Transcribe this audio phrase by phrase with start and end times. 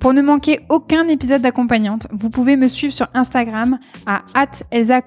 [0.00, 4.22] Pour ne manquer aucun épisode d'accompagnante, vous pouvez me suivre sur Instagram à
[4.70, 5.00] Elsa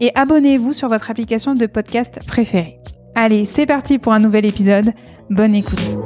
[0.00, 2.78] et abonnez-vous sur votre application de podcast préférée.
[3.14, 4.92] Allez, c'est parti pour un nouvel épisode.
[5.28, 5.98] Bonne écoute.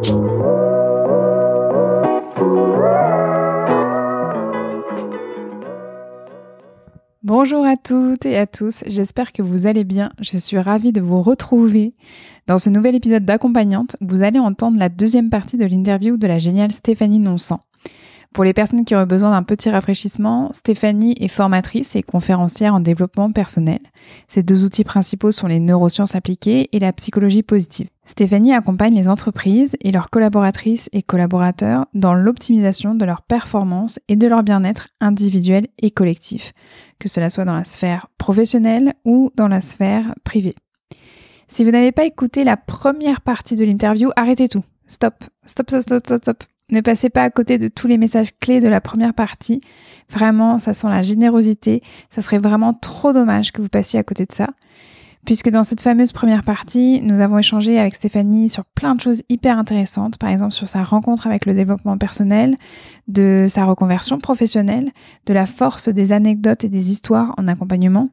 [7.23, 10.11] Bonjour à toutes et à tous, j'espère que vous allez bien.
[10.21, 11.95] Je suis ravie de vous retrouver.
[12.47, 16.39] Dans ce nouvel épisode d'accompagnante, vous allez entendre la deuxième partie de l'interview de la
[16.39, 17.61] géniale Stéphanie Nonsan.
[18.33, 22.81] Pour les personnes qui auraient besoin d'un petit rafraîchissement, Stéphanie est formatrice et conférencière en
[22.81, 23.81] développement personnel.
[24.27, 27.89] Ses deux outils principaux sont les neurosciences appliquées et la psychologie positive.
[28.05, 34.17] Stéphanie accompagne les entreprises et leurs collaboratrices et collaborateurs dans l'optimisation de leur performance et
[34.17, 36.53] de leur bien-être individuel et collectif,
[36.99, 40.55] que cela soit dans la sphère professionnelle ou dans la sphère privée.
[41.49, 44.65] Si vous n'avez pas écouté la première partie de l'interview, arrêtez tout.
[44.87, 46.45] Stop, stop, stop, stop, stop.
[46.71, 49.61] Ne passez pas à côté de tous les messages clés de la première partie.
[50.09, 51.83] Vraiment, ça sent la générosité.
[52.09, 54.49] Ça serait vraiment trop dommage que vous passiez à côté de ça
[55.25, 59.23] puisque dans cette fameuse première partie, nous avons échangé avec Stéphanie sur plein de choses
[59.29, 62.57] hyper intéressantes, par exemple sur sa rencontre avec le développement personnel,
[63.09, 64.91] de sa reconversion professionnelle,
[65.27, 68.09] de la force des anecdotes et des histoires en accompagnement,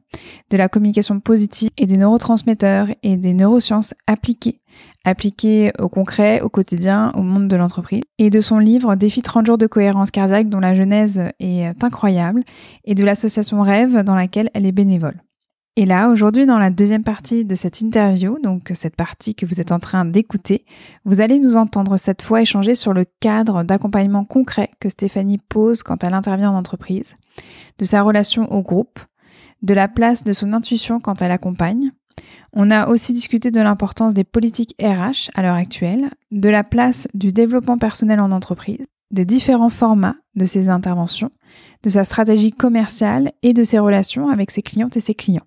[0.50, 4.60] de la communication positive et des neurotransmetteurs et des neurosciences appliquées,
[5.04, 9.46] appliquées au concret, au quotidien, au monde de l'entreprise, et de son livre Défi 30
[9.46, 12.42] jours de cohérence cardiaque dont la genèse est incroyable,
[12.84, 15.20] et de l'association Rêve dans laquelle elle est bénévole.
[15.76, 19.60] Et là, aujourd'hui, dans la deuxième partie de cette interview, donc cette partie que vous
[19.60, 20.64] êtes en train d'écouter,
[21.04, 25.82] vous allez nous entendre cette fois échanger sur le cadre d'accompagnement concret que Stéphanie pose
[25.82, 27.16] quand elle intervient en entreprise,
[27.78, 28.98] de sa relation au groupe,
[29.62, 31.92] de la place de son intuition quand elle accompagne.
[32.52, 37.06] On a aussi discuté de l'importance des politiques RH à l'heure actuelle, de la place
[37.14, 41.30] du développement personnel en entreprise, des différents formats de ses interventions,
[41.82, 45.46] de sa stratégie commerciale et de ses relations avec ses clientes et ses clients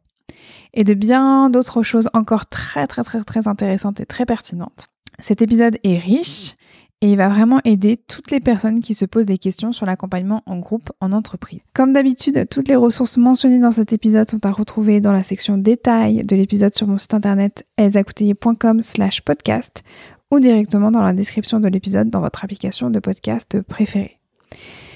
[0.74, 4.88] et de bien d'autres choses encore très très très très intéressantes et très pertinentes.
[5.19, 6.56] Cet épisode est riche
[7.03, 10.41] et il va vraiment aider toutes les personnes qui se posent des questions sur l'accompagnement
[10.46, 11.59] en groupe en entreprise.
[11.74, 15.58] Comme d'habitude, toutes les ressources mentionnées dans cet épisode sont à retrouver dans la section
[15.58, 19.84] détails de l'épisode sur mon site internet elzacouteiller.com slash podcast
[20.31, 24.22] ou directement dans la description de l'épisode dans votre application de podcast préférée.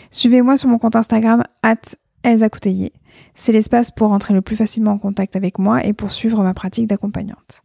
[0.09, 1.97] Suivez-moi sur mon compte Instagram at
[3.35, 6.53] c'est l'espace pour entrer le plus facilement en contact avec moi et pour suivre ma
[6.53, 7.63] pratique d'accompagnante.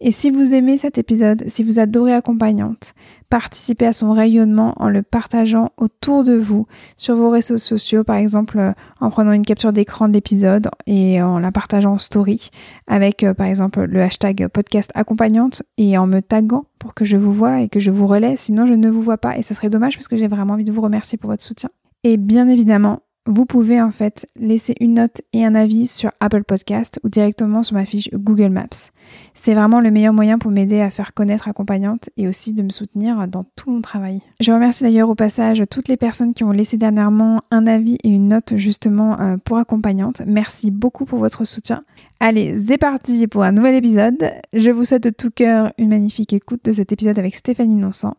[0.00, 2.94] Et si vous aimez cet épisode, si vous adorez accompagnante,
[3.30, 6.66] participez à son rayonnement en le partageant autour de vous
[6.96, 11.22] sur vos réseaux sociaux, par exemple euh, en prenant une capture d'écran de l'épisode et
[11.22, 12.50] en la partageant en story
[12.86, 17.16] avec euh, par exemple le hashtag podcast accompagnante et en me taguant pour que je
[17.16, 19.54] vous vois et que je vous relaie, sinon je ne vous vois pas et ça
[19.54, 21.70] serait dommage parce que j'ai vraiment envie de vous remercier pour votre soutien.
[22.02, 26.44] Et bien évidemment, vous pouvez en fait laisser une note et un avis sur Apple
[26.44, 28.90] Podcast ou directement sur ma fiche Google Maps.
[29.32, 32.68] C'est vraiment le meilleur moyen pour m'aider à faire connaître accompagnante et aussi de me
[32.68, 34.20] soutenir dans tout mon travail.
[34.40, 38.10] Je remercie d'ailleurs au passage toutes les personnes qui ont laissé dernièrement un avis et
[38.10, 40.22] une note justement euh, pour accompagnante.
[40.26, 41.84] Merci beaucoup pour votre soutien.
[42.20, 44.32] Allez, c'est parti pour un nouvel épisode.
[44.52, 48.16] Je vous souhaite de tout cœur une magnifique écoute de cet épisode avec Stéphanie Nonsan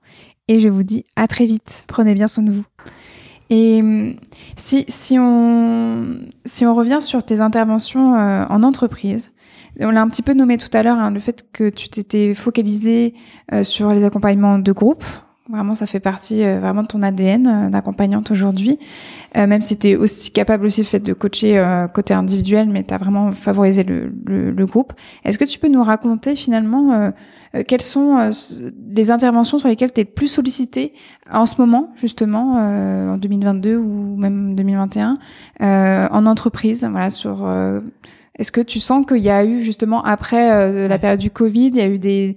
[0.48, 1.86] et je vous dis à très vite.
[1.88, 2.66] Prenez bien soin de vous.
[3.50, 4.16] Et hum,
[4.56, 9.32] si, si, on, si on revient sur tes interventions euh, en entreprise,
[9.80, 12.34] on l'a un petit peu nommé tout à l'heure, hein, le fait que tu t'étais
[12.34, 13.14] focalisé
[13.54, 15.04] euh, sur les accompagnements de groupe.
[15.50, 18.80] Vraiment, ça fait partie euh, vraiment de ton ADN d'accompagnante aujourd'hui.
[19.36, 22.98] même si tu es aussi capable aussi fait de coacher côté individuel, mais tu as
[22.98, 24.94] vraiment favorisé le, le, le groupe.
[25.24, 27.12] Est-ce que tu peux nous raconter finalement
[27.56, 28.32] euh, quelles sont euh,
[28.90, 30.94] les interventions sur lesquelles tu es le plus sollicité
[31.32, 35.16] en ce moment, justement, euh, en 2022 ou même 2021,
[35.62, 37.48] en entreprise, voilà, sur
[38.38, 41.68] Est-ce que tu sens qu'il y a eu justement après euh, la période du Covid,
[41.68, 42.36] il y a eu des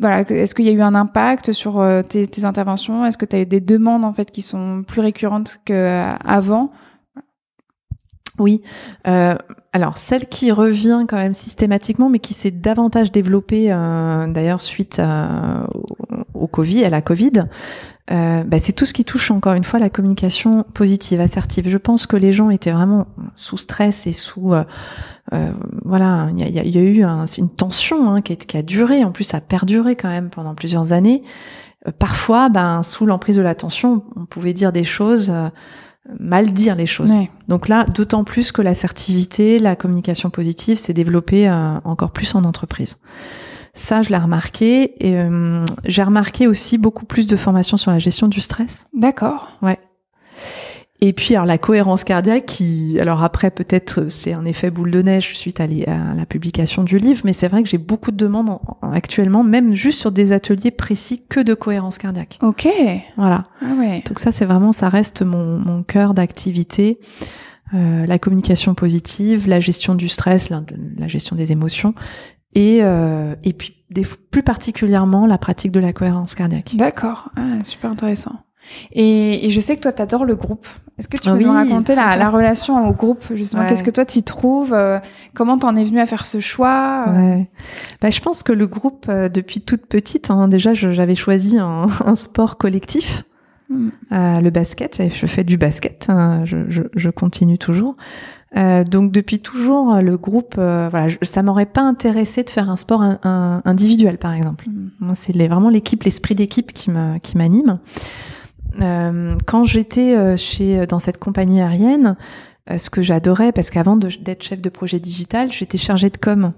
[0.00, 3.04] voilà, est-ce qu'il y a eu un impact sur euh, tes, tes, interventions?
[3.04, 6.70] Est-ce que tu as eu des demandes en fait qui sont plus récurrentes qu'avant
[8.38, 8.62] Oui.
[9.08, 9.34] Euh,
[9.72, 15.00] alors celle qui revient quand même systématiquement, mais qui s'est davantage développée euh, d'ailleurs suite
[15.00, 15.84] à, au,
[16.42, 17.44] au, Covid, à la Covid,
[18.10, 21.68] euh, bah, c'est tout ce qui touche encore une fois la communication positive, assertive.
[21.68, 24.64] Je pense que les gens étaient vraiment sous stress et sous euh,
[25.34, 25.52] euh
[25.84, 29.04] voilà, il y a, y a, eu un, une tension hein, qui, qui, a duré,
[29.04, 31.22] en plus ça a perduré quand même pendant plusieurs années.
[31.86, 35.48] Euh, parfois, ben sous l'emprise de la tension, on pouvait dire des choses, euh,
[36.18, 37.12] mal dire les choses.
[37.48, 41.50] Donc là, d'autant plus que l'assertivité, la communication positive s'est développée
[41.84, 42.96] encore plus en entreprise.
[43.74, 45.06] Ça, je l'ai remarqué.
[45.06, 48.86] Et euh, j'ai remarqué aussi beaucoup plus de formations sur la gestion du stress.
[48.94, 49.58] D'accord.
[49.62, 49.78] Ouais.
[51.00, 55.00] Et puis alors la cohérence cardiaque, qui alors après peut-être c'est un effet boule de
[55.00, 58.16] neige suite à, à la publication du livre, mais c'est vrai que j'ai beaucoup de
[58.16, 62.40] demandes en, en, actuellement, même juste sur des ateliers précis que de cohérence cardiaque.
[62.42, 62.66] Ok.
[63.16, 63.44] Voilà.
[63.62, 64.02] Ah ouais.
[64.08, 66.98] Donc ça c'est vraiment ça reste mon, mon cœur d'activité.
[67.74, 70.62] Euh, la communication positive, la gestion du stress, la,
[70.96, 71.94] la gestion des émotions,
[72.54, 76.74] et, euh, et puis des, plus particulièrement la pratique de la cohérence cardiaque.
[76.76, 78.36] D'accord, ah, super intéressant.
[78.92, 80.66] Et, et, je sais que toi, tu adores le groupe.
[80.98, 83.62] Est-ce que tu peux oui, nous raconter la, la, relation au groupe, justement?
[83.62, 83.68] Ouais.
[83.68, 84.74] Qu'est-ce que toi, t'y trouves?
[84.74, 84.98] Euh,
[85.34, 87.04] Comment t'en es venue à faire ce choix?
[87.08, 87.48] Ouais.
[88.02, 91.86] bah, Je pense que le groupe, euh, depuis toute petite, hein, déjà, j'avais choisi un,
[92.04, 93.24] un, sport collectif.
[93.70, 93.88] Mm.
[94.12, 97.96] Euh, le basket, je fais du basket, hein, je, je, je, continue toujours.
[98.56, 102.70] Euh, donc depuis toujours, le groupe, euh, voilà, je, ça m'aurait pas intéressé de faire
[102.70, 104.68] un sport un, un, individuel, par exemple.
[104.68, 104.90] Mm.
[105.00, 107.78] Moi, c'est vraiment l'équipe, l'esprit d'équipe qui me qui m'anime.
[108.80, 112.16] Euh, quand j'étais euh, chez dans cette compagnie aérienne,
[112.70, 116.52] euh, ce que j'adorais, parce qu'avant d'être chef de projet digital, j'étais chargée de com.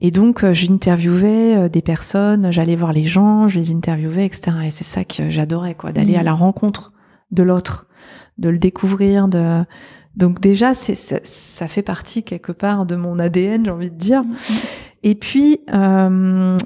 [0.00, 4.52] Et donc, j'interviewais des personnes, j'allais voir les gens, je les interviewais, etc.
[4.66, 6.20] Et c'est ça que j'adorais, quoi, d'aller mmh.
[6.20, 6.92] à la rencontre
[7.30, 7.86] de l'autre,
[8.36, 9.64] de le découvrir, de
[10.16, 13.96] donc déjà, c'est ça, ça, fait partie quelque part de mon ADN, j'ai envie de
[13.96, 14.22] dire.
[14.22, 14.36] Mmh.
[15.02, 16.56] Et puis, euh,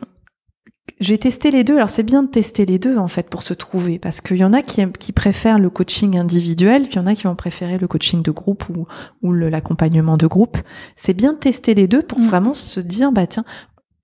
[1.01, 1.77] j'ai testé les deux.
[1.77, 4.45] Alors c'est bien de tester les deux en fait pour se trouver, parce qu'il y
[4.45, 7.35] en a qui, qui préfèrent le coaching individuel, puis il y en a qui vont
[7.35, 8.87] préférer le coaching de groupe ou,
[9.23, 10.59] ou l'accompagnement de groupe.
[10.97, 12.27] C'est bien de tester les deux pour mmh.
[12.27, 13.45] vraiment se dire, bah tiens,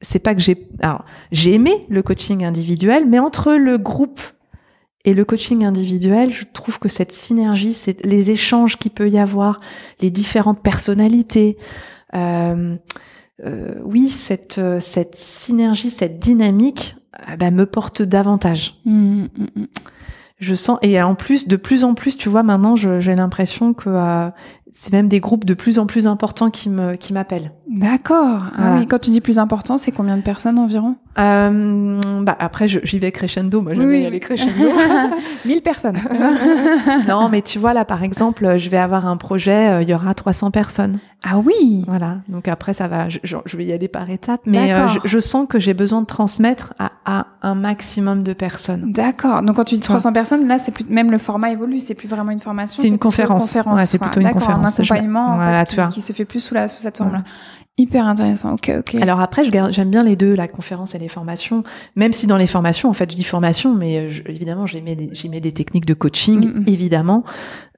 [0.00, 4.20] c'est pas que j'ai, alors j'ai aimé le coaching individuel, mais entre le groupe
[5.06, 9.18] et le coaching individuel, je trouve que cette synergie, c'est les échanges qu'il peut y
[9.18, 9.60] avoir,
[10.00, 11.56] les différentes personnalités,
[12.14, 12.76] euh,
[13.44, 16.96] euh, oui, cette, cette synergie, cette dynamique,
[17.28, 18.80] euh, bah, me porte davantage.
[18.84, 19.64] Mmh, mmh, mmh.
[20.38, 23.88] Je sens et en plus, de plus en plus, tu vois, maintenant, j'ai l'impression que
[23.88, 24.28] euh,
[24.70, 27.52] c'est même des groupes de plus en plus importants qui me qui m'appellent.
[27.70, 28.42] D'accord.
[28.52, 28.80] Ah voilà.
[28.80, 30.96] oui, quand tu dis plus important, c'est combien de personnes environ?
[31.18, 34.68] Euh, bah après j'y vais crescendo, moi j'aime oui, y aller crescendo.
[35.46, 35.98] 1000 personnes.
[37.08, 39.94] non, mais tu vois là par exemple, je vais avoir un projet, euh, il y
[39.94, 40.98] aura 300 personnes.
[41.24, 41.84] Ah oui.
[41.88, 42.18] Voilà.
[42.28, 45.18] Donc après ça va, je, je vais y aller par étapes, mais euh, je, je,
[45.18, 48.92] sens que j'ai besoin de transmettre à, à, un maximum de personnes.
[48.92, 49.42] D'accord.
[49.42, 50.12] Donc quand tu dis 300 ouais.
[50.12, 52.98] personnes, là c'est plus même le format évolue, c'est plus vraiment une formation, c'est une
[52.98, 53.44] conférence.
[53.44, 53.80] conférence.
[53.80, 54.78] Ouais, c'est plutôt une conférence.
[54.78, 55.36] Un accompagnement je...
[55.36, 55.86] voilà, en fait, tu vois.
[55.88, 57.22] qui, se fait plus sous la sous cette forme-là.
[57.78, 58.54] Hyper intéressant.
[58.54, 58.94] Ok, ok.
[59.02, 61.62] Alors après, j'aime bien les deux, la conférence et les formations.
[61.94, 64.96] Même si dans les formations, en fait, je dis formation, mais je, évidemment, j'y mets,
[64.96, 66.72] des, mets des techniques de coaching, mm -hmm.
[66.72, 67.24] évidemment.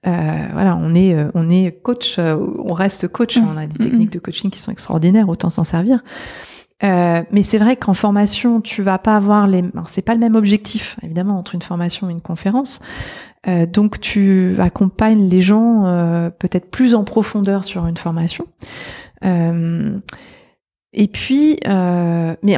[0.07, 3.37] Euh, voilà, on est, on est coach, euh, on reste coach.
[3.37, 3.55] Mm -hmm.
[3.55, 5.99] On a des techniques de coaching qui sont extraordinaires, autant s'en servir.
[6.85, 9.65] Euh, mais c'est vrai qu'en formation, tu vas pas avoir les.
[9.87, 12.81] C'est pas le même objectif, évidemment, entre une formation et une conférence.
[13.49, 18.47] Euh, donc, tu accompagnes les gens euh, peut-être plus en profondeur sur une formation.
[19.25, 19.99] Euh,
[20.95, 22.57] et puis, euh, mais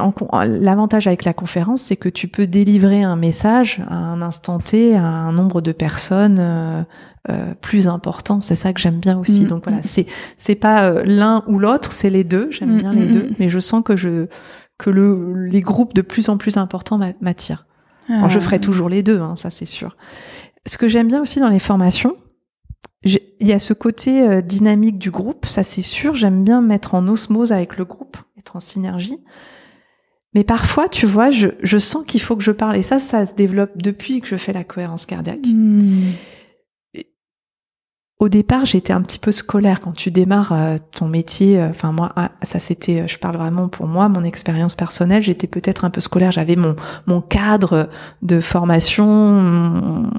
[0.61, 4.95] l'avantage avec la conférence, c'est que tu peux délivrer un message à un instant T
[4.95, 6.83] à un nombre de personnes euh,
[7.29, 8.41] euh plus important.
[8.41, 9.43] C'est ça que j'aime bien aussi.
[9.43, 9.49] Mmh.
[9.49, 12.49] Donc voilà, c'est c'est pas euh, l'un ou l'autre, c'est les deux.
[12.53, 13.13] J'aime mmh, bien les mmh.
[13.13, 14.29] deux, mais je sens que je
[14.79, 17.67] que le les groupes de plus en plus importants m'attirent.
[18.09, 18.29] Ah.
[18.29, 19.97] je ferai toujours les deux, hein, ça c'est sûr.
[20.67, 22.17] Ce que j'aime bien aussi dans les formations,
[23.05, 26.15] il y a ce côté euh, dynamique du groupe, ça c'est sûr.
[26.15, 29.19] J'aime bien mettre en osmose avec le groupe, être en synergie.
[30.35, 32.77] Mais parfois, tu vois, je, sens qu'il faut que je parle.
[32.77, 35.45] Et ça, ça se développe depuis que je fais la cohérence cardiaque.
[35.45, 36.13] Mmh.
[38.21, 41.59] Au départ, j'étais un petit peu scolaire quand tu démarres euh, ton métier.
[41.59, 45.23] Euh, enfin moi, ah, ça c'était, je parle vraiment pour moi, mon expérience personnelle.
[45.23, 46.31] J'étais peut-être un peu scolaire.
[46.31, 47.89] J'avais mon mon cadre
[48.21, 50.11] de formation,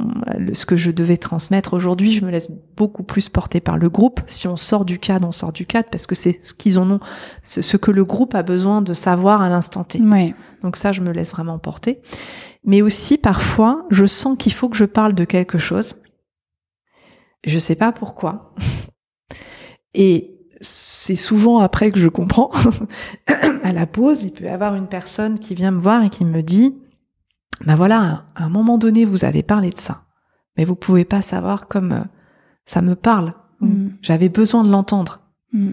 [0.52, 1.76] ce que je devais transmettre.
[1.76, 4.20] Aujourd'hui, je me laisse beaucoup plus porter par le groupe.
[4.26, 6.90] Si on sort du cadre, on sort du cadre parce que c'est ce qu'ils en
[6.90, 7.00] ont,
[7.44, 10.02] ce que le groupe a besoin de savoir à l'instant T.
[10.02, 10.34] Ouais.
[10.64, 12.02] Donc ça, je me laisse vraiment porter.
[12.64, 16.01] Mais aussi parfois, je sens qu'il faut que je parle de quelque chose
[17.44, 18.54] je sais pas pourquoi.
[19.94, 22.52] Et c'est souvent après que je comprends.
[23.64, 26.26] à la pause, il peut y avoir une personne qui vient me voir et qui
[26.26, 26.78] me dit,
[27.66, 30.04] ben voilà, à un moment donné, vous avez parlé de ça,
[30.58, 32.04] mais vous pouvez pas savoir comme euh,
[32.66, 33.34] ça me parle.
[33.60, 33.90] Mm.
[34.02, 35.22] J'avais besoin de l'entendre.
[35.54, 35.72] Mm.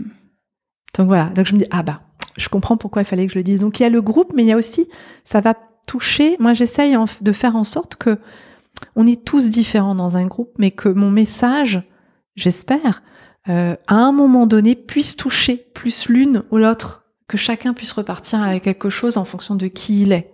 [0.97, 1.27] Donc voilà.
[1.27, 2.01] Donc je me dis, ah bah,
[2.37, 3.61] je comprends pourquoi il fallait que je le dise.
[3.61, 4.89] Donc il y a le groupe, mais il y a aussi,
[5.25, 5.55] ça va
[5.87, 6.37] toucher.
[6.39, 8.19] Moi, j'essaye de faire en sorte que
[8.97, 11.83] on est tous différents dans un groupe, mais que mon message,
[12.37, 13.03] j'espère,
[13.49, 18.43] euh, à un moment donné, puisse toucher plus l'une ou l'autre, que chacun puisse repartir
[18.43, 20.33] avec quelque chose en fonction de qui il est.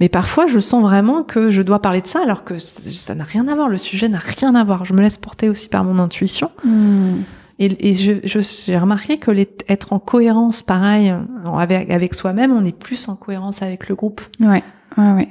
[0.00, 3.24] Mais parfois, je sens vraiment que je dois parler de ça, alors que ça n'a
[3.24, 4.84] rien à voir, le sujet n'a rien à voir.
[4.84, 6.50] Je me laisse porter aussi par mon intuition.
[6.64, 7.22] Hmm.
[7.58, 9.30] Et, j'ai je, remarqué que
[9.68, 11.14] être en cohérence, pareil,
[11.54, 14.20] avec, avec soi-même, on est plus en cohérence avec le groupe.
[14.40, 14.62] Ouais.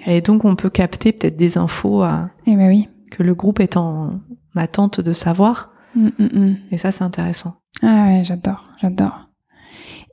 [0.05, 2.87] Et donc on peut capter peut-être des infos à, eh ben oui.
[3.11, 4.21] que le groupe est en
[4.55, 5.71] attente de savoir.
[5.95, 6.55] Mm, mm, mm.
[6.71, 7.55] Et ça c'est intéressant.
[7.81, 9.21] Ah ouais, j'adore, j'adore.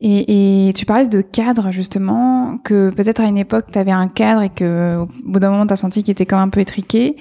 [0.04, 4.08] Et, et, tu parlais de cadre justement, que peut-être à une époque tu avais un
[4.08, 6.50] cadre et que au bout d'un moment tu as senti qu'il était quand même un
[6.50, 7.14] peu étriqué,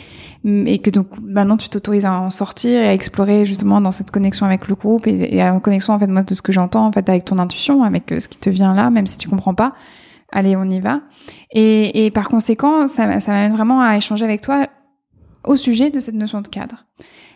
[0.44, 4.10] et que donc maintenant tu t'autorises à en sortir et à explorer justement dans cette
[4.10, 6.88] connexion avec le groupe et, et en connexion en fait moi de ce que j'entends
[6.88, 9.30] en fait avec ton intuition, avec euh, ce qui te vient là, même si tu
[9.30, 9.74] comprends pas
[10.32, 11.02] allez, on y va.
[11.52, 14.68] Et, par conséquent, ça, m'amène vraiment à échanger avec toi
[15.44, 16.86] au sujet de cette notion de cadre.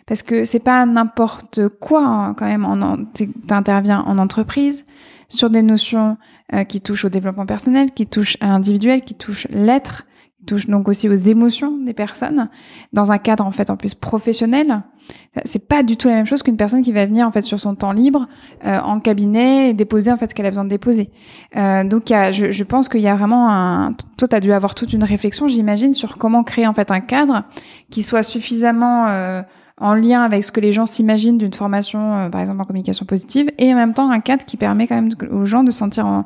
[0.06, 2.66] Parce que c'est pas n'importe quoi hein, quand même.
[3.14, 4.84] Tu interviens en entreprise
[5.28, 6.16] sur des notions
[6.54, 10.06] euh, qui touchent au développement personnel, qui touchent à l'individuel, qui touchent l'être,
[10.46, 12.48] touche donc aussi aux émotions des personnes
[12.92, 14.82] dans un cadre en fait en plus professionnel.
[15.44, 17.60] C'est pas du tout la même chose qu'une personne qui va venir en fait sur
[17.60, 18.26] son temps libre
[18.64, 21.10] euh, en cabinet et déposer en fait ce qu'elle a besoin de déposer.
[21.56, 23.94] Euh, donc y a, je, je, pense qu'il y a vraiment un.
[24.16, 27.44] Toi, t'as dû avoir toute une réflexion, j'imagine, sur comment créer en fait un cadre
[27.90, 29.42] qui soit suffisamment euh,
[29.78, 33.04] en lien avec ce que les gens s'imaginent d'une formation, euh, par exemple en communication
[33.04, 36.24] positive, et en même temps un cadre qui permet quand même aux gens de sentir,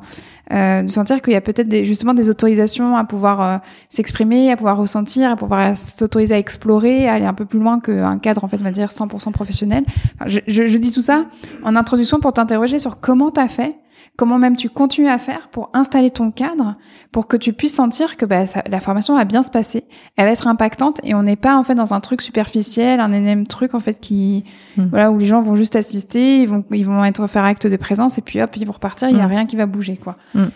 [0.53, 3.57] euh, de sentir qu'il y a peut-être des, justement des autorisations à pouvoir euh,
[3.89, 7.81] s'exprimer, à pouvoir ressentir, à pouvoir s'autoriser à explorer, à aller un peu plus loin
[7.81, 9.83] qu'un cadre en fait, on va dire 100% professionnel.
[10.27, 11.25] je, je, je, dis tout ça
[11.63, 13.75] en introduction pour t'interroger sur comment t'as fait
[14.21, 16.75] comment même tu continues à faire pour installer ton cadre,
[17.11, 19.83] pour que tu puisses sentir que bah, la formation va bien se passer,
[20.15, 23.13] elle va être impactante et on n'est pas en fait dans un truc superficiel, un
[23.13, 24.43] énième truc en fait qui,
[24.77, 24.89] hmm.
[24.91, 27.75] voilà, où les gens vont juste assister, ils vont, ils vont être faire acte de
[27.77, 29.29] présence et puis hop, ils vont repartir, il y a hmm.
[29.31, 30.13] rien qui va bouger quoi.
[30.35, 30.49] Hmm.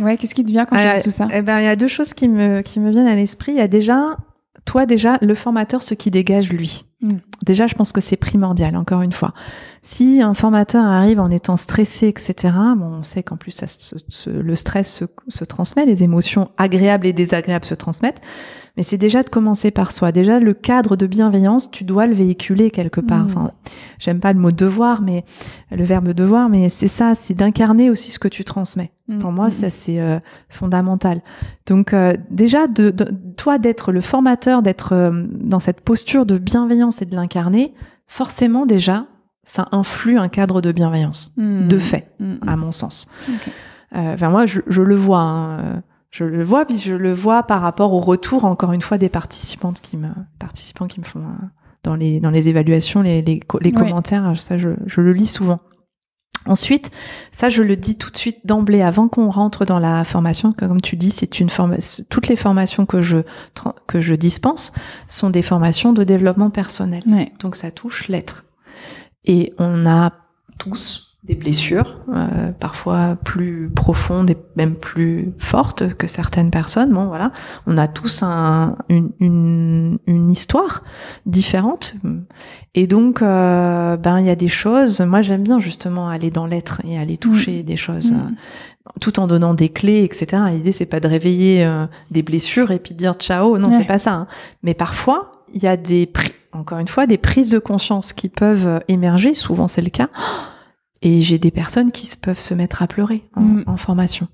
[0.00, 1.28] Ouais, qu'est-ce qui te vient quand tu dis tout ça?
[1.30, 3.52] Eh ben, il y a deux choses qui me qui me viennent à l'esprit.
[3.52, 4.16] Il y a déjà
[4.64, 6.84] toi déjà le formateur ce qui dégage lui.
[7.00, 7.18] Hmm.
[7.44, 9.34] Déjà, je pense que c'est primordial, encore une fois.
[9.82, 13.66] Si un formateur arrive en étant stressé, etc., bon, on sait qu'en plus, ça
[14.26, 18.22] le stress se, se, transmet, les émotions agréables et désagréables se transmettent
[18.76, 20.10] mais c'est déjà de commencer par soi.
[20.10, 23.24] Déjà, le cadre de bienveillance, tu dois le véhiculer quelque part.
[23.24, 23.26] Mm.
[23.26, 23.50] Enfin,
[23.98, 25.24] j'aime pas le mot devoir, mais
[25.70, 28.90] le verbe devoir, mais c'est ça, c'est d'incarner aussi ce que tu transmets.
[29.06, 29.18] Mm.
[29.20, 29.50] Pour moi, mm.
[29.50, 31.22] ça c'est euh, fondamental.
[31.66, 32.92] Donc euh, déjà, de,
[33.36, 37.74] toi d'être le formateur, d'être euh, dans cette posture de bienveillance et de l'incarner,
[38.08, 39.06] forcément déjà,
[39.44, 42.10] ça influe un cadre de bienveillance, de fait,
[42.46, 43.08] à mon sens.
[43.94, 45.20] Enfin moi, je, je le vois.
[45.20, 45.82] Hein,
[46.14, 49.08] je le vois, puis je le vois par rapport au retour, encore une fois, des
[49.08, 51.46] participantes qui me, participants qui me font euh,
[51.82, 55.58] dans les dans les évaluations, les, les, les commentaires, ça je, je le lis souvent.
[56.46, 56.92] Ensuite,
[57.32, 60.80] ça je le dis tout de suite d'emblée avant qu'on rentre dans la formation, comme
[60.80, 62.04] tu dis, c'est une formation.
[62.08, 63.18] Toutes les formations que je
[63.88, 64.72] que je dispense
[65.08, 67.02] sont des formations de développement personnel.
[67.40, 68.44] Donc ça touche l'être.
[69.24, 70.12] Et on a
[70.58, 76.92] tous des blessures, euh, parfois plus profondes et même plus fortes que certaines personnes.
[76.92, 77.32] Bon, voilà,
[77.66, 80.84] on a tous un, une, une, une, histoire
[81.24, 81.94] différente,
[82.74, 85.00] et donc, euh, ben il y a des choses.
[85.00, 87.64] Moi, j'aime bien justement aller dans l'être et aller toucher mm.
[87.64, 88.16] des choses, mm.
[88.16, 90.42] euh, tout en donnant des clés, etc.
[90.52, 91.66] L'idée, c'est pas de réveiller
[92.10, 93.56] des blessures et puis de dire ciao.
[93.56, 94.12] Non, c'est pas ça.
[94.12, 94.26] Hein.
[94.62, 96.12] Mais parfois, il y a des,
[96.52, 99.32] encore une fois, des prises de conscience qui peuvent émerger.
[99.32, 100.10] Souvent, c'est le cas.
[101.04, 103.76] Et j'ai des personnes qui peuvent se mettre à pleurer en, mm.
[103.76, 104.26] formation.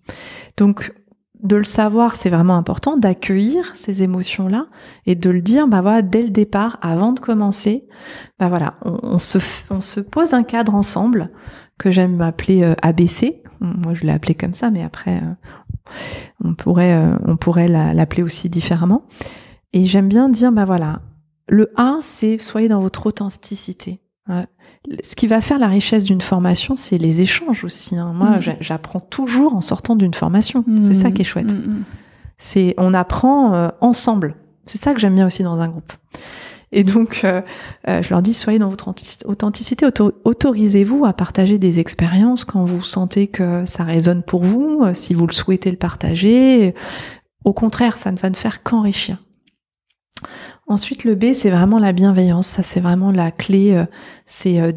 [0.57, 0.95] Donc,
[1.43, 4.67] de le savoir, c'est vraiment important d'accueillir ces émotions-là
[5.07, 7.87] et de le dire, bah voilà, dès le départ, avant de commencer,
[8.39, 9.39] bah voilà, on, se,
[9.71, 11.31] on se pose un cadre ensemble
[11.79, 13.43] que j'aime appeler euh, ABC.
[13.61, 15.93] Moi, je l'ai appelé comme ça, mais après, euh,
[16.45, 19.07] on pourrait, euh, on pourrait l'appeler aussi différemment.
[19.73, 21.01] Et j'aime bien dire, bah voilà,
[21.49, 24.01] le A, c'est soyez dans votre authenticité.
[25.03, 27.97] Ce qui va faire la richesse d'une formation, c'est les échanges aussi.
[27.97, 28.13] Hein.
[28.15, 28.57] Moi, mm.
[28.61, 30.65] j'apprends toujours en sortant d'une formation.
[30.85, 31.53] C'est ça qui est chouette.
[31.53, 31.85] Mm, mm,
[32.39, 34.35] c'est on apprend euh, ensemble.
[34.65, 35.93] C'est ça que j'aime bien aussi dans un groupe.
[36.73, 37.43] Et donc, euh,
[37.89, 38.89] euh, je leur dis, soyez dans votre
[39.27, 39.87] authenticité,
[40.25, 45.27] autorisez-vous à partager des expériences quand vous sentez que ça résonne pour vous, si vous
[45.27, 46.75] le souhaitez le partager.
[47.45, 49.19] Au contraire, ça ne va ne faire qu'enrichir.
[50.71, 52.47] Ensuite, le B, c'est vraiment la bienveillance.
[52.47, 53.73] Ça, c'est vraiment la clé.
[53.73, 53.87] Euh,
[54.25, 54.71] c'est euh,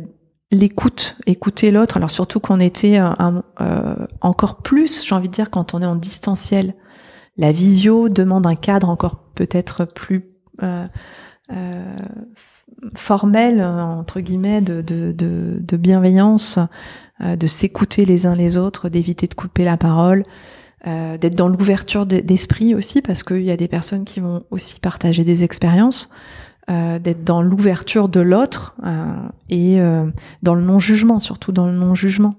[0.51, 1.97] l'écoute, écouter l'autre.
[1.97, 5.95] Alors surtout qu'on était euh, encore plus, j'ai envie de dire, quand on est en
[5.95, 6.73] distanciel.
[7.37, 10.31] La visio demande un cadre encore peut-être plus
[12.95, 16.59] formel, entre guillemets, de, de, de, de bienveillance,
[17.19, 20.23] de s'écouter les uns les autres, d'éviter de couper la parole.
[20.85, 24.81] Euh, d'être dans l'ouverture d'esprit aussi, parce qu'il y a des personnes qui vont aussi
[24.81, 26.09] partager des expériences,
[26.69, 29.13] euh, d'être dans l'ouverture de l'autre euh,
[29.49, 30.05] et euh,
[30.43, 32.35] dans le non-jugement, surtout dans le non-jugement.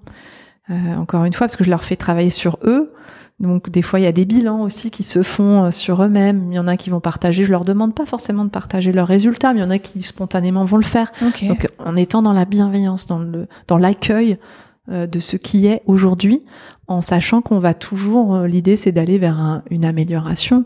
[0.71, 2.93] Euh, encore une fois, parce que je leur fais travailler sur eux.
[3.41, 6.49] Donc des fois, il y a des bilans aussi qui se font sur eux-mêmes.
[6.53, 7.45] Il y en a qui vont partager.
[7.45, 10.03] Je leur demande pas forcément de partager leurs résultats, mais il y en a qui
[10.03, 11.13] spontanément vont le faire.
[11.49, 14.39] Donc en étant dans la bienveillance, dans le dans l'accueil
[14.89, 16.43] de ce qui est aujourd'hui,
[16.87, 20.65] en sachant qu'on va toujours euh, l'idée c'est d'aller vers une amélioration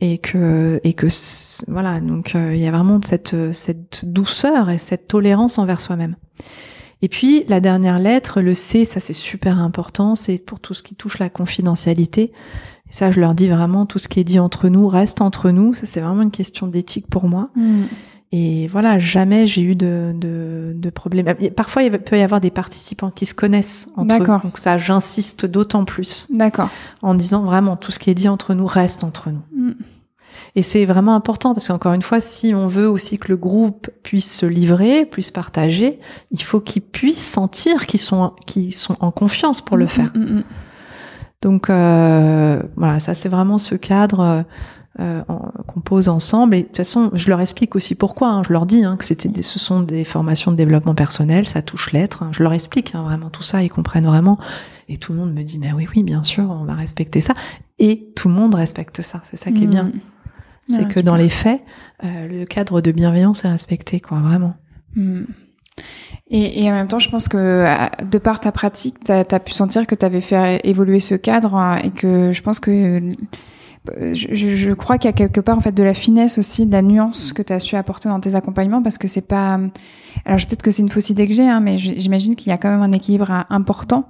[0.00, 1.06] et que et que
[1.68, 6.16] voilà donc euh, il y a vraiment cette cette douceur et cette tolérance envers soi-même.
[7.00, 10.82] Et puis la dernière lettre, le C, ça c'est super important, c'est pour tout ce
[10.82, 12.32] qui touche la confidentialité.
[12.90, 15.50] Et ça, je leur dis vraiment, tout ce qui est dit entre nous reste entre
[15.50, 15.74] nous.
[15.74, 17.50] Ça, c'est vraiment une question d'éthique pour moi.
[17.54, 17.82] Mm.
[18.30, 21.34] Et voilà, jamais j'ai eu de, de, de problème.
[21.56, 24.40] Parfois, il peut y avoir des participants qui se connaissent entre eux.
[24.42, 26.26] Donc ça, j'insiste d'autant plus.
[26.30, 26.68] D'accord.
[27.00, 29.42] En disant vraiment, tout ce qui est dit entre nous reste entre nous.
[29.54, 29.72] Mm.
[30.54, 33.88] Et c'est vraiment important parce qu'encore une fois, si on veut aussi que le groupe
[34.02, 35.98] puisse se livrer, puisse partager,
[36.30, 40.12] il faut qu'ils puissent sentir qu'ils sont, qu'ils sont en confiance pour le mm, faire.
[40.14, 40.42] Mm,
[41.42, 44.20] Donc euh, voilà, ça c'est vraiment ce cadre.
[44.20, 44.42] Euh,
[45.00, 45.22] euh,
[45.66, 46.56] qu'on pose ensemble.
[46.56, 48.30] Et de toute façon, je leur explique aussi pourquoi.
[48.30, 48.42] Hein.
[48.46, 51.62] Je leur dis hein, que c'était, des, ce sont des formations de développement personnel, ça
[51.62, 52.24] touche l'être.
[52.24, 52.30] Hein.
[52.32, 54.38] Je leur explique hein, vraiment tout ça, ils comprennent vraiment.
[54.88, 57.34] Et tout le monde me dit, mais oui, oui, bien sûr, on va respecter ça.
[57.78, 59.22] Et tout le monde respecte ça.
[59.30, 59.84] C'est ça qui est bien.
[59.84, 59.92] Mmh.
[60.66, 61.62] C'est que dans les faits,
[62.04, 64.54] euh, le cadre de bienveillance est respecté, quoi, vraiment.
[64.96, 65.22] Mmh.
[66.30, 67.74] Et, et, en même temps, je pense que euh,
[68.04, 71.78] de par ta pratique, tu as, pu sentir que tu avais fait évoluer ce cadre
[71.84, 73.00] et que je pense que
[74.12, 76.72] je, je crois qu'il y a quelque part en fait de la finesse aussi, de
[76.72, 79.58] la nuance que tu as su apporter dans tes accompagnements parce que c'est pas.
[80.24, 82.58] Alors peut-être que c'est une fausse idée que j'ai, hein, mais j'imagine qu'il y a
[82.58, 84.08] quand même un équilibre euh, important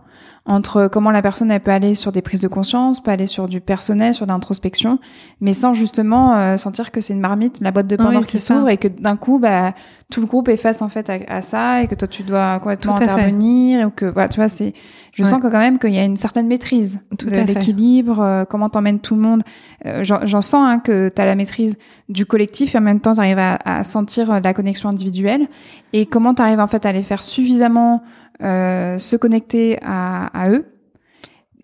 [0.49, 3.49] entre comment la personne elle peut aller sur des prises de conscience, peut aller sur
[3.49, 4.99] du personnel, sur l'introspection,
[5.43, 8.71] mais sans justement euh, sentir que c'est une marmite, la boîte de Pandore qui s'ouvre
[8.71, 9.75] et que d'un coup bah
[10.11, 12.97] tout le groupe est face en fait à, ça et que toi tu dois complètement
[12.97, 14.73] intervenir ou que voilà, tu vois c'est
[15.19, 18.45] je sens que quand même qu'il y a une certaine maîtrise tout de l'équilibre, euh,
[18.45, 19.43] comment t'emmènes tout le monde.
[19.85, 21.77] Euh, j'en sens hein, que tu as la maîtrise
[22.09, 25.49] du collectif et en même temps tu arrives à, à, sentir la connexion individuelle.
[25.93, 28.03] Et comment tu arrives en fait à les faire suffisamment
[28.43, 30.65] euh, se connecter à, à, eux,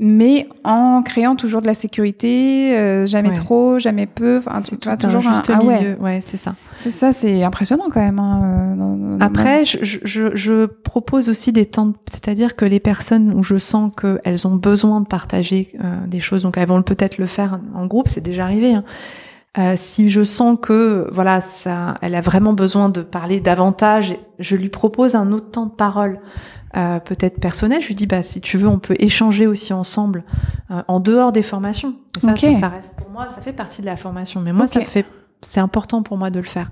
[0.00, 4.38] mais en créant toujours de la sécurité, euh, jamais trop, jamais peu.
[4.38, 5.68] Enfin, tu vois, toujours un juste milieu.
[5.68, 6.57] ouais, ouais c'est ça.
[6.74, 8.18] C'est ça, c'est impressionnant quand même.
[8.18, 13.42] Hein, euh, Après, je, je, je, propose aussi des temps, c'est-à-dire que les personnes où
[13.42, 15.72] je sens qu'elles ont besoin de partager
[16.07, 18.74] des choses, donc elles vont peut-être le faire en groupe, c'est déjà arrivé.
[18.74, 18.85] Hein.
[19.57, 24.57] Euh, si je sens que voilà, ça, elle a vraiment besoin de parler davantage, je
[24.57, 26.18] lui propose un autre temps de parole.
[26.76, 30.24] Euh, peut-être personnel, je lui dis bah si tu veux on peut échanger aussi ensemble
[30.70, 31.94] euh, en dehors des formations.
[32.20, 35.06] ça, ça reste pour moi, ça fait partie de la formation, mais moi ça fait
[35.42, 36.70] c'est important pour moi de le faire.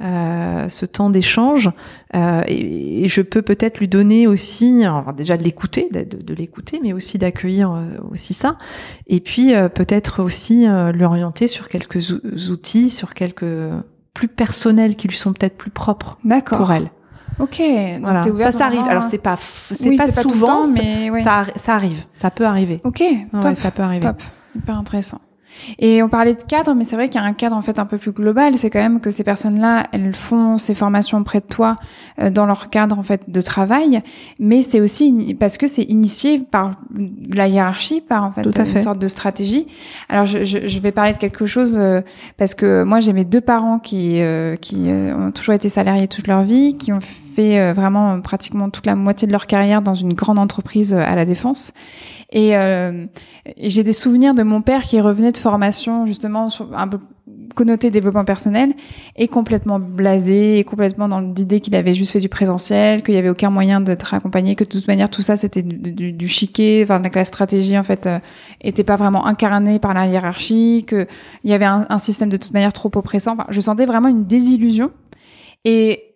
[0.00, 1.70] Euh, ce temps d'échange.
[2.14, 6.78] Euh, et, je peux peut-être lui donner aussi alors déjà de l'écouter de, de l'écouter
[6.80, 8.58] mais aussi d'accueillir euh, aussi ça.
[9.08, 12.10] Et puis peut-être aussi l'orienter sur quelques
[12.50, 13.46] outils sur quelques
[14.14, 16.90] plus personnels qui lui sont peut-être plus propres pour elle
[17.38, 17.62] Ok.
[18.00, 18.22] Voilà.
[18.36, 18.86] Ça, ça arrive.
[18.88, 19.36] Alors c'est pas,
[19.72, 22.04] c'est pas souvent, mais ça, ça arrive.
[22.12, 22.80] Ça peut arriver.
[22.84, 23.00] Ok.
[23.00, 24.02] Ouais, ça peut arriver.
[24.06, 24.22] Top.
[24.56, 25.20] Hyper intéressant.
[25.78, 27.78] Et on parlait de cadre, mais c'est vrai qu'il y a un cadre en fait
[27.78, 28.56] un peu plus global.
[28.56, 31.76] C'est quand même que ces personnes-là, elles font ces formations près de toi
[32.20, 34.02] euh, dans leur cadre en fait de travail,
[34.38, 36.76] mais c'est aussi parce que c'est initié par
[37.32, 39.66] la hiérarchie, par en fait, une sorte de stratégie.
[40.08, 42.00] Alors je, je, je, vais parler de quelque chose euh,
[42.36, 46.26] parce que moi j'ai mes deux parents qui euh, qui ont toujours été salariés toute
[46.26, 50.12] leur vie, qui ont fait vraiment pratiquement toute la moitié de leur carrière dans une
[50.12, 51.72] grande entreprise à la défense
[52.30, 53.06] et, euh,
[53.56, 56.98] j'ai des souvenirs de mon père qui revenait de formation justement sur un peu
[57.54, 58.74] connoté développement personnel
[59.16, 63.18] et complètement blasé et complètement dans l'idée qu'il avait juste fait du présentiel, qu'il y
[63.18, 66.26] avait aucun moyen d'être accompagné, que de toute manière tout ça c'était du, du,
[66.82, 68.18] enfin que la stratégie en fait euh,
[68.60, 71.06] était pas vraiment incarnée par la hiérarchie, qu'il
[71.44, 73.32] y avait un, un, système de toute manière trop oppressant.
[73.32, 74.90] Enfin, je sentais vraiment une désillusion
[75.64, 76.07] et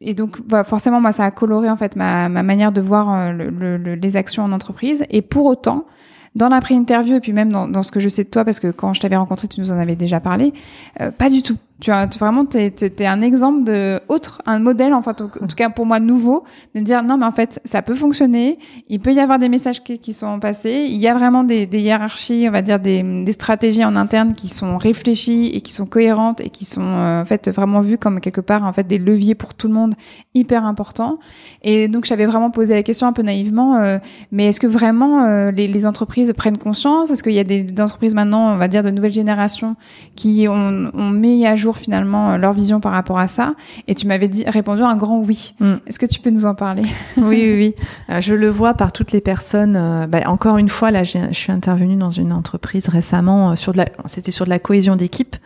[0.00, 3.10] et donc, bah, forcément, moi, ça a coloré en fait ma, ma manière de voir
[3.12, 5.04] euh, le, le, les actions en entreprise.
[5.10, 5.86] Et pour autant,
[6.34, 8.60] dans la pré-interview et puis même dans, dans, ce que je sais de toi, parce
[8.60, 10.52] que quand je t'avais rencontré, tu nous en avais déjà parlé,
[11.00, 11.56] euh, pas du tout.
[11.80, 15.70] Tu as vraiment, t'es es, un exemple de autre, un modèle, enfin, en tout cas
[15.70, 18.58] pour moi nouveau, de me dire non, mais en fait, ça peut fonctionner.
[18.88, 20.86] Il peut y avoir des messages qui, qui sont passés.
[20.88, 24.34] Il y a vraiment des, des hiérarchies, on va dire des, des, stratégies en interne
[24.34, 27.98] qui sont réfléchies et qui sont cohérentes et qui sont euh, en fait vraiment vues
[27.98, 29.94] comme quelque part en fait des leviers pour tout le monde
[30.32, 31.18] hyper importants.
[31.62, 33.98] Et donc j'avais vraiment posé la question un peu naïvement, euh,
[34.30, 37.10] mais est-ce que vraiment euh, les, les, entreprises prennent conscience?
[37.10, 39.74] Est-ce qu'il y a des, des, entreprises maintenant, on va dire de nouvelles générations,
[40.14, 43.54] qui ont, ont mis à jour finalement euh, leur vision par rapport à ça.
[43.88, 45.54] Et tu m'avais dit, répondu un grand oui.
[45.60, 45.74] Mm.
[45.86, 46.84] Est-ce que tu peux nous en parler?
[47.16, 47.74] Oui, oui, oui.
[48.10, 49.76] Euh, je le vois par toutes les personnes.
[49.76, 53.78] Euh, bah, encore une fois, là, je suis intervenue dans une entreprise récemment sur de
[53.78, 55.36] la, c'était sur de la cohésion d'équipe,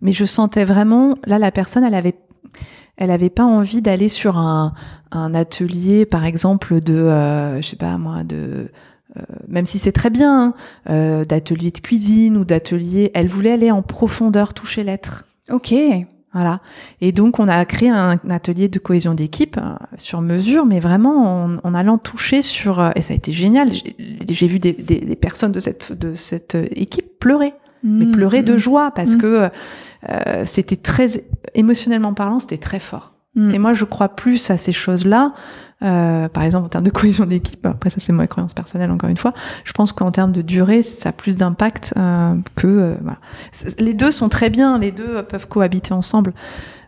[0.00, 2.14] mais je sentais vraiment, là, la personne, elle avait
[2.96, 4.72] elle avait pas envie d'aller sur un,
[5.10, 8.70] un, atelier, par exemple, de, euh, je sais pas moi, de
[9.16, 10.54] euh, même si c'est très bien, hein,
[10.90, 15.24] euh, d'atelier de cuisine ou d'atelier, elle voulait aller en profondeur, toucher l'être.
[15.50, 15.74] Ok.
[16.32, 16.60] Voilà.
[17.00, 21.48] Et donc, on a créé un, atelier de cohésion d'équipe euh, sur mesure, mais vraiment
[21.62, 22.80] en, allant toucher sur.
[22.80, 23.70] Euh, et ça a été génial.
[24.28, 27.54] J'ai vu des, des, des, personnes de cette, de cette équipe pleurer,
[27.84, 28.58] mais mmh, pleurer de mmh.
[28.58, 29.18] joie parce mmh.
[29.18, 29.48] que
[30.10, 33.12] euh, c'était très émotionnellement parlant, c'était très fort.
[33.36, 35.34] Et moi, je crois plus à ces choses-là
[35.82, 39.10] euh, par exemple en termes de cohésion d'équipe, après ça c'est ma croyance personnelle encore
[39.10, 39.34] une fois,
[39.64, 43.18] je pense qu'en termes de durée ça a plus d'impact euh, que euh, voilà.
[43.78, 46.32] les deux sont très bien, les deux peuvent cohabiter ensemble.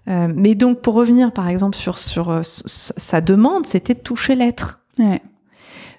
[0.08, 4.36] Euh, mais donc pour revenir par exemple sur sur euh, sa demande, c'était de toucher
[4.36, 4.78] l'être.
[5.00, 5.20] Ouais.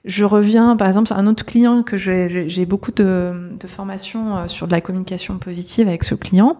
[0.06, 4.67] Je reviens par exemple sur un autre client que j'ai beaucoup de, de formations sur
[4.67, 6.56] de la communication positive avec ce client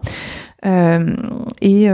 [1.62, 1.88] et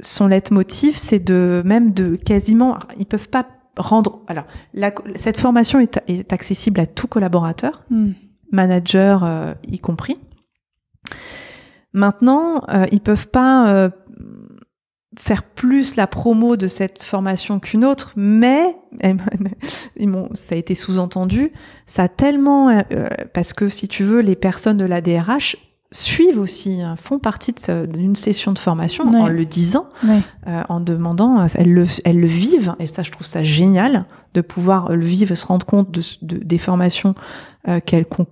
[0.00, 4.22] son leitmotiv, c'est de même de quasiment, ils peuvent pas rendre.
[4.28, 8.12] Alors, la, cette formation est, est, accessible à tout collaborateur, mm.
[8.52, 10.18] manager euh, y compris.
[11.94, 13.88] Maintenant, euh, ils peuvent pas euh,
[15.16, 18.76] faire plus la promo de cette formation qu'une autre, mais
[20.34, 21.52] ça a été sous-entendu,
[21.86, 25.56] ça a tellement euh, parce que si tu veux, les personnes de la DRH
[25.94, 27.54] suivent aussi, hein, font partie
[27.88, 32.26] d'une session de formation en le disant, euh, en demandant, euh, elles le, elles le
[32.26, 34.04] vivent, et ça je trouve ça génial
[34.34, 37.14] de pouvoir le vivre, se rendre compte de, de des formations
[37.66, 38.26] euh, qu'elles qu'on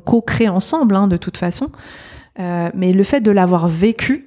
[0.00, 1.70] co-crée ensemble, hein, de toute façon.
[2.40, 4.26] Euh, mais le fait de l'avoir vécu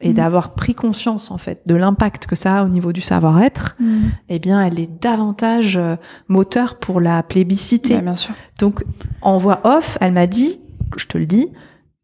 [0.00, 0.12] et mm.
[0.12, 3.98] d'avoir pris conscience en fait de l'impact que ça a au niveau du savoir-être, mm.
[4.28, 5.96] eh bien, elle est davantage euh,
[6.28, 7.98] moteur pour la plébiscité.
[7.98, 8.34] bien sûr.
[8.60, 8.84] Donc,
[9.20, 10.60] en voix off, elle m'a dit,
[10.96, 11.48] je te le dis,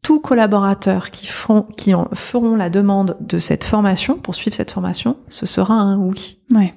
[0.04, 4.70] tous collaborateurs qui, feront, qui en feront la demande de cette formation, pour suivre cette
[4.70, 6.38] formation, ce sera un oui.
[6.52, 6.74] Ouais.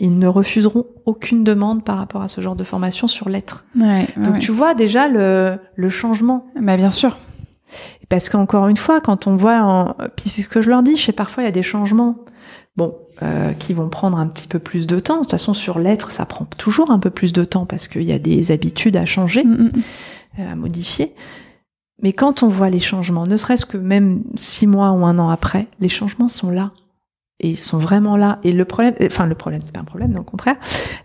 [0.00, 3.64] Ils ne refuseront aucune demande par rapport à ce genre de formation sur l'être.
[3.78, 6.46] Ouais, Donc tu vois déjà le, le changement.
[6.60, 7.16] Bah bien sûr.
[8.08, 9.94] Parce qu'encore une fois, quand on voit, en...
[10.16, 12.24] puis c'est ce que je leur dis, je sais parfois il y a des changements,
[12.76, 15.16] bon, euh, qui vont prendre un petit peu plus de temps.
[15.16, 18.02] De toute façon, sur l'être, ça prend toujours un peu plus de temps parce qu'il
[18.02, 19.70] y a des habitudes à changer, mm, mm,
[20.38, 20.42] mm.
[20.48, 21.14] à modifier.
[22.02, 25.28] Mais quand on voit les changements, ne serait-ce que même six mois ou un an
[25.28, 26.72] après, les changements sont là.
[27.40, 28.38] Et ils sont vraiment là.
[28.42, 30.56] Et le problème, enfin le problème, c'est pas un problème, au contraire.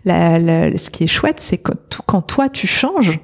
[0.04, 1.72] La, la, ce qui est chouette, c'est que
[2.06, 3.20] quand toi tu changes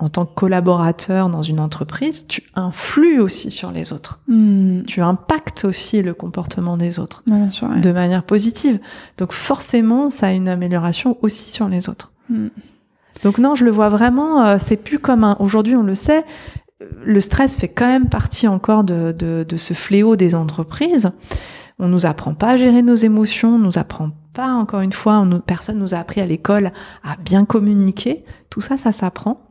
[0.00, 4.20] en tant que collaborateur dans une entreprise, tu influes aussi sur les autres.
[4.28, 4.82] Hmm.
[4.86, 7.80] Tu impactes aussi le comportement des autres bien sûr, ouais.
[7.80, 8.78] de manière positive.
[9.16, 12.12] Donc forcément, ça a une amélioration aussi sur les autres.
[12.30, 12.48] Hmm.
[13.24, 14.46] Donc non, je le vois vraiment.
[14.46, 15.36] Euh, c'est plus comme un.
[15.40, 16.24] Aujourd'hui, on le sait
[16.80, 21.10] le stress fait quand même partie encore de, de, ce fléau des entreprises.
[21.78, 25.18] On nous apprend pas à gérer nos émotions, on nous apprend pas, encore une fois,
[25.18, 26.72] on, personne nous a appris à l'école
[27.04, 28.24] à bien communiquer.
[28.50, 29.47] Tout ça, ça s'apprend.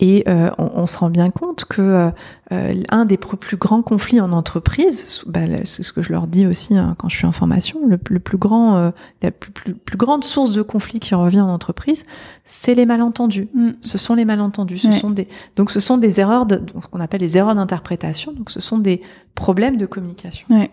[0.00, 2.10] Et euh, on, on, se rend bien compte que euh,
[2.52, 6.46] euh un des plus grands conflits en entreprise, bah, c'est ce que je leur dis
[6.46, 8.90] aussi hein, quand je suis en formation, le, le plus grand, euh,
[9.22, 12.04] la plus, plus, plus, grande source de conflit qui revient en entreprise,
[12.44, 13.48] c'est les malentendus.
[13.54, 13.70] Mm.
[13.82, 14.78] Ce sont les malentendus.
[14.78, 18.32] Ce sont des, donc ce sont des erreurs, de, ce qu'on appelle les erreurs d'interprétation.
[18.32, 19.02] Donc ce sont des
[19.34, 20.46] problèmes de communication.
[20.48, 20.70] Ouais,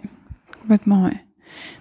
[0.62, 1.27] complètement, ouais.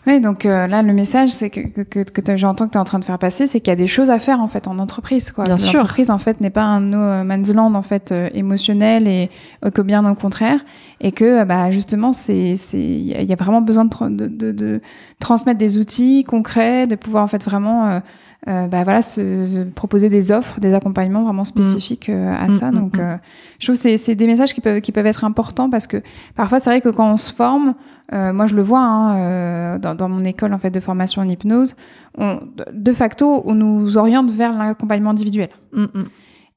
[0.06, 2.84] Oui, donc euh, là, le message, c'est que, que, que j'entends que tu es en
[2.84, 4.78] train de faire passer, c'est qu'il y a des choses à faire en fait en
[4.78, 5.30] entreprise.
[5.32, 5.44] Quoi.
[5.44, 5.78] Bien sûr.
[5.78, 9.30] L'entreprise en fait n'est pas un no man's land en fait euh, émotionnel et
[9.64, 10.60] euh, que bien au contraire,
[11.00, 14.80] et que bah justement c'est c'est il y, a vraiment besoin de, de, de,
[15.18, 18.00] transmettre des outils concrets, de pouvoir en fait vraiment
[18.48, 22.70] euh, bah voilà, se, proposer des offres, des accompagnements vraiment spécifiques euh, à ça.
[22.70, 23.16] Mm, Donc, euh,
[23.58, 26.00] je trouve que c'est des messages qui peuvent, qui peuvent être importants parce que
[26.36, 27.74] parfois, c'est vrai que quand on se forme,
[28.12, 31.74] moi je le vois hein, dans, dans, mon école en fait de formation en hypnose,
[32.16, 32.38] on,
[32.72, 35.48] de facto, on nous oriente vers l'accompagnement individuel.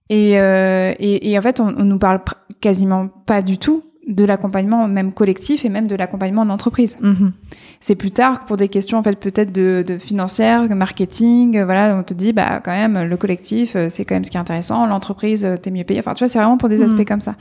[0.09, 2.21] Et, et, et, en fait, on, on nous parle
[2.61, 6.97] quasiment pas du tout de l'accompagnement même collectif et même de l'accompagnement en entreprise.
[6.99, 7.31] Mhm.
[7.79, 11.95] C'est plus tard pour des questions en fait peut-être de, de financière, marketing, euh, voilà,
[11.95, 14.39] on te dit bah quand même le collectif euh, c'est quand même ce qui est
[14.39, 15.99] intéressant, l'entreprise euh, t'es mieux payé.
[15.99, 16.85] Enfin tu vois c'est vraiment pour des mhm.
[16.85, 17.35] aspects comme ça.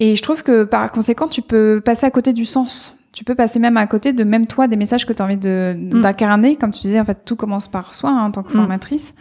[0.00, 2.96] Et je trouve que par conséquent tu peux passer à côté du sens.
[3.12, 5.36] Tu peux passer même à côté de même toi des messages que tu as envie
[5.36, 6.00] de mhm.
[6.00, 9.14] d'incarner, comme tu disais en fait tout commence par soi hein, en tant que formatrice.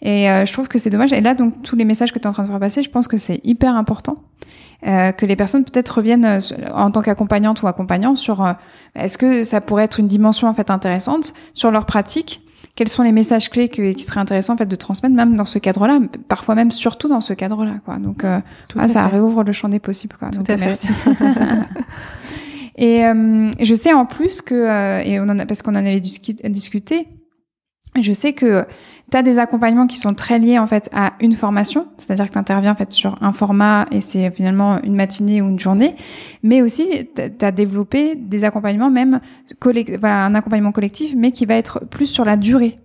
[0.00, 1.12] Et je trouve que c'est dommage.
[1.12, 2.88] Et là, donc, tous les messages que tu es en train de faire passer, je
[2.88, 4.14] pense que c'est hyper important.
[4.86, 6.38] Euh, que les personnes peut-être reviennent euh,
[6.72, 8.52] en tant qu'accompagnante ou accompagnant sur euh,
[8.94, 12.42] est-ce que ça pourrait être une dimension en fait intéressante sur leur pratique?
[12.76, 15.58] Quels sont les messages clés qui seraient intéressants en fait de transmettre même dans ce
[15.58, 17.96] cadre-là parfois même surtout dans ce cadre-là quoi?
[17.96, 18.38] Donc euh,
[18.86, 20.30] ça réouvre le champ des possibles quoi.
[20.30, 20.92] Tout à merci.
[22.76, 23.02] et
[23.58, 27.08] je sais en plus que et on en a parce qu'on en avait discuté
[28.00, 28.64] je sais que
[29.10, 32.32] tu as des accompagnements qui sont très liés en fait à une formation, c'est-à-dire que
[32.32, 35.96] tu interviens en fait sur un format et c'est finalement une matinée ou une journée,
[36.42, 39.20] mais aussi tu as développé des accompagnements même
[39.98, 42.76] voilà, un accompagnement collectif mais qui va être plus sur la durée.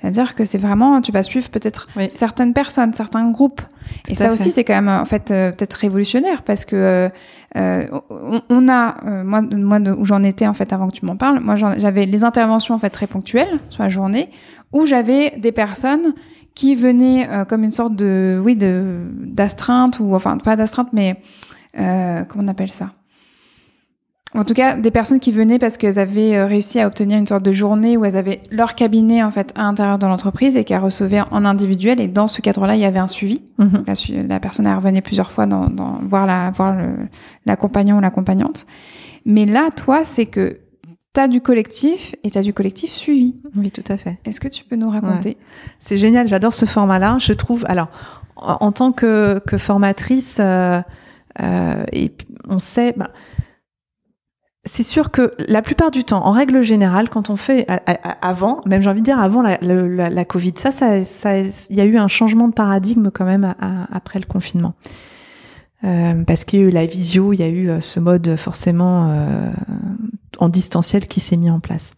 [0.00, 3.62] C'est-à-dire que c'est vraiment, tu vas suivre peut-être certaines personnes, certains groupes.
[4.08, 7.08] et ça aussi, c'est quand même en fait euh, peut-être révolutionnaire parce que euh,
[7.56, 7.86] euh
[8.48, 11.40] on, a, euh, moi, moi où j'en étais en fait avant que tu m'en parles,
[11.40, 14.30] moi j'avais les interventions en fait très ponctuelles sur la journée
[14.72, 16.14] où j'avais des personnes
[16.56, 21.20] qui venaient euh, comme une sorte de, oui, de d'astreinte ou enfin pas d'astreinte, mais
[21.78, 22.92] euh, comment on appelle ça?
[24.36, 27.26] En tout cas, des personnes qui venaient parce qu'elles avaient euh, réussi à obtenir une
[27.26, 30.64] sorte de journée où elles avaient leur cabinet en fait à l'intérieur de l'entreprise et
[30.64, 32.00] qu'elles recevaient en individuel.
[32.00, 33.40] Et dans ce cadre-là, il y avait un suivi.
[33.58, 33.84] Mhm.
[33.86, 33.94] la,
[34.28, 36.76] la, personne elle revenait plusieurs fois dans, dans voir la voir
[37.46, 38.66] l'accompagnant ou l'accompagnante.
[39.24, 40.60] Mais là, toi, c'est que
[41.14, 43.36] tu du collectif et tu du collectif suivi.
[43.56, 44.18] Oui, tout à fait.
[44.24, 45.36] Est-ce que tu peux nous raconter?
[45.80, 47.16] C'est génial, j'adore ce format-là.
[47.18, 47.88] Je trouve, alors,
[48.36, 50.80] en, tant que, que formatrice, euh,
[51.40, 52.12] euh, et
[52.48, 53.08] on sait, bah,
[54.66, 57.66] c'est sûr que la plupart du temps, en règle générale, quand on fait
[58.20, 61.84] avant, même j'ai envie de dire avant la, Covid, ça, ça, ça, il y a
[61.84, 63.54] eu un changement de paradigme quand même
[63.90, 64.74] après le confinement.
[65.84, 68.36] Euh, parce qu'il y a eu la visio, il y a eu euh, ce mode
[68.36, 69.50] forcément euh,
[70.38, 71.94] en distanciel qui s'est mis en place.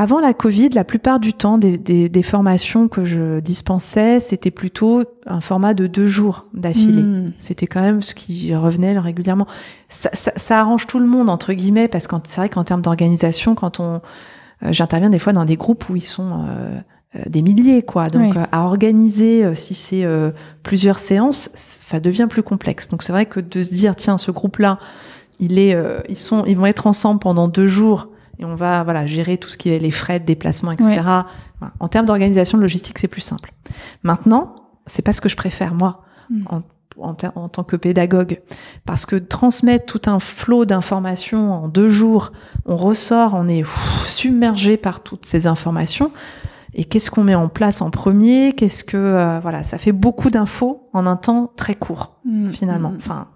[0.00, 4.52] Avant la Covid, la plupart du temps, des, des, des formations que je dispensais, c'était
[4.52, 7.02] plutôt un format de deux jours d'affilée.
[7.02, 7.32] Hmm.
[7.40, 9.48] C'était quand même ce qui revenait régulièrement.
[9.88, 12.80] Ça, ça, ça, arrange tout le monde entre guillemets, parce que c'est vrai qu'en termes
[12.80, 14.00] d'organisation, quand on,
[14.70, 16.46] j'interviens des fois dans des groupes où ils sont
[17.16, 18.06] euh, des milliers, quoi.
[18.06, 20.06] Donc, euh, à organiser, euh, si c'est
[20.62, 22.88] plusieurs séances, ça devient plus complexe.
[22.88, 24.78] Donc, c'est vrai que de se dire, tiens, ce groupe-là,
[25.40, 25.76] il est,
[26.08, 29.48] ils sont, ils vont être ensemble pendant deux jours et on va, voilà, gérer tout
[29.48, 31.00] ce qui est les frais de déplacement, etc.
[31.80, 33.52] En termes d'organisation de logistique, c'est plus simple.
[34.02, 34.54] Maintenant,
[34.86, 36.04] c'est pas ce que je préfère moi.
[36.30, 36.42] Hmm.
[36.50, 36.62] En,
[37.00, 38.40] en, tant que pédagogue.
[38.84, 42.32] Parce que transmettre tout un flot d'informations en deux jours,
[42.66, 43.64] on ressort, on est
[44.08, 46.10] submergé par toutes ces informations
[46.74, 48.52] et qu'est-ce qu'on met en place en premier?
[48.52, 52.90] Qu'est-ce que euh, voilà, ça fait beaucoup d'infos en un temps très court mm, finalement.
[52.90, 52.98] Mm, mm.
[52.98, 53.26] Enfin,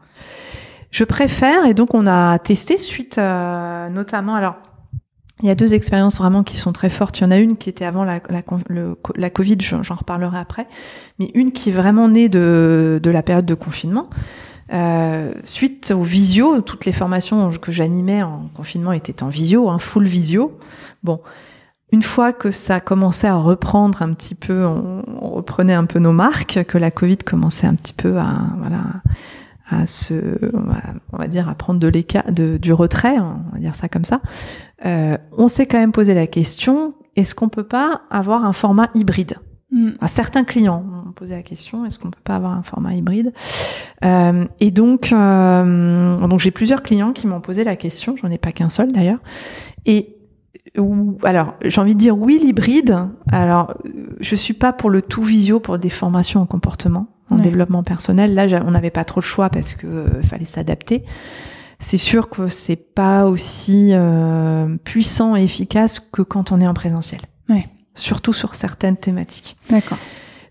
[0.90, 4.56] je préfère et donc on a testé suite euh, notamment alors.
[5.42, 7.18] Il y a deux expériences vraiment qui sont très fortes.
[7.18, 10.68] Il y en a une qui était avant la, la, Covid, j'en reparlerai après,
[11.18, 14.08] mais une qui est vraiment née de, de la période de confinement.
[14.72, 19.78] Euh, suite au visio, toutes les formations que j'animais en confinement étaient en visio, hein,
[19.78, 20.58] full visio.
[21.02, 21.20] Bon,
[21.90, 25.02] une fois que ça commençait à reprendre un petit peu, on,
[25.34, 28.80] reprenait un peu nos marques, que la Covid commençait un petit peu à, voilà,
[29.72, 30.38] à se,
[31.12, 34.04] on va dire, à prendre de l'écart, de, du retrait, on va dire ça comme
[34.04, 34.20] ça.
[34.84, 38.88] Euh, on s'est quand même posé la question est-ce qu'on peut pas avoir un format
[38.94, 39.34] hybride?
[39.70, 39.90] Mm.
[40.00, 43.32] À certains clients, posé la question est-ce qu'on peut pas avoir un format hybride?
[44.04, 48.16] Euh, Et donc, euh, donc j'ai plusieurs clients qui m'ont posé la question.
[48.20, 49.18] J'en ai pas qu'un seul d'ailleurs.
[49.86, 50.16] Et
[51.22, 52.96] alors, j'ai envie de dire oui l'hybride.
[53.30, 53.74] Alors,
[54.20, 58.34] je suis pas pour le tout visio pour des formations en comportement, en développement personnel.
[58.34, 61.04] Là, on n'avait pas trop de choix parce que euh, fallait s'adapter.
[61.78, 66.74] C'est sûr que c'est pas aussi euh, puissant et efficace que quand on est en
[66.74, 67.20] présentiel.
[67.48, 67.66] Ouais.
[67.94, 69.56] Surtout sur certaines thématiques.
[69.68, 69.98] D'accord.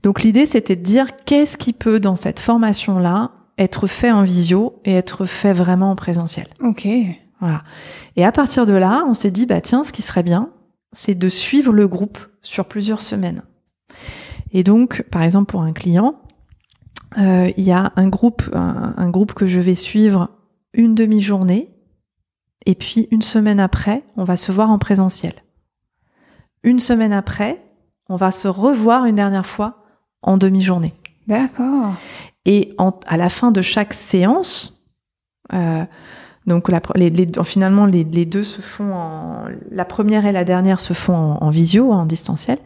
[0.03, 4.81] Donc l'idée, c'était de dire qu'est-ce qui peut dans cette formation-là être fait en visio
[4.83, 6.47] et être fait vraiment en présentiel?
[6.61, 6.87] Ok.
[7.39, 7.63] Voilà.
[8.15, 10.49] Et à partir de là, on s'est dit, bah tiens, ce qui serait bien,
[10.91, 13.43] c'est de suivre le groupe sur plusieurs semaines.
[14.51, 16.15] Et donc, par exemple, pour un client,
[17.17, 20.29] il y a un groupe, un, groupe que je vais suivre
[20.73, 21.69] une demi-journée,
[22.65, 25.33] et puis une semaine après, on va se voir en présentiel.
[26.63, 27.61] Une semaine après,
[28.07, 29.83] on va se revoir une dernière fois
[30.21, 30.93] en demi-journée.
[31.27, 31.93] D'accord.
[32.45, 32.75] Et
[33.07, 34.85] à la fin de chaque séance,
[35.53, 35.85] euh,
[36.47, 40.93] donc la, les, finalement les, deux se font en la première et la dernière se
[40.93, 42.57] font en, visio, en distanciel.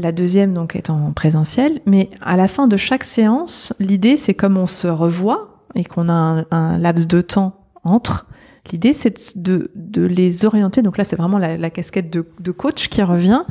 [0.00, 4.32] La deuxième donc est en présentiel, mais à la fin de chaque séance, l'idée c'est
[4.32, 8.26] comme on se revoit et qu'on a un, laps de temps entre.
[8.72, 10.80] L'idée c'est de, de, les orienter.
[10.80, 13.42] Donc là c'est vraiment la, casquette de, de, coach qui revient,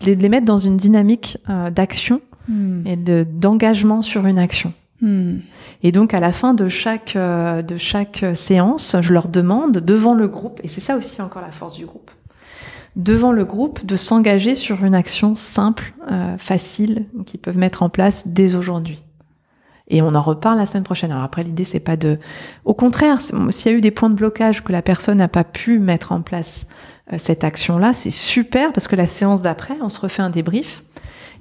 [0.00, 2.86] de les, mettre dans une dynamique euh, d'action hmm.
[2.86, 4.72] et d'engagement sur une action.
[5.02, 5.40] Hmm.
[5.82, 10.14] Et donc à la fin de chaque euh, de chaque séance, je leur demande devant
[10.14, 12.10] le groupe, et c'est ça aussi encore la force du groupe,
[12.98, 17.88] devant le groupe de s'engager sur une action simple, euh, facile, qu'ils peuvent mettre en
[17.88, 19.02] place dès aujourd'hui.
[19.90, 21.12] Et on en reparle la semaine prochaine.
[21.12, 22.18] Alors après, l'idée c'est pas de,
[22.66, 25.44] au contraire, s'il y a eu des points de blocage que la personne n'a pas
[25.44, 26.66] pu mettre en place
[27.12, 30.82] euh, cette action-là, c'est super parce que la séance d'après, on se refait un débrief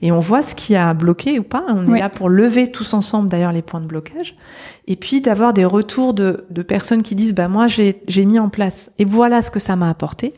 [0.04, 1.66] et on voit ce qui a bloqué ou pas.
[1.70, 4.36] On est là pour lever tous ensemble d'ailleurs les points de blocage
[4.86, 8.50] et puis d'avoir des retours de, de, personnes qui disent bah moi j'ai mis en
[8.50, 10.36] place et voilà ce que ça m'a apporté.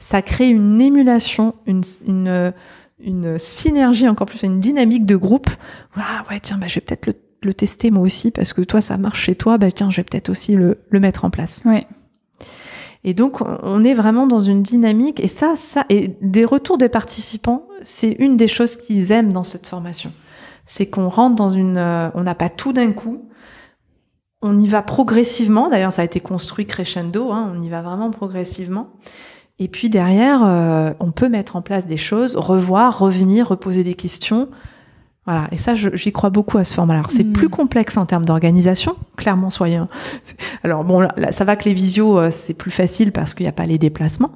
[0.00, 2.52] Ça crée une émulation, une, une,
[2.98, 5.50] une synergie encore plus, une dynamique de groupe.
[5.94, 8.80] Ah ouais tiens bah je vais peut-être le, le, tester moi aussi parce que toi
[8.80, 11.62] ça marche chez toi bah tiens je vais peut-être aussi le, le mettre en place.
[11.64, 11.86] Ouais.
[13.02, 15.20] Et donc, on est vraiment dans une dynamique.
[15.20, 19.42] Et ça, ça, et des retours des participants, c'est une des choses qu'ils aiment dans
[19.42, 20.12] cette formation.
[20.66, 23.28] C'est qu'on rentre dans une, euh, on n'a pas tout d'un coup.
[24.42, 25.68] On y va progressivement.
[25.68, 27.32] D'ailleurs, ça a été construit crescendo.
[27.32, 28.90] Hein, on y va vraiment progressivement.
[29.60, 33.94] Et puis derrière, euh, on peut mettre en place des choses, revoir, revenir, reposer des
[33.94, 34.48] questions,
[35.26, 36.94] voilà, et ça, j'y crois beaucoup à ce format.
[36.94, 37.32] Alors, c'est hmm.
[37.32, 39.80] plus complexe en termes d'organisation, clairement, soyez.
[40.64, 43.48] Alors, bon, là, ça va que les visios, euh, c'est plus facile parce qu'il n'y
[43.48, 44.32] a pas les déplacements.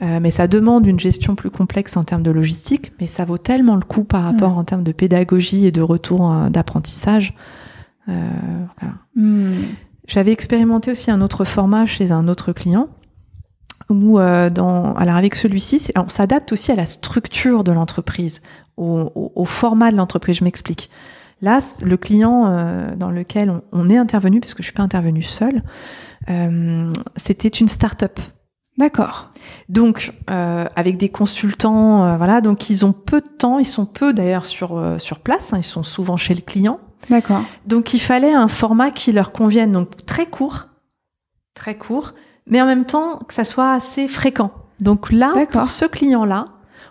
[0.00, 3.38] Euh, mais ça demande une gestion plus complexe en termes de logistique, mais ça vaut
[3.38, 4.58] tellement le coup par rapport hmm.
[4.58, 7.34] en termes de pédagogie et de retour euh, d'apprentissage.
[8.08, 8.28] Euh,
[8.80, 8.94] voilà.
[9.16, 9.62] Hmm.
[10.06, 12.88] J'avais expérimenté aussi un autre format chez un autre client
[13.90, 18.42] où dans alors avec celui-ci, on s'adapte aussi à la structure de l'entreprise
[18.78, 20.38] au, format de l'entreprise.
[20.38, 20.90] Je m'explique.
[21.40, 25.22] Là, le client euh, dans lequel on, est intervenu, parce que je suis pas intervenue
[25.22, 25.62] seule,
[26.28, 28.18] euh, c'était une start-up.
[28.76, 29.30] D'accord.
[29.68, 34.12] Donc, euh, avec des consultants, voilà, donc ils ont peu de temps, ils sont peu
[34.12, 36.78] d'ailleurs sur sur place, hein, ils sont souvent chez le client.
[37.10, 37.42] D'accord.
[37.66, 40.66] Donc, il fallait un format qui leur convienne, donc très court,
[41.54, 42.14] très court,
[42.48, 44.50] mais en même temps que ça soit assez fréquent.
[44.80, 46.46] Donc là, pour ce client-là,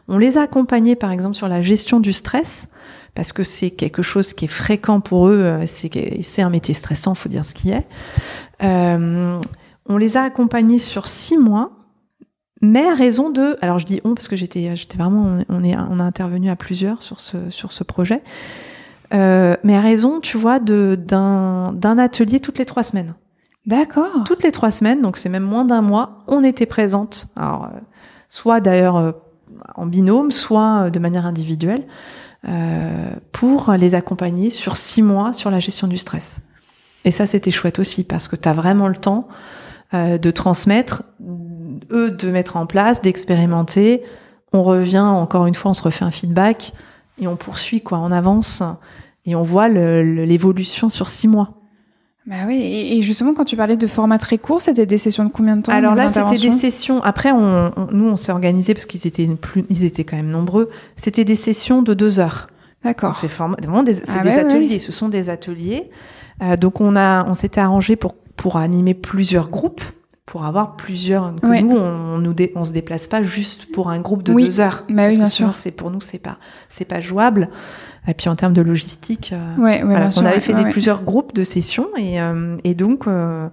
[0.07, 2.69] on les a accompagnés, par exemple, sur la gestion du stress,
[3.13, 5.41] parce que c'est quelque chose qui est fréquent pour eux.
[5.41, 7.85] Euh, c'est un métier stressant, faut dire ce qui est.
[8.63, 9.39] Euh,
[9.87, 11.71] on les a accompagnés sur six mois,
[12.61, 13.57] mais à raison de.
[13.61, 16.55] Alors je dis on parce que j'étais, j'étais vraiment, on est, on a intervenu à
[16.55, 18.21] plusieurs sur ce sur ce projet.
[19.13, 23.13] Euh, mais à raison, tu vois, de d'un d'un atelier toutes les trois semaines.
[23.67, 24.23] D'accord.
[24.25, 27.27] Toutes les trois semaines, donc c'est même moins d'un mois, on était présente.
[27.35, 27.69] Alors,
[28.29, 29.13] soit d'ailleurs
[29.75, 31.85] en binôme, soit euh, de manière individuelle,
[32.47, 36.39] euh, pour les accompagner sur six mois sur la gestion du stress.
[37.05, 39.27] Et ça, c'était chouette aussi parce que tu as vraiment le temps
[39.93, 41.03] euh, de transmettre,
[41.91, 44.03] eux de mettre en place, d'expérimenter.
[44.53, 46.73] On revient encore une fois, on se refait un feedback
[47.19, 48.61] et on poursuit quoi, on avance
[49.25, 51.53] et on voit l'évolution sur six mois.
[52.27, 55.29] Bah oui, et justement, quand tu parlais de format très court, c'était des sessions de
[55.29, 57.01] combien de temps Alors là, c'était des sessions.
[57.01, 60.69] Après, on, nous, on s'est organisé parce qu'ils étaient plus, ils étaient quand même nombreux.
[60.97, 62.47] C'était des sessions de deux heures.
[62.83, 63.15] D'accord.
[63.15, 64.79] C'est vraiment des, ah des ateliers.
[64.79, 65.89] Ce sont des ateliers.
[66.41, 69.81] Euh, donc on a, on s'était arrangé pour pour animer plusieurs groupes
[70.27, 71.33] pour avoir plusieurs.
[71.41, 74.83] Que nous, on, nous on se déplace pas juste pour un groupe de deux heures.
[74.89, 75.51] Bah oui, bien sûr.
[75.53, 76.37] C'est pour nous, c'est pas,
[76.69, 77.49] c'est pas jouable.
[78.07, 81.33] Et puis en termes de logistique, euh, ouais, voilà, on avait fait des, plusieurs groupes
[81.33, 83.49] de sessions et, euh, et donc euh,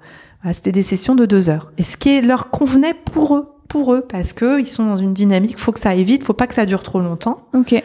[0.52, 1.72] c'était des sessions de deux heures.
[1.78, 5.14] Et ce qui leur convenait pour eux, pour eux, parce que ils sont dans une
[5.14, 7.48] dynamique, faut que ça aille vite, faut pas que ça dure trop longtemps.
[7.52, 7.82] Ok.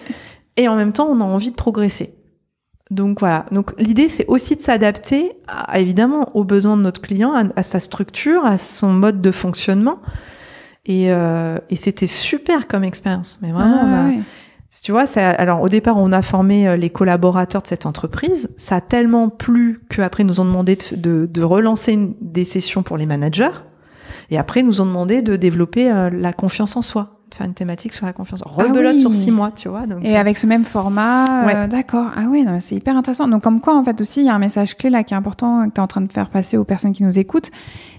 [0.57, 2.13] Et en même temps, on a envie de progresser.
[2.89, 3.45] Donc voilà.
[3.51, 5.33] Donc l'idée, c'est aussi de s'adapter,
[5.73, 9.99] évidemment, aux besoins de notre client, à, sa structure, à son mode de fonctionnement.
[10.85, 13.37] Et, euh, et c'était super comme expérience.
[13.41, 14.23] Mais vraiment, ah, on a,
[14.81, 18.49] tu vois, ça, alors au départ, on a formé euh, les collaborateurs de cette entreprise.
[18.57, 23.05] Ça a tellement plu qu'après, nous ont demandé de, de, relancer des sessions pour les
[23.05, 23.49] managers.
[24.31, 27.93] Et après, nous ont demandé de développer euh, la confiance en soi faire une thématique
[27.93, 28.43] sur la confiance.
[28.45, 29.85] Ah Rebelote sur six mois, tu vois.
[29.85, 32.07] Donc, et avec ce même format, euh, d'accord.
[32.15, 33.27] Ah oui, c'est hyper intéressant.
[33.27, 35.17] Donc comme quoi, en fait aussi, il y a un message clé là qui est
[35.17, 37.51] important que tu es en train de faire passer aux personnes qui nous écoutent,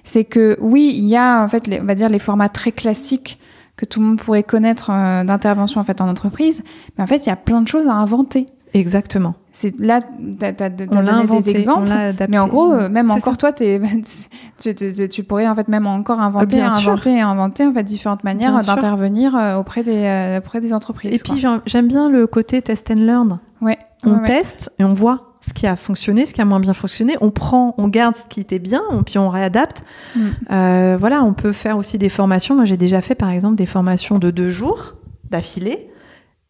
[0.04, 3.38] c'est que oui, il y a en fait, on va dire les formats très classiques
[3.76, 6.62] que tout le monde pourrait connaître euh, d'intervention en fait en entreprise,
[6.96, 8.46] mais en fait, il y a plein de choses à inventer.
[8.74, 9.34] Exactement.
[9.52, 11.88] C'est là, tu as, donné des exemples,
[12.28, 13.80] mais en gros, euh, même encore toi, es,
[14.58, 18.22] tu, tu, tu, pourrais en fait même encore inventer, inventer et inventer en fait différentes
[18.22, 21.14] manières d'intervenir euh, auprès des euh, auprès des entreprises.
[21.14, 23.40] Et puis j'aime bien le côté test and learn.
[23.60, 23.78] Ouais.
[24.04, 27.16] On teste et on voit ce qui a fonctionné, ce qui a moins bien fonctionné.
[27.20, 29.84] On prend, on garde ce qui était bien, puis on réadapte.
[30.14, 30.20] Mm.
[30.52, 32.54] Euh, voilà, on peut faire aussi des formations.
[32.54, 34.94] Moi, j'ai déjà fait par exemple des formations de deux jours
[35.30, 35.90] d'affilée.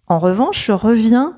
[0.07, 1.37] En revanche, je reviens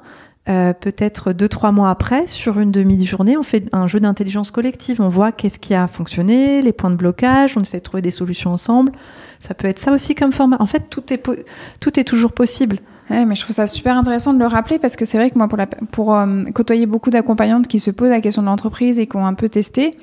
[0.49, 5.01] euh, peut-être deux trois mois après, sur une demi-journée, on fait un jeu d'intelligence collective.
[5.01, 8.11] On voit qu'est-ce qui a fonctionné, les points de blocage, on essaie de trouver des
[8.11, 8.93] solutions ensemble.
[9.39, 10.57] Ça peut être ça aussi comme format.
[10.61, 11.23] En fait, tout est
[11.81, 12.79] tout est toujours possible.
[13.11, 15.49] Mais je trouve ça super intéressant de le rappeler parce que c'est vrai que moi,
[15.91, 19.27] pour, euh, côtoyer beaucoup d'accompagnantes qui se posent la question de l'entreprise et qui ont
[19.27, 19.99] un peu testé,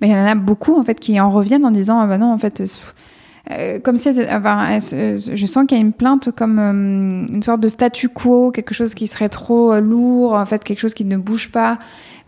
[0.00, 2.18] mais il y en a beaucoup en fait qui en reviennent en disant ah bah
[2.18, 2.64] non en fait
[3.50, 7.60] euh, comme si enfin, je sens qu'il y a une plainte comme euh, une sorte
[7.60, 11.06] de statu quo, quelque chose qui serait trop euh, lourd, en fait quelque chose qui
[11.06, 11.78] ne bouge pas.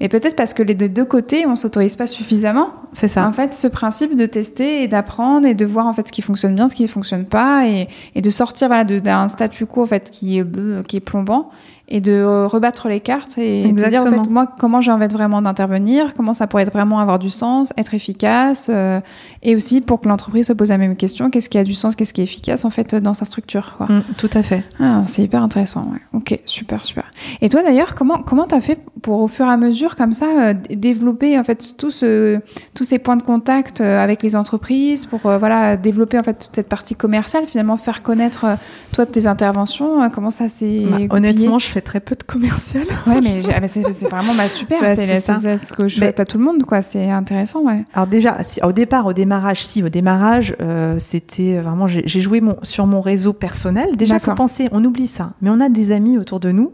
[0.01, 2.71] Mais peut-être parce que les deux côtés, on s'autorise pas suffisamment.
[2.93, 3.29] C'est ça.
[3.29, 6.23] En fait, ce principe de tester et d'apprendre et de voir en fait ce qui
[6.23, 9.83] fonctionne bien, ce qui ne fonctionne pas, et, et de sortir voilà d'un statu quo
[9.83, 11.51] en fait qui est qui est plombant
[11.91, 15.12] et de rebattre les cartes et de dire en fait moi comment j'ai envie de
[15.12, 19.01] vraiment d'intervenir, comment ça pourrait être vraiment avoir du sens, être efficace euh,
[19.43, 21.97] et aussi pour que l'entreprise se pose la même question, qu'est-ce qui a du sens,
[21.97, 23.86] qu'est-ce qui est efficace en fait dans sa structure quoi.
[23.86, 24.62] Mm, tout à fait.
[24.78, 25.82] Ah, c'est hyper intéressant.
[25.93, 25.99] Ouais.
[26.12, 27.11] OK, super super.
[27.43, 30.12] Et toi d'ailleurs, comment comment tu as fait pour au fur et à mesure comme
[30.12, 32.38] ça euh, développer en fait tout ce
[32.74, 36.55] tous ces points de contact euh, avec les entreprises pour voilà développer en fait toute
[36.55, 38.47] cette partie commerciale finalement faire connaître
[38.93, 42.85] toi tes interventions, comment ça s'est bah, Honnêtement, je fais très peu de commercial.
[43.07, 44.81] Ouais, mais, ah, c'est vraiment bah, super.
[44.81, 46.83] Bah, c'est ce que je souhaite à tout le monde, quoi.
[46.83, 47.85] C'est intéressant, ouais.
[47.95, 52.57] Alors déjà, au départ, au démarrage, si, au démarrage, euh, c'était vraiment, j'ai joué mon,
[52.62, 53.97] sur mon réseau personnel.
[53.97, 56.72] Déjà, faut penser, on oublie ça, mais on a des amis autour de nous.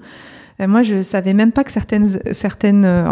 [0.60, 3.04] Euh, moi, je savais même pas que certaines, certaines, euh,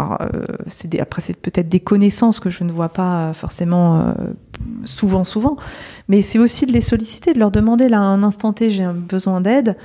[0.85, 4.13] des, après c'est peut-être des connaissances que je ne vois pas forcément
[4.83, 5.57] souvent, souvent,
[6.07, 8.87] mais c'est aussi de les solliciter, de leur demander là, à un instant T, j'ai
[8.87, 9.75] besoin d'aide.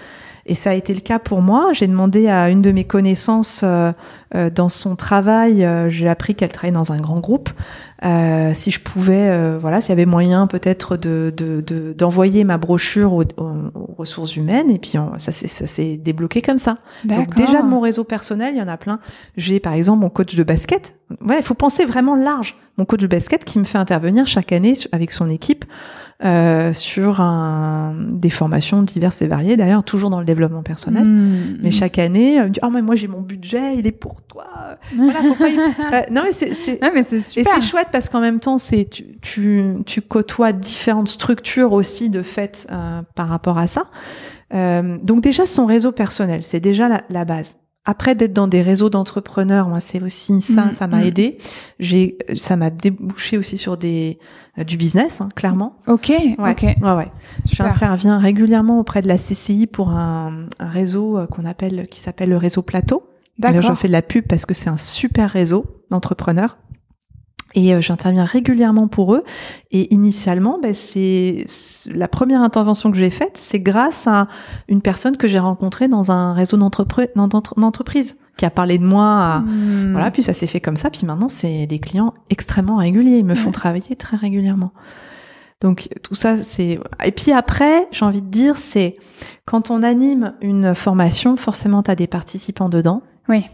[0.46, 1.72] Et ça a été le cas pour moi.
[1.72, 3.92] J'ai demandé à une de mes connaissances euh,
[4.34, 7.50] euh, dans son travail, euh, j'ai appris qu'elle travaillait dans un grand groupe,
[8.54, 11.32] si je pouvais, voilà, s'il y avait moyen peut-être de,
[11.96, 13.24] d'envoyer ma brochure aux,
[13.98, 14.70] ressources humaines.
[14.70, 16.78] Et puis ça s'est débloqué comme ça.
[17.04, 19.00] Donc déjà de mon réseau personnel, il y en a plein.
[19.36, 20.94] J'ai par exemple mon coach de basket.
[21.20, 22.56] Ouais, il faut penser vraiment large.
[22.78, 25.66] Mon coach de basket qui me fait intervenir chaque année avec son équipe
[26.24, 31.04] euh, sur un, des formations diverses et variées, d'ailleurs toujours dans le développement personnel.
[31.04, 31.72] Mmh, mais mmh.
[31.72, 34.46] chaque année, dit, oh mais moi j'ai mon budget, il est pour toi.
[34.96, 35.56] Voilà, faut pas y...
[35.92, 36.50] Euh, non mais c'est.
[36.50, 42.10] Et c'est chouette parce qu'en même temps, c'est tu, tu, tu, côtoies différentes structures aussi
[42.10, 43.84] de fait euh, par rapport à ça.
[44.52, 47.56] Euh, donc déjà son réseau personnel, c'est déjà la, la base.
[47.86, 51.38] Après d'être dans des réseaux d'entrepreneurs, moi c'est aussi ça, mmh, ça m'a aidé.
[51.78, 54.18] J'ai, ça m'a débouché aussi sur des
[54.58, 55.76] euh, du business, hein, clairement.
[55.86, 56.62] Ok, ouais, ok.
[56.62, 57.10] Ouais, ouais.
[57.50, 62.28] J'interviens régulièrement auprès de la CCI pour un, un réseau euh, qu'on appelle, qui s'appelle
[62.28, 63.04] le réseau Plateau.
[63.38, 63.62] D'accord.
[63.62, 66.58] J'en fais de la pub parce que c'est un super réseau d'entrepreneurs.
[67.54, 69.24] Et euh, j'interviens régulièrement pour eux.
[69.70, 71.46] Et initialement, ben, c'est
[71.86, 74.28] la première intervention que j'ai faite, c'est grâce à
[74.68, 79.40] une personne que j'ai rencontrée dans un réseau d'entreprise qui a parlé de moi.
[79.40, 79.92] Hmm.
[79.92, 80.90] Voilà, puis ça s'est fait comme ça.
[80.90, 83.18] Puis maintenant, c'est des clients extrêmement réguliers.
[83.18, 84.72] Ils me font travailler très régulièrement.
[85.60, 86.80] Donc tout ça, c'est.
[87.04, 88.96] Et puis après, j'ai envie de dire, c'est
[89.44, 93.02] quand on anime une formation, forcément, tu as des participants dedans.
[93.28, 93.46] Oui.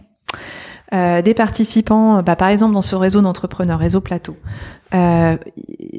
[0.95, 4.37] Euh, des participants, bah, par exemple dans ce réseau d'entrepreneurs, réseau plateau,
[4.95, 5.37] euh,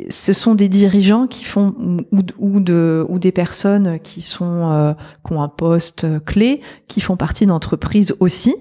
[0.10, 1.76] ce sont des dirigeants qui font
[2.12, 4.94] ou, ou, de, ou des personnes qui sont euh,
[5.26, 8.56] qui ont un poste clé, qui font partie d'entreprises aussi.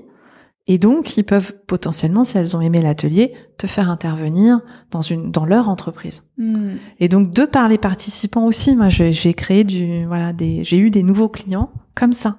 [0.68, 4.58] Et donc, ils peuvent potentiellement, si elles ont aimé l'atelier, te faire intervenir
[4.90, 6.24] dans une dans leur entreprise.
[6.38, 6.70] Hmm.
[6.98, 10.90] Et donc, de par les participants aussi, moi, j'ai créé du voilà des j'ai eu
[10.90, 12.38] des nouveaux clients comme ça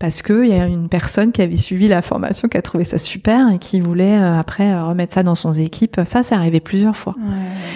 [0.00, 2.86] parce que il y a une personne qui avait suivi la formation qui a trouvé
[2.86, 6.00] ça super et qui voulait euh, après euh, remettre ça dans son équipe.
[6.06, 7.14] Ça, c'est arrivé plusieurs fois.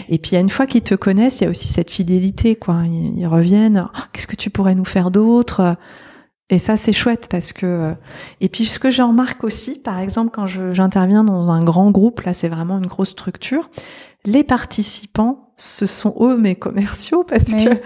[0.09, 2.83] Et puis, une fois qu'ils te connaissent, il y a aussi cette fidélité, quoi.
[2.87, 3.85] Ils, reviennent.
[3.87, 5.77] Oh, qu'est-ce que tu pourrais nous faire d'autre?
[6.49, 7.93] Et ça, c'est chouette parce que.
[8.41, 12.23] Et puis, ce que je remarque aussi, par exemple, quand j'interviens dans un grand groupe,
[12.23, 13.69] là, c'est vraiment une grosse structure.
[14.25, 17.81] Les participants, ce sont eux mes commerciaux parce que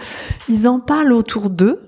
[0.48, 1.87] ils en parlent autour d'eux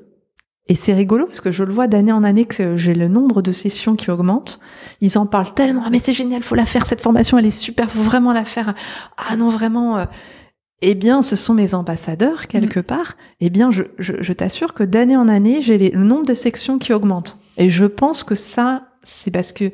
[0.70, 3.42] et c'est rigolo parce que je le vois d'année en année que j'ai le nombre
[3.42, 4.60] de sessions qui augmente.
[5.00, 5.82] Ils en parlent tellement.
[5.84, 8.44] Ah, mais c'est génial, faut la faire cette formation, elle est super, faut vraiment la
[8.44, 8.74] faire.
[9.16, 9.98] Ah non vraiment.
[9.98, 10.04] Euh.
[10.80, 12.84] Eh bien, ce sont mes ambassadeurs quelque mm.
[12.84, 13.16] part.
[13.40, 16.92] Eh bien, je, je, t'assure que d'année en année, j'ai le nombre de sections qui
[16.92, 17.36] augmente.
[17.56, 19.72] Et je pense que ça, c'est parce que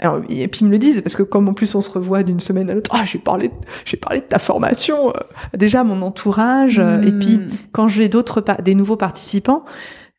[0.00, 2.24] alors, et puis ils me le disent parce que comme en plus on se revoit
[2.24, 3.50] d'une semaine à l'autre, ah j'ai parlé,
[3.84, 5.12] j'ai parlé de ta formation, euh,
[5.56, 7.48] déjà mon entourage, euh, et puis mm.
[7.72, 9.64] quand j'ai d'autres, des nouveaux participants,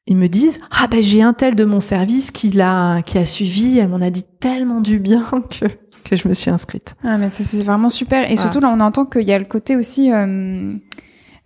[0.08, 3.26] ils me disent ah ben j'ai un tel de mon service qui l'a qui a
[3.26, 5.26] suivi elle m'en a dit tellement du bien
[5.60, 5.66] que
[6.04, 8.32] que je me suis inscrite ah mais c'est vraiment super.
[8.32, 10.74] Et surtout là on entend qu'il y a le côté aussi euh,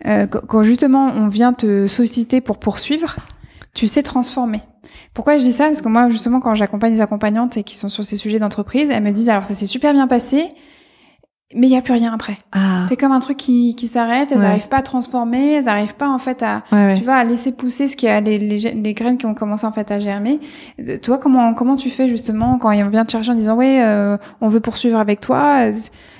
[0.06, 3.16] euh, quand justement on vient te solliciter pour poursuivre
[3.74, 4.60] tu sais transformer.
[5.14, 5.64] Pourquoi je dis ça?
[5.64, 8.88] Parce que moi justement quand j'accompagne des accompagnantes et qui sont sur ces sujets d'entreprise
[8.90, 10.48] elles me disent alors ça s'est super bien passé
[11.54, 12.38] mais il y a plus rien après.
[12.52, 12.86] Ah.
[12.88, 16.08] C'est comme un truc qui, qui s'arrête, elles n'arrivent pas à transformer, elles n'arrivent pas
[16.08, 19.18] en fait à tu vois à laisser pousser ce qui a les, les, les, graines
[19.18, 20.40] qui ont commencé en fait à germer.
[21.02, 24.16] Toi comment comment tu fais justement quand on vient te chercher en disant ouais euh,
[24.40, 25.70] on veut poursuivre avec toi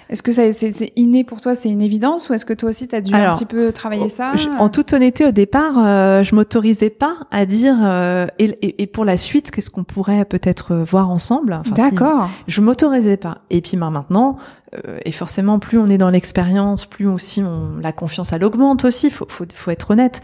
[0.09, 2.97] est-ce que c'est inné pour toi, c'est une évidence, ou est-ce que toi aussi tu
[2.97, 6.91] as dû un petit peu travailler ça En toute honnêteté, au départ, euh, je m'autorisais
[6.91, 11.55] pas à dire euh, et, et, pour la suite, qu'est-ce qu'on pourrait peut-être voir ensemble.
[11.55, 12.29] Enfin, D'accord.
[12.47, 13.39] je m'autorisais pas.
[13.51, 14.37] Et puis maintenant,
[14.75, 18.85] euh, et forcément, plus on est dans l'expérience, plus aussi on, la confiance elle augmente
[18.85, 19.11] aussi.
[19.11, 20.21] Faut, faut, faut être honnête.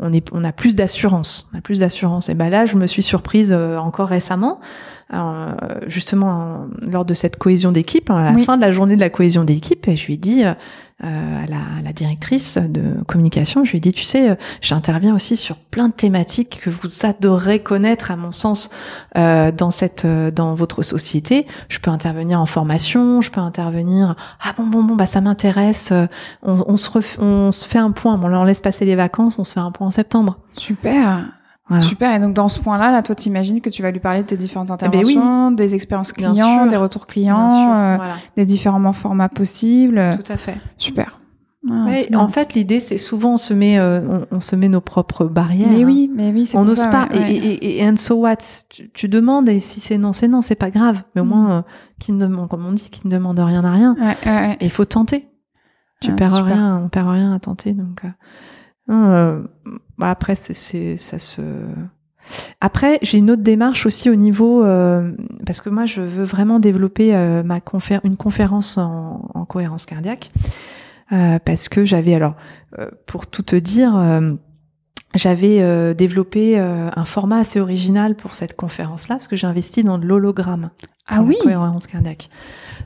[0.00, 2.28] On est, on a plus d'assurance, on a plus d'assurance.
[2.28, 4.60] Et ben là, je me suis surprise encore récemment
[5.12, 5.54] euh,
[5.86, 9.44] justement lors de cette cohésion d'équipe, à la fin de la journée de la cohésion
[9.44, 10.44] d'équipe, et je lui ai dit
[11.04, 15.14] euh, à, la, la, directrice de communication, je lui ai dit, tu sais, euh, j'interviens
[15.14, 18.68] aussi sur plein de thématiques que vous adorez connaître, à mon sens,
[19.16, 21.46] euh, dans cette, dans votre société.
[21.68, 24.16] Je peux intervenir en formation, je peux intervenir.
[24.42, 25.92] Ah bon, bon, bon, bah ça m'intéresse.
[26.42, 26.90] On, on, se
[27.20, 28.18] on se fait un point.
[28.18, 30.38] Bon, là, on laisse passer les vacances, on se fait un point en septembre.
[30.56, 31.26] Super.
[31.80, 32.14] Super.
[32.14, 34.36] Et donc dans ce point-là, là, toi, t'imagines que tu vas lui parler de tes
[34.36, 37.96] différentes eh ben interventions, des expériences clients, des retours clients, euh,
[38.36, 40.18] des différents formats possibles.
[40.24, 40.56] Tout à fait.
[40.78, 41.20] Super.
[41.70, 45.24] Ah, en fait, l'idée, c'est souvent on se met, euh, on, se met nos propres
[45.24, 45.68] barrières.
[45.70, 47.08] Mais oui, mais oui, c'est on n'ose pas.
[47.12, 48.36] Et, et, et, and so what?
[48.94, 51.02] Tu, demandes et si c'est non, c'est non, c'est pas grave.
[51.14, 51.28] Mais au mm.
[51.28, 51.62] moins, euh,
[51.98, 53.96] qui ne demande, comme on dit, qui ne demande rien à rien.
[54.60, 55.28] Et il faut tenter.
[56.00, 57.72] Tu ah, perds rien, on perd rien à tenter.
[57.72, 58.08] Donc, euh,
[58.88, 61.42] bah, après, c'est ça se.
[62.60, 65.12] Après, j'ai une autre démarche aussi au niveau euh,
[65.46, 69.86] parce que moi, je veux vraiment développer euh, ma confé une conférence en, en cohérence
[69.86, 70.30] cardiaque
[71.12, 72.34] euh, parce que j'avais alors
[72.78, 73.94] euh, pour tout te dire
[75.14, 79.82] j'avais euh, développé euh, un format assez original pour cette conférence-là, parce que j'ai investi
[79.82, 80.70] dans de l'hologramme.
[81.06, 81.36] Ah oui.
[81.42, 82.28] Cohérence cardiaque.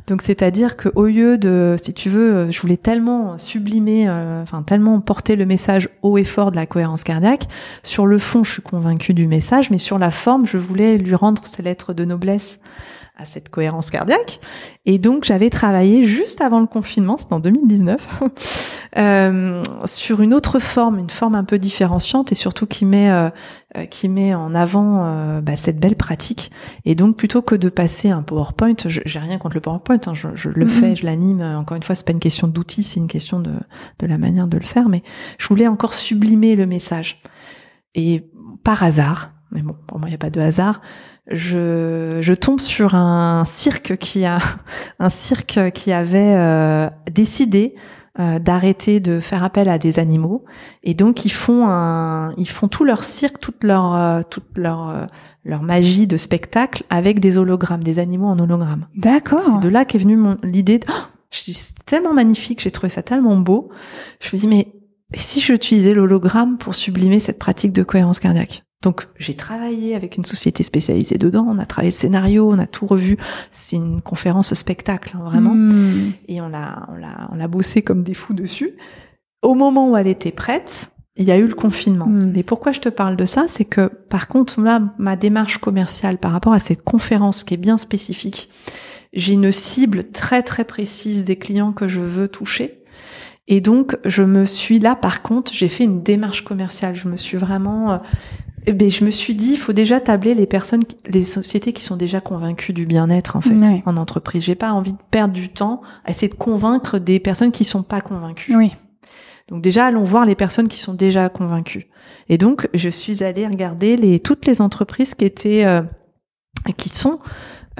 [0.06, 4.08] Donc c'est-à-dire que au lieu de, si tu veux, euh, je voulais tellement sublimer,
[4.42, 7.48] enfin tellement porter le message haut et fort de la cohérence cardiaque.
[7.82, 11.16] Sur le fond, je suis convaincue du message, mais sur la forme, je voulais lui
[11.16, 12.60] rendre ses lettres de noblesse
[13.22, 14.40] à cette cohérence cardiaque.
[14.84, 18.22] Et donc j'avais travaillé juste avant le confinement, c'était en 2019,
[18.98, 23.30] euh, sur une autre forme, une forme un peu différenciante et surtout qui met euh,
[23.76, 26.50] euh, qui met en avant euh, bah, cette belle pratique.
[26.84, 30.28] Et donc plutôt que de passer un PowerPoint, j'ai rien contre le PowerPoint, hein, je,
[30.34, 31.40] je, le fais, je l'anime.
[31.40, 33.52] Encore une fois, c'est pas une question d'outils, c'est une question de
[34.00, 34.88] de la manière de le faire.
[34.88, 35.02] Mais
[35.38, 37.22] je voulais encore sublimer le message.
[37.94, 38.28] Et
[38.64, 40.80] par hasard, mais bon, pour moi il n'y a pas de hasard
[41.32, 44.38] je, je tombe sur un cirque qui a
[44.98, 47.74] un cirque qui avait euh, décidé
[48.20, 50.44] euh, d'arrêter de faire appel à des animaux
[50.82, 55.08] et donc ils font un ils font tout leur cirque toute leur euh, toute leur
[55.44, 58.86] leur magie de spectacle avec des hologrammes des animaux en hologramme.
[58.94, 59.42] D'accord.
[59.46, 63.02] C'est de là qu'est venue mon l'idée de oh, c'est tellement magnifique, j'ai trouvé ça
[63.02, 63.70] tellement beau.
[64.20, 64.72] Je me dis mais
[65.14, 68.64] et si j'utilisais l'hologramme pour sublimer cette pratique de cohérence cardiaque?
[68.82, 72.66] Donc j'ai travaillé avec une société spécialisée dedans, on a travaillé le scénario, on a
[72.66, 73.16] tout revu.
[73.50, 75.54] C'est une conférence spectacle, hein, vraiment.
[75.54, 76.12] Hmm.
[76.28, 78.76] Et on l'a, on l'a, on l'a bossé comme des fous dessus.
[79.42, 82.06] Au moment où elle était prête, il y a eu le confinement.
[82.06, 82.36] Mm.
[82.36, 86.18] Et pourquoi je te parle de ça, c'est que par contre là, ma démarche commerciale
[86.18, 88.48] par rapport à cette conférence qui est bien spécifique,
[89.12, 92.82] j'ai une cible très très précise des clients que je veux toucher.
[93.48, 96.94] Et donc je me suis là, par contre, j'ai fait une démarche commerciale.
[96.94, 97.98] Je me suis vraiment, euh,
[98.66, 101.96] ben, je me suis dit, il faut déjà tabler les personnes, les sociétés qui sont
[101.96, 103.82] déjà convaincues du bien-être en fait Ouais.
[103.86, 104.44] en entreprise.
[104.44, 107.82] J'ai pas envie de perdre du temps à essayer de convaincre des personnes qui sont
[107.82, 108.54] pas convaincues.
[108.56, 108.72] Oui.
[109.48, 111.88] Donc déjà, allons voir les personnes qui sont déjà convaincues.
[112.28, 115.82] Et donc, je suis allée regarder les toutes les entreprises qui étaient, euh,
[116.76, 117.18] qui sont,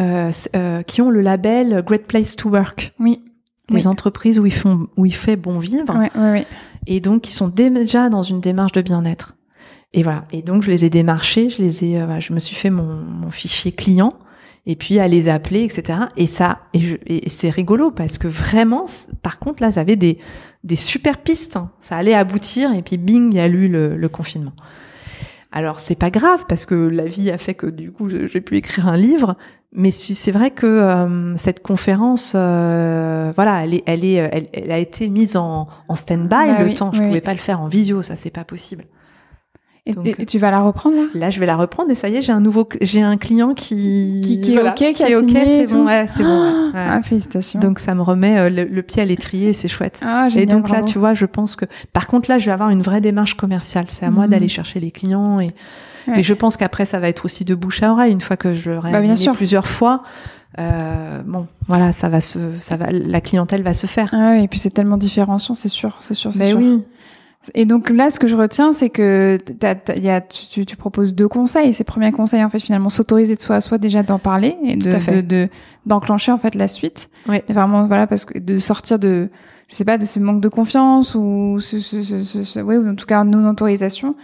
[0.01, 2.93] euh, euh, qui ont le label Great Place to Work.
[2.99, 3.23] Oui.
[3.71, 3.87] Les Oui.
[3.87, 6.47] entreprises où ils font, où il fait bon vivre, Ouais, ouais, ouais.
[6.89, 9.37] et donc qui sont déjà dans une démarche de bien-être.
[9.95, 10.25] Et voilà.
[10.33, 12.71] Et donc, je les ai démarchés, je les ai, euh, voilà, je me suis fait
[12.71, 14.15] mon, mon fichier client.
[14.65, 15.99] Et puis à les appeler, etc.
[16.17, 18.87] Et ça, et, je- et c'est rigolo parce que vraiment,
[19.23, 20.19] par contre là, j'avais des
[20.63, 21.57] des super pistes.
[21.57, 21.73] hein.
[21.81, 24.53] Ça allait aboutir et puis bing, il y a eu le, le confinement.
[25.51, 28.57] Alors c'est pas grave parce que la vie a fait que du coup j'ai pu
[28.57, 29.37] écrire un livre.
[29.75, 34.71] Mais c'est vrai que euh, cette conférence, euh, voilà, elle est, elle est, elle, elle
[34.71, 36.93] a été mise en, en stand-by Bah le oui, temps.
[36.93, 38.85] Je oui, pouvais pas le faire en visio, ça c'est pas possible.
[39.85, 41.03] Et, Donc, et- et tu vas la reprendre là?
[41.13, 43.53] Là, je vais la reprendre et ça y est, j'ai un nouveau, j'ai un client
[43.53, 46.23] qui Qui- qui est voilà, ok, qui a est ok, et c'est bon, ouais, c'est
[46.23, 46.41] bon.
[46.41, 46.71] ouais, ouais.
[46.75, 47.59] Ah, félicitations.
[47.59, 50.01] Donc ça me remet euh, le, le pied à l'étrier, et c'est chouette.
[50.05, 52.53] ah, Et génial, donc là, tu vois, je pense que, par contre, là, je vais
[52.53, 53.87] avoir une vraie démarche commerciale.
[53.89, 54.31] C'est à moi Mhm.
[54.31, 55.51] d'aller chercher les clients et,
[56.07, 56.21] Ouais.
[56.21, 58.55] et je pense qu'après, ça va être aussi de bouche à oreille une fois que
[58.55, 59.33] je l'aurai Bah, bien animé sûr.
[59.35, 60.05] plusieurs fois.
[60.61, 64.11] Euh, bon, voilà, ça va se, ça va, la clientèle va se faire.
[64.13, 66.59] Ah oui, et puis c'est tellement différenciant, c'est sûr, c'est sûr, c'est Mais sûr.
[66.61, 66.83] oui,
[67.55, 70.65] Et donc là, ce que je retiens, c'est que t'as- t'as- y a, tu, tu-
[70.67, 71.75] tu proposes deux conseils.
[71.75, 74.77] Ces premiers conseils, en fait, finalement, s'autoriser de soi à soi déjà d'en parler et
[74.77, 75.49] de de- de-
[75.87, 77.11] d'enclencher en fait la suite.
[77.29, 77.39] Oui.
[77.49, 79.29] Et vraiment, voilà, parce que de sortir de,
[79.69, 82.77] je sais pas, de ce manque de confiance ou ce, ce, ce, ce- ce- ouais,
[82.77, 84.15] ou en tout cas non autorisation,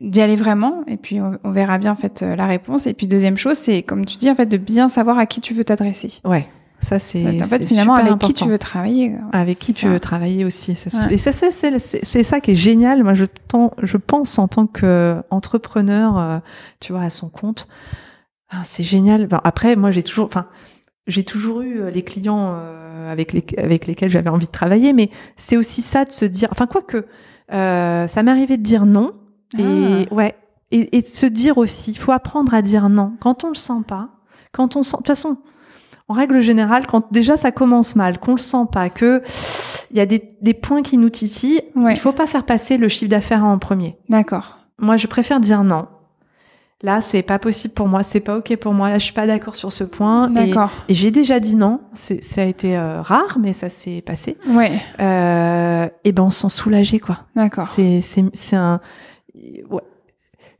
[0.00, 0.82] d'y aller vraiment.
[0.86, 2.86] Et puis on, on verra bien en fait euh, la réponse.
[2.86, 5.40] Et puis deuxième chose, c'est comme tu dis en fait de bien savoir à qui
[5.42, 6.10] tu veux t'adresser.
[6.24, 6.46] ouais,
[6.82, 7.40] ça c'est.
[7.40, 9.14] En fait, finalement, super avec qui tu veux travailler.
[9.32, 9.92] Avec qui tu ça.
[9.92, 10.74] veux travailler aussi.
[10.74, 11.14] c'est- Ouais.
[11.14, 13.02] Et ça, c'est, ça qui est génial.
[13.04, 13.24] Moi, je,
[13.82, 16.38] je pense en tant qu'entrepreneur, euh,
[16.80, 17.68] tu vois, à son compte,
[18.50, 19.28] ah, c'est génial.
[19.44, 20.46] Après, moi, j'ai toujours, enfin,
[21.06, 24.92] j'ai toujours eu euh, les clients euh, avec, les, avec lesquels j'avais envie de travailler,
[24.92, 27.06] mais c'est aussi ça de se dire, enfin, quoique,
[27.52, 29.12] euh, ça m'est arrivé de dire non.
[29.58, 30.14] Et Ah.
[30.14, 30.34] ouais,
[30.70, 33.54] et, et de se dire aussi, il faut apprendre à dire non quand on le
[33.54, 34.08] sent pas,
[34.52, 34.92] quand on sent.
[34.92, 35.36] De toute façon,
[36.12, 39.22] en règle générale, quand déjà ça commence mal, qu'on le sent pas, que
[39.90, 41.94] il y a des, des points qui nous titillent, Ouais.
[41.94, 43.96] il faut pas faire passer le chiffre d'affaires en premier.
[44.10, 44.58] D'accord.
[44.78, 45.86] Moi, je préfère dire non.
[46.82, 48.90] Là, c'est pas possible pour moi, c'est pas ok pour moi.
[48.90, 50.28] Là, je suis pas d'accord sur ce point.
[50.28, 50.70] D'accord.
[50.88, 51.80] et j'ai déjà dit non.
[51.94, 54.36] Ça a été euh, rare, mais ça s'est passé.
[54.48, 54.72] Ouais.
[55.00, 57.20] Euh, et ben, on se sent soulagé, quoi.
[57.36, 57.64] D'accord.
[57.64, 58.80] C'est, c'est, c'est un,
[59.70, 59.80] ouais.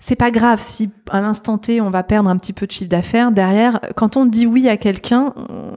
[0.04, 2.90] C'est pas grave si à l'instant T on va perdre un petit peu de chiffre
[2.90, 3.30] d'affaires.
[3.30, 5.76] Derrière, quand on dit oui à quelqu'un, on,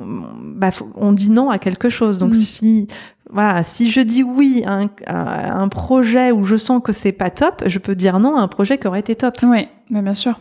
[0.56, 2.18] bah, on dit non à quelque chose.
[2.18, 2.34] Donc Mm.
[2.34, 2.88] si
[3.30, 7.12] voilà, si je dis oui à un, à un projet où je sens que c'est
[7.12, 9.36] pas top, je peux dire non à un projet qui aurait été top.
[9.44, 10.40] Oui, mais bien sûr.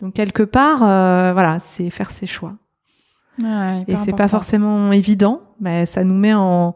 [0.00, 2.54] Donc quelque part, euh, voilà, c'est faire ses choix.
[3.42, 6.74] Ouais, Et c'est pas forcément évident, mais ça nous met en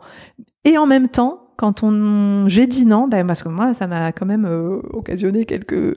[0.65, 4.13] et en même temps, quand on j'ai dit non, ben parce que moi ça m'a
[4.13, 5.97] quand même euh, occasionné quelques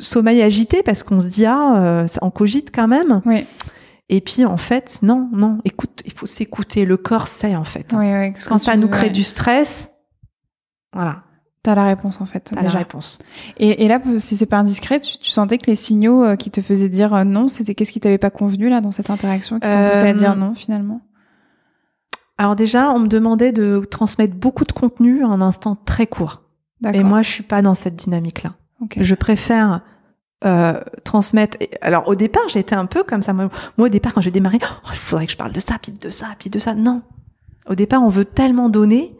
[0.00, 3.20] sommeils agités parce qu'on se dit ah euh, ça- on cogite quand même.
[3.26, 3.46] Oui,
[4.08, 7.92] Et puis en fait non non, écoute, il faut s'écouter, le corps sait en fait.
[7.96, 8.30] oui, oui.
[8.32, 9.90] parce Quand ça nous crée ouais, du stress,
[10.92, 11.22] voilà,
[11.64, 12.50] T'as la réponse en fait.
[12.52, 13.20] t'as la réponse.
[13.56, 16.50] Et, et là, si c'est pas indiscret, tu, tu sentais que les signaux euh, qui
[16.50, 19.60] te faisaient dire euh, non, c'était qu'est-ce qui t'avait pas convenu là dans cette interaction
[19.60, 21.00] qui t'ont poussé à Euh, dire non finalement?
[22.42, 26.42] Alors déjà, on me demandait de transmettre beaucoup de contenu en un instant très court.
[26.92, 28.54] Et moi, je suis pas dans cette dynamique-là.
[29.00, 29.80] Je préfère
[30.44, 31.56] euh, transmettre.
[31.60, 33.32] et- Alors au départ, j'étais un peu comme ça.
[33.32, 35.92] Moi, au départ, quand j'ai démarré, oh, il faudrait que je parle de ça, puis
[35.92, 36.74] de ça, puis de ça.
[36.74, 37.02] Non.
[37.70, 39.16] Au départ, on veut tellement donner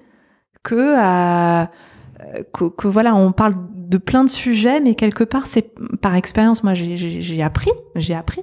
[0.64, 1.64] que, euh,
[2.52, 6.64] que, que voilà, on parle de plein de sujets, mais quelque part, c'est par expérience.
[6.64, 8.42] Moi, j'ai appris, j'ai appris.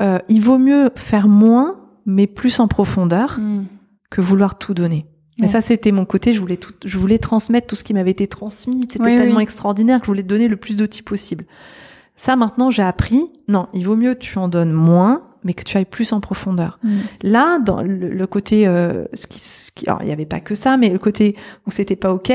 [0.00, 3.62] Euh, il vaut mieux faire moins, mais plus en profondeur, Hmm.
[4.12, 5.06] Que vouloir tout donner.
[5.40, 6.34] Mais ça, c'était mon côté.
[6.34, 8.82] Je voulais tout, je voulais transmettre tout ce qui m'avait été transmis.
[8.82, 9.42] C'était Oui, tellement oui.
[9.42, 11.46] extraordinaire que je voulais donner le plus d'outils possible.
[12.14, 13.32] Ça, maintenant, j'ai appris.
[13.48, 16.20] Non, il vaut mieux que tu en donnes moins, mais que tu ailles plus en
[16.20, 16.78] profondeur.
[16.84, 16.98] Hmm.
[17.22, 20.40] Là, dans le, le côté, euh, ce qui, ce qui- alors il y avait pas
[20.40, 21.34] que ça, mais le côté
[21.66, 22.30] où c'était pas ok.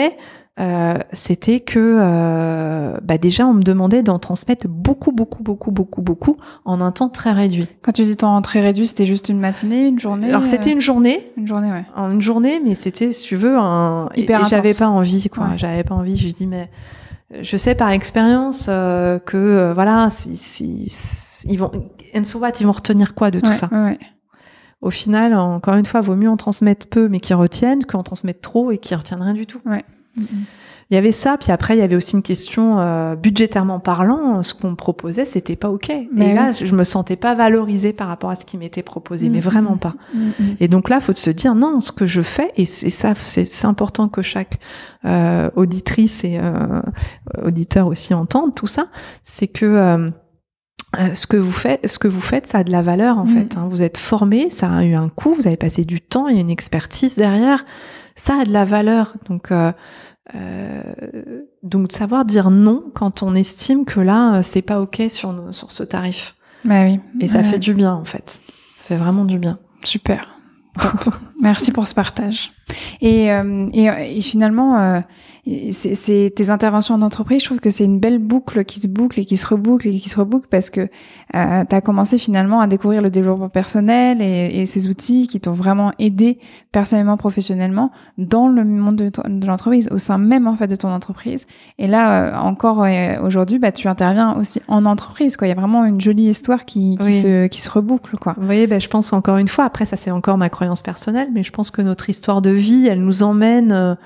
[0.60, 6.02] Euh, c'était que euh, bah déjà on me demandait d'en transmettre beaucoup, beaucoup, beaucoup, beaucoup,
[6.02, 7.68] beaucoup en un temps très réduit.
[7.84, 10.82] Quand tu dis temps très réduit, c'était juste une matinée, une journée Alors c'était une
[10.82, 11.32] journée.
[11.38, 11.86] Une journée, ouais.
[11.96, 14.10] Une journée, mais c'était, si tu veux, un.
[14.16, 15.50] Hyper et, j'avais pas envie, quoi.
[15.58, 16.18] J'avais pas envie.
[16.18, 16.70] Je dis mais
[17.42, 20.88] je sais par expérience que voilà, si, si,
[21.48, 21.72] ils vont,
[22.16, 23.70] and so what, ils vont retenir quoi de tout ça?
[23.72, 23.98] ouais
[24.82, 28.42] au final, encore une fois, vaut mieux en transmettre peu mais qui retiennent qu'en transmettre
[28.42, 29.60] trop et qui retiennent rien du tout.
[29.66, 29.84] Ouais.
[30.90, 34.42] Il y avait ça, puis après il y avait aussi une question euh, budgétairement parlant,
[34.42, 35.92] ce qu'on me proposait, c'était pas ok.
[36.14, 39.42] Mais là, je me sentais pas valorisée par rapport à ce qui m'était proposé, mais
[39.42, 39.96] vraiment pas.
[40.62, 43.66] Et donc là, faut se dire non, ce que je fais, et c'est ça, c'est
[43.66, 44.60] important que chaque
[45.04, 46.82] euh, auditrice et euh,
[47.44, 48.88] auditeur aussi entende tout ça,
[49.24, 50.10] c'est que euh,
[50.98, 53.26] euh, ce que vous faites, ce que vous faites, ça a de la valeur en
[53.26, 53.30] mm.
[53.30, 53.58] fait.
[53.58, 53.68] Hein.
[53.70, 56.38] Vous êtes formé, ça a eu un coût, vous avez passé du temps, il y
[56.38, 57.66] a une expertise derrière,
[58.16, 59.16] ça a de la valeur.
[59.28, 59.72] Donc, euh,
[60.36, 60.82] euh,
[61.64, 65.34] donc de savoir dire non quand on estime que là euh, c'est pas ok sur
[65.52, 66.36] sur ce tarif.
[66.66, 67.00] Bah oui.
[67.20, 68.42] Et ça fait du bien en fait.
[68.80, 69.60] Ça fait vraiment du bien.
[69.84, 70.34] Super.
[71.42, 72.50] Merci pour ce partage.
[73.00, 75.02] Et, euh, et, et finalement,
[75.72, 79.20] c'est tes interventions en entreprise, je trouve que c'est une belle boucle qui se boucle
[79.20, 82.60] et qui se reboucle et qui se reboucle parce que euh, tu as commencé finalement
[82.60, 86.40] à découvrir le développement personnel et, et ces outils qui t'ont vraiment aidé
[86.72, 91.46] personnellement, professionnellement dans le monde de, l'entreprise, au sein même en fait de ton entreprise.
[91.78, 92.86] Et là, euh, encore
[93.24, 95.38] aujourd'hui, bah, tu interviens aussi en entreprise.
[95.38, 95.48] Quoi.
[95.48, 98.18] Il y a vraiment une jolie histoire qui, qui, se, qui se reboucle.
[98.18, 98.36] Quoi.
[98.38, 101.30] Vous voyez, bah, je pense encore une fois, après ça c'est encore ma croyance personnelle,
[101.34, 103.98] mais je pense que notre histoire de vie, elle nous emmène...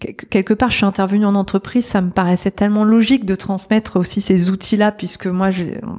[0.00, 4.22] Quelque part, je suis intervenue en entreprise, ça me paraissait tellement logique de transmettre aussi
[4.22, 5.50] ces outils-là, puisque moi,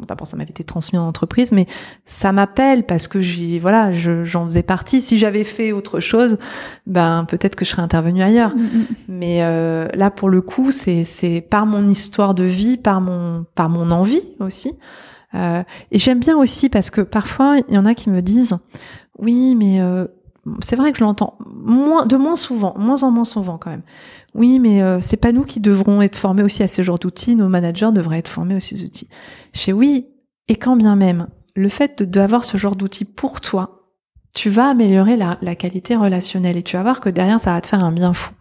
[0.08, 1.68] d'abord, ça m'avait été transmis en entreprise, mais
[2.06, 5.02] ça m'appelle parce que j'ai, voilà, j'en faisais partie.
[5.04, 6.40] Si j'avais fait autre chose,
[6.88, 8.56] ben peut-être que je serais intervenue ailleurs.
[8.56, 8.86] Mm, mm.
[9.10, 13.46] Mais euh, là, pour le coup, c'est c'est par mon histoire de vie, par mon
[13.54, 14.74] par mon envie aussi.
[15.34, 18.58] Euh, et j'aime bien aussi parce que parfois, il y en a qui me disent,
[19.18, 20.08] oui, mais euh,
[20.62, 23.84] c'est vrai que je l'entends moins, de moins souvent, moins en moins souvent quand même.
[24.34, 27.36] Oui, mais euh, c'est pas nous qui devrons être formés aussi à ce genre d'outils.
[27.36, 29.10] Nos managers devraient être formés à ces outils.
[29.54, 30.08] Je fais oui,
[30.48, 33.81] et quand bien même, le fait d'avoir ce genre d'outils pour toi,
[34.34, 37.62] tu vas améliorer la, la, qualité relationnelle et tu vas voir que derrière ça va
[37.62, 38.32] te faire un bien fou.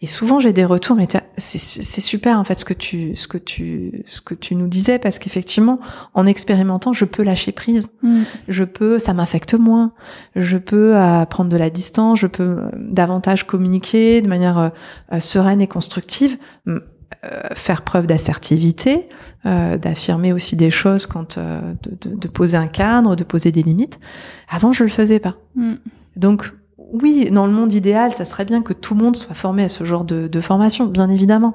[0.00, 3.36] Et souvent j'ai des retours, mais c'est super en fait ce que tu ce que
[3.36, 5.80] tu ce que tu nous disais parce qu'effectivement
[6.14, 8.22] en expérimentant je peux lâcher prise, mm.
[8.48, 9.92] je peux ça m'affecte moins,
[10.34, 14.72] je peux euh, prendre de la distance, je peux euh, davantage communiquer de manière
[15.12, 16.38] euh, sereine et constructive
[17.54, 19.08] faire preuve d'assertivité,
[19.46, 23.52] euh, d'affirmer aussi des choses quand euh, de, de, de, poser un cadre, de poser
[23.52, 24.00] des limites.
[24.48, 25.34] Avant, je le faisais pas.
[25.54, 25.74] Mm.
[26.16, 29.64] Donc oui, dans le monde idéal, ça serait bien que tout le monde soit formé
[29.64, 31.54] à ce genre de, de formation, bien évidemment.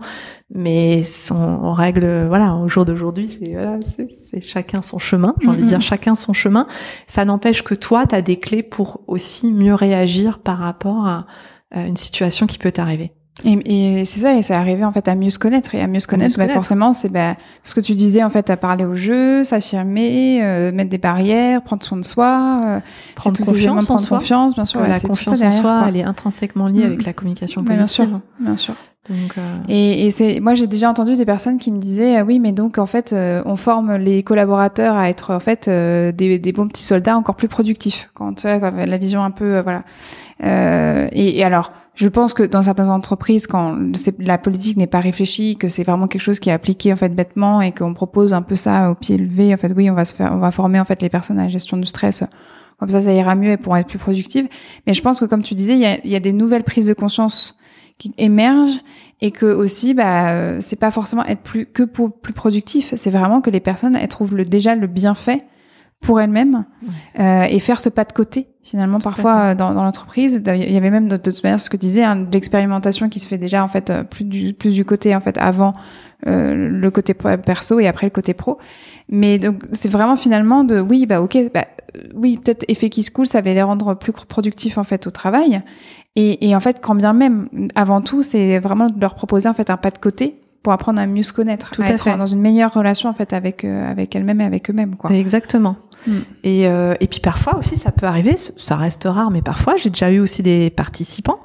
[0.54, 5.34] Mais en règle, voilà, au jour d'aujourd'hui, c'est voilà, c'est chacun son chemin.
[5.42, 6.68] J'ai envie de dire chacun son chemin.
[7.08, 11.26] Ça n'empêche que toi, tu as des clés pour aussi mieux réagir par rapport à
[11.72, 13.14] une situation qui peut t'arriver.
[13.44, 15.88] Et, et c'est ça, et c'est arrivé en fait à mieux se connaître et à
[15.88, 16.38] mieux se connaître.
[16.38, 20.44] Bah, forcément, c'est bah, ce que tu disais en fait, à parler au jeu, s'affirmer,
[20.44, 22.80] euh, mettre des barrières, prendre soin de soi, euh,
[23.16, 24.18] prendre confiance en prendre soi.
[24.18, 24.82] confiance, bien sûr.
[24.82, 27.06] la confiance en soi, elle est intrinsèquement liée avec mm.
[27.06, 27.78] la communication positive.
[27.78, 28.76] bien sûr, bien sûr.
[29.10, 29.58] Donc, euh...
[29.68, 32.52] Et, et c'est, moi j'ai déjà entendu des personnes qui me disaient, ah oui, mais
[32.52, 36.52] donc en fait, euh, on forme les collaborateurs à être en fait euh, des, des,
[36.52, 38.10] bons petits soldats encore plus productifs.
[38.14, 39.84] Quand tu vois, la vision un peu, voilà.
[40.42, 43.78] Et, et alors je pense que dans certaines entreprises, quand
[44.20, 47.14] la politique n'est pas réfléchie, que c'est vraiment quelque chose qui est appliqué en fait
[47.14, 50.06] bêtement et qu'on propose un peu ça au pied levé, en fait, oui, on va
[50.06, 52.24] se faire, on va former en fait les personnes à la gestion du stress.
[52.80, 54.48] Comme ça, ça ira mieux et pourront être plus productives.
[54.88, 56.86] Mais je pense que, comme tu disais, il y a, y a, des nouvelles prises
[56.86, 57.58] de conscience
[57.98, 58.80] qui émergent
[59.20, 62.94] et que aussi, bah, c'est pas forcément être plus que pour, plus productif.
[62.96, 65.40] C'est vraiment que les personnes elles trouvent le, déjà le bienfait
[66.02, 66.66] pour elles-mêmes
[67.20, 70.42] euh, et faire ce pas de côté finalement parfois dans, dans l'entreprise.
[70.46, 73.28] Il y avait même de, toute manière ce que tu disais hein, l'expérimentation qui se
[73.28, 75.74] fait déjà en fait euh, plus du plus du côté en fait avant
[76.28, 78.60] euh, le côté perso et après le côté pro.
[79.10, 81.66] Mais donc c'est vraiment finalement de oui bah ok bah,
[82.16, 85.12] oui peut-être effet qui se coule ça va les rendre plus productifs en fait au
[85.12, 85.62] travail.
[86.16, 89.54] Et, et en fait quand bien même avant tout c'est vraiment de leur proposer en
[89.54, 92.26] fait un pas de côté pour apprendre à mieux se connaître, Tout à, être dans
[92.26, 95.12] une meilleure relation en fait avec euh, avec elles-mêmes et avec eux-mêmes quoi.
[95.12, 95.78] Exactement.
[96.08, 96.18] Mm.
[96.44, 99.90] Et, euh, et puis parfois aussi, ça peut arriver, ça reste rare, mais parfois, j'ai
[99.90, 101.40] déjà eu aussi des participants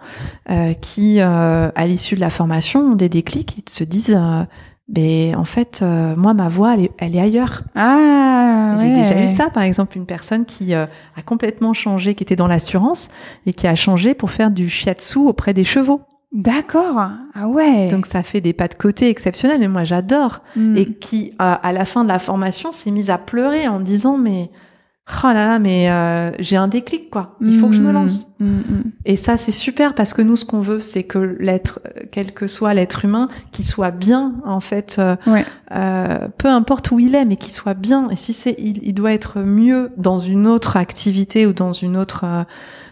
[0.50, 4.18] euh, qui, euh, à l'issue de la formation, ont des déclics, ils se disent,
[4.88, 5.82] ben en fait,
[6.16, 7.62] moi, ma voix, elle est, elle est ailleurs.
[7.74, 10.88] Ah, j'ai déjà eu ça, par exemple, une personne qui a
[11.24, 13.08] complètement changé, qui était dans l'assurance
[13.46, 16.02] et qui a changé pour faire du shiatsu auprès des chevaux.
[16.34, 17.00] D'accord.
[17.34, 17.88] Ah ouais.
[17.88, 20.40] Donc ça fait des pas de côté exceptionnels, et moi j'adore.
[20.56, 20.76] Mm.
[20.76, 24.18] Et qui, euh, à la fin de la formation, s'est mise à pleurer en disant
[24.18, 24.50] mais
[25.22, 27.36] oh là là, mais euh, j'ai un déclic quoi.
[27.40, 27.94] Il faut que je me Mm.
[27.94, 28.26] lance.
[28.40, 28.82] Mm, mm.
[29.04, 31.78] Et ça c'est super parce que nous ce qu'on veut c'est que l'être,
[32.10, 34.96] quel que soit l'être humain, qu'il soit bien en fait.
[34.98, 35.44] euh, Ouais.
[36.38, 38.08] peu importe où il est, mais qu'il soit bien.
[38.10, 41.96] Et si c'est, il, il doit être mieux dans une autre activité ou dans une
[41.96, 42.24] autre,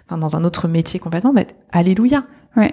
[0.06, 1.32] enfin, dans un autre métier complètement.
[1.32, 2.24] Bah, alléluia.
[2.56, 2.72] Ouais.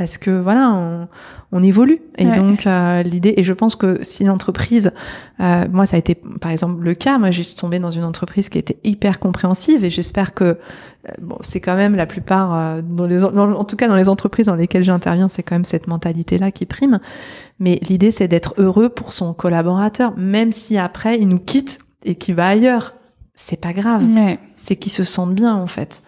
[0.00, 1.08] Parce que voilà, on,
[1.52, 2.00] on évolue.
[2.16, 2.34] Et Ouais.
[2.38, 4.92] donc euh, l'idée, et je pense que si l'entreprise,
[5.40, 7.18] euh, moi ça a été par exemple le cas.
[7.18, 10.56] Moi j'ai tombé dans une entreprise qui était hyper compréhensive et j'espère que euh,
[11.20, 14.46] bon, c'est quand même la plupart, dans les, dans- en tout cas dans les entreprises
[14.46, 16.98] dans lesquelles j'interviens, c'est quand même cette mentalité-là qui prime.
[17.58, 22.14] Mais l'idée, c'est d'être heureux pour son collaborateur, même si après il nous quitte et
[22.14, 22.94] qu'il va ailleurs.
[23.34, 24.02] C'est pas grave.
[24.14, 24.38] Ouais.
[24.56, 26.02] C'est qu'il se sente bien en fait.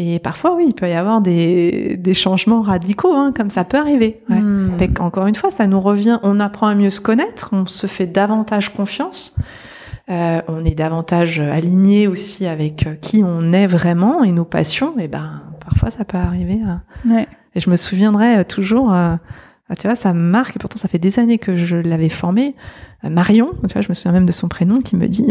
[0.00, 3.76] Et parfois, oui, il peut y avoir des, des changements radicaux, hein, comme ça peut
[3.78, 4.20] arriver.
[4.30, 4.38] Ouais.
[4.40, 4.78] Mm.
[4.78, 7.88] Fait qu'encore une fois, ça nous revient, on apprend à mieux se connaître, on se
[7.88, 9.34] fait davantage confiance,
[10.08, 14.94] euh, on est davantage aligné aussi avec euh, qui on est vraiment et nos passions.
[15.00, 16.60] Et ben, parfois, ça peut arriver.
[16.64, 16.80] à-
[17.12, 17.26] Ouais.
[17.56, 19.16] et je me souviendrai euh, toujours, euh,
[19.70, 22.54] ah, tu vois, ça marque, et pourtant ça fait des années que je l'avais formé.
[23.04, 25.26] Euh, Marion, tu vois, je me souviens même de son prénom, qui me dit,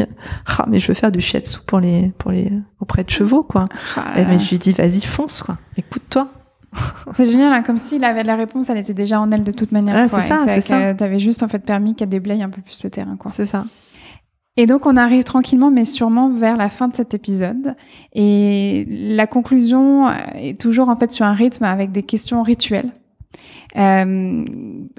[0.46, 3.68] ah, mais je veux faire du shiatsu pour les, pour les, auprès de chevaux, quoi.
[3.96, 5.58] Ah Et là mais je lui dis, vas-y, fonce, quoi.
[5.76, 6.30] Écoute-toi.
[7.14, 9.72] C'est génial, hein, comme s'il avait la réponse, elle était déjà en elle de toute
[9.72, 9.96] manière.
[9.98, 10.94] Ah, c'est ça, c'est ça.
[10.94, 13.32] T'avais juste en fait permis qu'elle déblaye un peu plus le terrain, quoi.
[13.32, 13.64] C'est ça.
[14.60, 17.76] Et donc on arrive tranquillement mais sûrement vers la fin de cet épisode
[18.14, 22.92] et la conclusion est toujours en fait sur un rythme avec des questions rituelles.
[23.78, 24.46] Euh,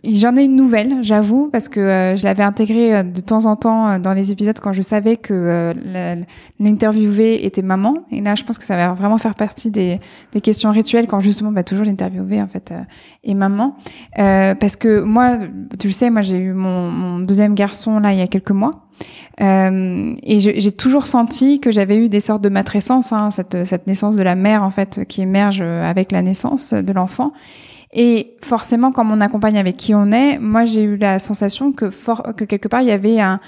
[0.05, 3.57] J'en ai une nouvelle, j'avoue, parce que euh, je l'avais intégrée euh, de temps en
[3.57, 6.23] temps euh, dans les épisodes quand je savais que euh,
[6.61, 7.97] était maman.
[8.13, 9.99] Et là, je pense que ça va vraiment faire partie des,
[10.43, 12.73] questions rituelles quand justement bah, toujours l'interviewée en fait
[13.25, 13.77] est maman.
[14.15, 15.39] Parce que moi,
[15.79, 18.71] tu le sais, moi j'ai eu mon, deuxième garçon là il y a quelques mois.
[19.41, 24.17] Et j'ai toujours senti que j'avais eu des sortes de matrescence, hein, cette, cette naissance
[24.17, 27.33] de la mère en fait qui émerge avec la naissance de l'enfant.
[27.93, 31.87] Et forcément, quand on accompagne avec qui on est, moi j'ai eu la sensation que,
[32.33, 33.41] que quelque part il y avait un,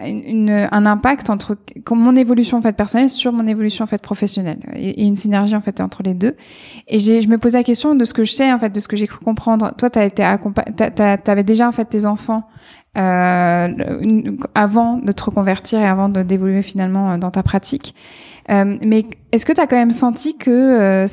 [0.00, 1.56] une- un impact entre
[1.92, 5.54] mon évolution en fait personnelle sur mon évolution en fait professionnelle et, et une synergie
[5.56, 6.34] en fait entre les deux.
[6.88, 8.88] Et je me posais la question de ce que je sais en fait, de ce
[8.88, 9.72] que j'ai cru comprendre.
[9.78, 10.22] Toi, t'as été
[11.24, 12.42] t'avais déjà en fait tes enfants
[12.96, 17.94] une- avant de te reconvertir et avant d'évoluer finalement euh, dans ta pratique.
[18.48, 21.06] Euh, mais est-ce que tu as quand même senti que euh,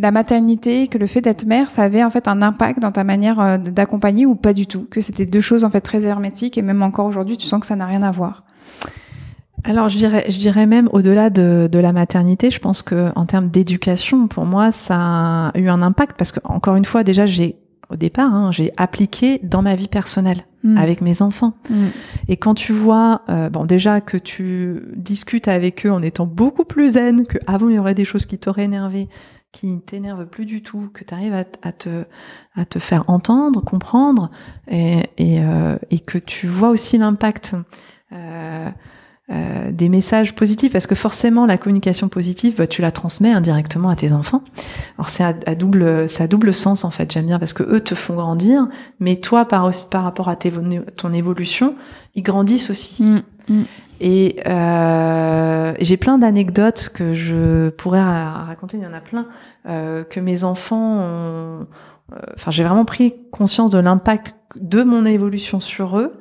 [0.00, 3.02] la maternité, que le fait d'être mère, ça avait en fait un impact dans ta
[3.02, 4.86] manière euh, d'accompagner ou pas du tout?
[4.90, 7.66] Que c'était deux choses en fait très hermétiques et même encore aujourd'hui, tu sens que
[7.66, 8.44] ça n'a rien à voir?
[9.64, 13.26] Alors, je dirais, je dirais même au-delà de, de la maternité, je pense que en
[13.26, 17.26] termes d'éducation, pour moi, ça a eu un impact parce que encore une fois, déjà,
[17.26, 17.56] j'ai
[17.90, 20.76] au départ, hein, j'ai appliqué dans ma vie personnelle Mm.
[20.76, 21.54] avec mes enfants.
[21.70, 21.86] Mm.
[22.28, 26.64] Et quand tu vois, euh, bon, déjà que tu discutes avec eux en étant beaucoup
[26.64, 29.08] plus zen, que avant il y aurait des choses qui t'auraient énervé,
[29.52, 32.04] qui ne t'énervent plus du tout, que tu arrives à, à te
[32.56, 34.30] à te faire entendre, comprendre,
[34.68, 37.54] et et, euh, et que tu vois aussi l'impact.
[38.12, 38.68] Euh,
[39.30, 43.90] euh, des messages positifs parce que forcément la communication positive bah, tu la transmets indirectement
[43.90, 44.42] à tes enfants
[44.96, 47.62] alors c'est à, à double c'est à double sens en fait j'aime bien parce que
[47.62, 48.68] eux te font grandir
[49.00, 50.50] mais toi par par rapport à tes,
[50.96, 51.74] ton évolution
[52.14, 53.20] ils grandissent aussi Mm.
[53.50, 53.62] Mm.
[54.00, 59.26] et euh, j'ai plein d'anecdotes que je pourrais ra- raconter il y en a plein
[59.68, 61.66] euh, que mes enfants ont
[62.14, 66.14] euh, enfin j'ai vraiment pris conscience de l'impact de mon évolution sur eux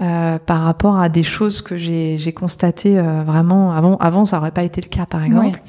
[0.00, 4.38] euh, par rapport à des choses que j'ai j'ai constatées euh, vraiment avant avant ça
[4.38, 5.60] aurait pas été le cas par exemple.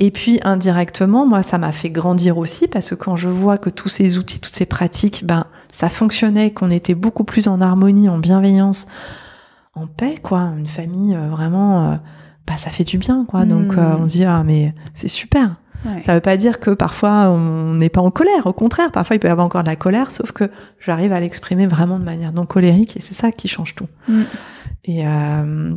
[0.00, 3.70] Et puis indirectement moi ça m'a fait grandir aussi parce que quand je vois que
[3.70, 8.08] tous ces outils toutes ces pratiques ben ça fonctionnait qu'on était beaucoup plus en harmonie
[8.08, 8.86] en bienveillance
[9.74, 11.96] en paix quoi une famille euh, vraiment euh,
[12.48, 13.44] bah ça fait du bien quoi.
[13.44, 13.78] Donc Mm.
[13.78, 15.54] euh, on se dit ah mais c'est super
[15.84, 16.00] Ouais.
[16.00, 18.46] ça veut pas dire que parfois on n'est pas en colère.
[18.46, 20.50] Au contraire, parfois il peut y avoir encore de la colère, sauf que
[20.80, 23.86] j'arrive à l'exprimer vraiment de manière non colérique et c'est ça qui change tout.
[24.08, 24.22] Mm.
[24.86, 25.74] Et euh,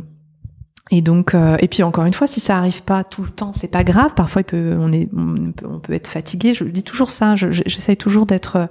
[0.90, 3.52] et donc euh, et puis encore une fois, si ça arrive pas tout le temps,
[3.54, 4.14] c'est pas grave.
[4.14, 6.52] Parfois il peut on est on peut, on peut être fatigué.
[6.54, 7.36] Je dis toujours ça.
[7.36, 8.68] je- je- J'essaye toujours d'être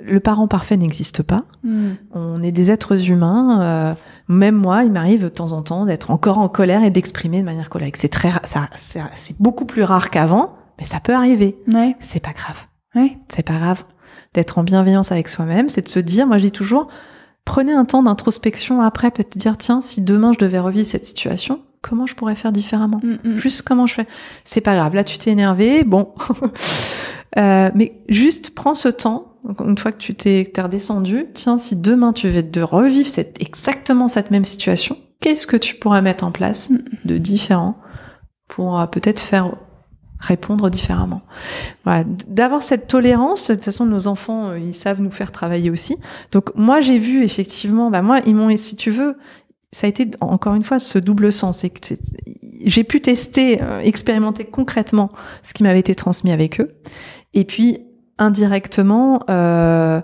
[0.00, 1.44] le parent parfait n'existe pas.
[1.64, 1.88] Mm.
[2.12, 3.60] On est des êtres humains.
[3.60, 3.94] euh,
[4.28, 7.44] même moi, il m'arrive de temps en temps d'être encore en colère et d'exprimer de
[7.44, 7.96] manière colérique.
[7.96, 11.56] C'est très, ça, c'est beaucoup plus rare qu'avant, mais ça peut arriver.
[11.66, 11.96] Ouais.
[11.98, 12.56] C'est pas grave.
[12.94, 13.18] Ouais.
[13.28, 13.84] C'est pas grave.
[14.34, 16.88] D'être en bienveillance avec soi-même, c'est de se dire, moi je dis toujours,
[17.46, 21.06] prenez un temps d'introspection après, peut te dire, tiens, si demain je devais revivre cette
[21.06, 23.00] situation, comment je pourrais faire différemment?
[23.02, 23.38] Mm, mm.
[23.38, 24.06] Juste comment je fais?
[24.44, 24.94] C'est pas grave.
[24.94, 25.84] Là, tu t'es énervé.
[25.84, 26.12] Bon.
[27.36, 29.34] Euh, mais juste prends ce temps.
[29.64, 34.06] Une fois que tu t'es redescendu, tiens, si demain tu veux de revivre cette, exactement
[34.06, 36.78] cette même situation, qu'est-ce que tu pourrais mettre en place mm.
[37.06, 37.78] de différent
[38.46, 39.56] pour euh, peut-être faire
[40.18, 41.22] répondre différemment?
[41.84, 42.04] Voilà.
[42.26, 45.96] D'avoir cette tolérance, de toute façon, nos enfants, euh, ils savent nous faire travailler aussi.
[46.30, 49.16] Donc moi, j'ai vu effectivement, bah moi, ils m'ont, si tu veux,
[49.72, 51.58] ça a été encore une fois ce double sens.
[51.58, 51.94] C'est que
[52.64, 55.10] j'ai pu tester, euh, expérimenter concrètement
[55.42, 56.76] ce qui m'avait été transmis avec eux,
[57.32, 57.78] et puis
[58.18, 59.20] indirectement.
[59.30, 60.00] Euh,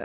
[0.00, 0.04] euh,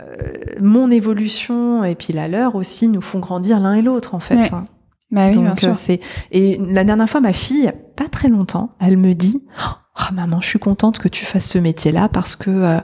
[0.60, 4.52] mon évolution et puis la leur aussi nous font grandir l'un et l'autre en fait.
[4.52, 4.66] Hein.
[5.12, 6.00] Bah oui, Donc euh, c'est
[6.32, 10.48] et la dernière fois ma fille, pas très longtemps, elle me dit "Oh maman, je
[10.48, 12.80] suis contente que tu fasses ce métier-là parce que euh,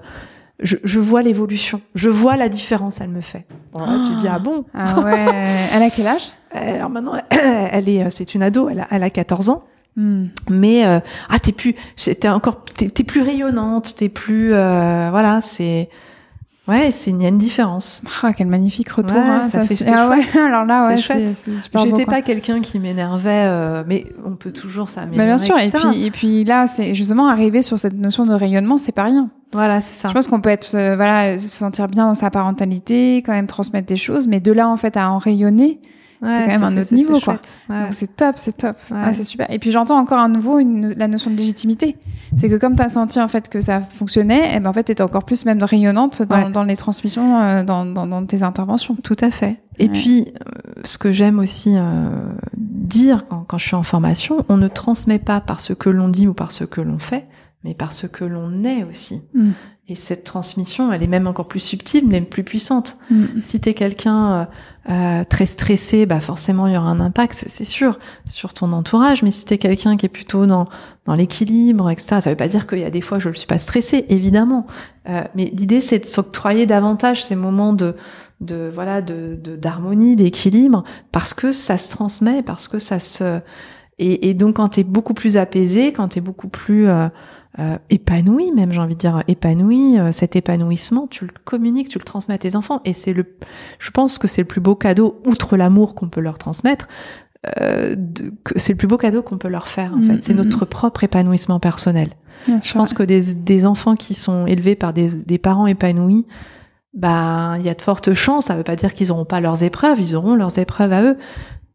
[0.60, 4.28] je, je, vois l'évolution, je vois la différence, elle me fait." Bon, là, tu dis
[4.28, 4.64] "Ah bon?
[4.72, 5.26] Ah ouais,
[5.74, 6.30] elle a quel âge?
[6.52, 9.64] Alors maintenant elle est c'est une ado, elle a, elle a 14 ans.
[9.96, 10.26] Hmm.
[10.48, 15.88] Mais euh, ah t'es plus t'es encore t'es, plus rayonnante t'es plus euh, voilà c'est
[16.70, 18.02] Ouais, c'est il y a une différence.
[18.22, 19.16] Ah, quel magnifique retour.
[19.16, 23.82] hein, ça, fait ah ouais, alors là, ouais, c'est J'étais pas quelqu'un qui m'énervait, euh,
[23.86, 25.06] mais on peut toujours ça.
[25.06, 25.58] Bah, bien sûr.
[25.58, 29.04] Et puis, et puis là, c'est justement arriver sur cette notion de rayonnement, c'est pas
[29.04, 29.30] rien.
[29.52, 30.08] Voilà, c'est ça.
[30.08, 33.46] Je pense qu'on peut être, euh, voilà, se sentir bien dans sa parentalité, quand même
[33.46, 35.80] transmettre des choses, mais de là en fait à en rayonner,
[36.22, 37.40] c'est quand même un autre niveau, quoi.
[37.68, 38.76] Donc c'est top, c'est top.
[38.94, 39.50] Ah, c'est super.
[39.50, 41.96] Et puis j'entends encore à nouveau une, la notion de légitimité.
[42.36, 44.94] C'est que comme tu as senti en fait que ça fonctionnait, eh ben en fait
[44.94, 48.96] tu encore plus même rayonnante dans, dans les transmissions, euh, dans, dans, dans, tes interventions.
[49.02, 49.62] Tout à fait.
[49.78, 52.10] Et puis euh, ce que j'aime aussi euh,
[52.56, 56.08] dire quand, quand je suis en formation, on ne transmet pas par ce que l'on
[56.08, 57.26] dit ou par ce que l'on fait,
[57.64, 59.22] mais par ce que l'on est aussi.
[59.34, 59.50] Mm.
[59.90, 62.96] Et cette transmission, elle est même encore plus subtile, mais plus puissante.
[63.10, 63.24] Mm.
[63.42, 64.44] Si tu es quelqu'un euh,
[64.88, 69.24] euh, très stressé, bah forcément il y aura un impact, c'est sûr, sur ton entourage.
[69.24, 70.68] Mais si tu es quelqu'un qui est plutôt dans,
[71.06, 73.48] dans l'équilibre, etc., ça veut pas dire qu'il y a des fois je ne suis
[73.48, 74.68] pas stressé, évidemment.
[75.08, 77.96] Euh, mais l'idée c'est de s'octroyer davantage ces moments de
[78.40, 83.40] de voilà de d'harmonie, d'équilibre, parce que ça se transmet, parce que ça se
[83.98, 87.08] et, et donc quand tu es beaucoup plus apaisé, quand tu es beaucoup plus euh,
[87.58, 91.98] euh, épanoui, même j'ai envie de dire épanoui, euh, cet épanouissement, tu le communiques, tu
[91.98, 93.26] le transmets à tes enfants, et c'est le,
[93.78, 96.86] je pense que c'est le plus beau cadeau, outre l'amour qu'on peut leur transmettre,
[97.60, 97.96] euh,
[98.54, 99.94] c'est le plus beau cadeau qu'on peut leur faire.
[99.94, 100.68] En mm, fait, c'est mm, notre mm.
[100.68, 102.10] propre épanouissement personnel.
[102.46, 106.26] je pense que des, des, enfants qui sont élevés par des, des parents épanouis,
[106.94, 108.46] bah, il y a de fortes chances.
[108.46, 111.16] Ça veut pas dire qu'ils n'auront pas leurs épreuves, ils auront leurs épreuves à eux,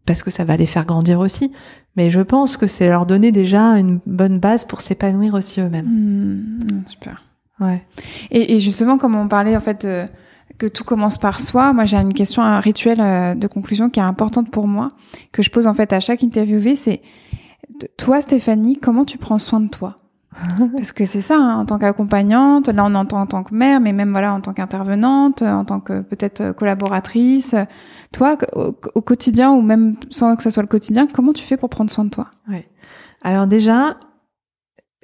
[0.05, 1.51] parce que ça va les faire grandir aussi.
[1.95, 5.85] Mais je pense que c'est leur donner déjà une bonne base pour s'épanouir aussi eux-mêmes.
[5.85, 7.23] Mmh, super.
[7.59, 7.85] Ouais.
[8.31, 10.05] Et, et, justement, comme on parlait en fait euh,
[10.57, 13.99] que tout commence par soi, moi j'ai une question, un rituel euh, de conclusion qui
[13.99, 14.89] est importante pour moi,
[15.31, 17.01] que je pose en fait à chaque interviewé, c'est
[17.97, 19.95] toi Stéphanie, comment tu prends soin de toi?
[20.75, 23.79] Parce que c'est ça, hein, en tant qu'accompagnante, là on entend en tant que mère,
[23.79, 27.55] mais même voilà en tant qu'intervenante, en tant que peut-être collaboratrice.
[28.15, 31.69] Toi, au, quotidien ou même sans que ça soit le quotidien, comment tu fais pour
[31.69, 32.31] prendre soin de toi?
[32.47, 32.69] Ouais.
[33.21, 33.97] Alors déjà,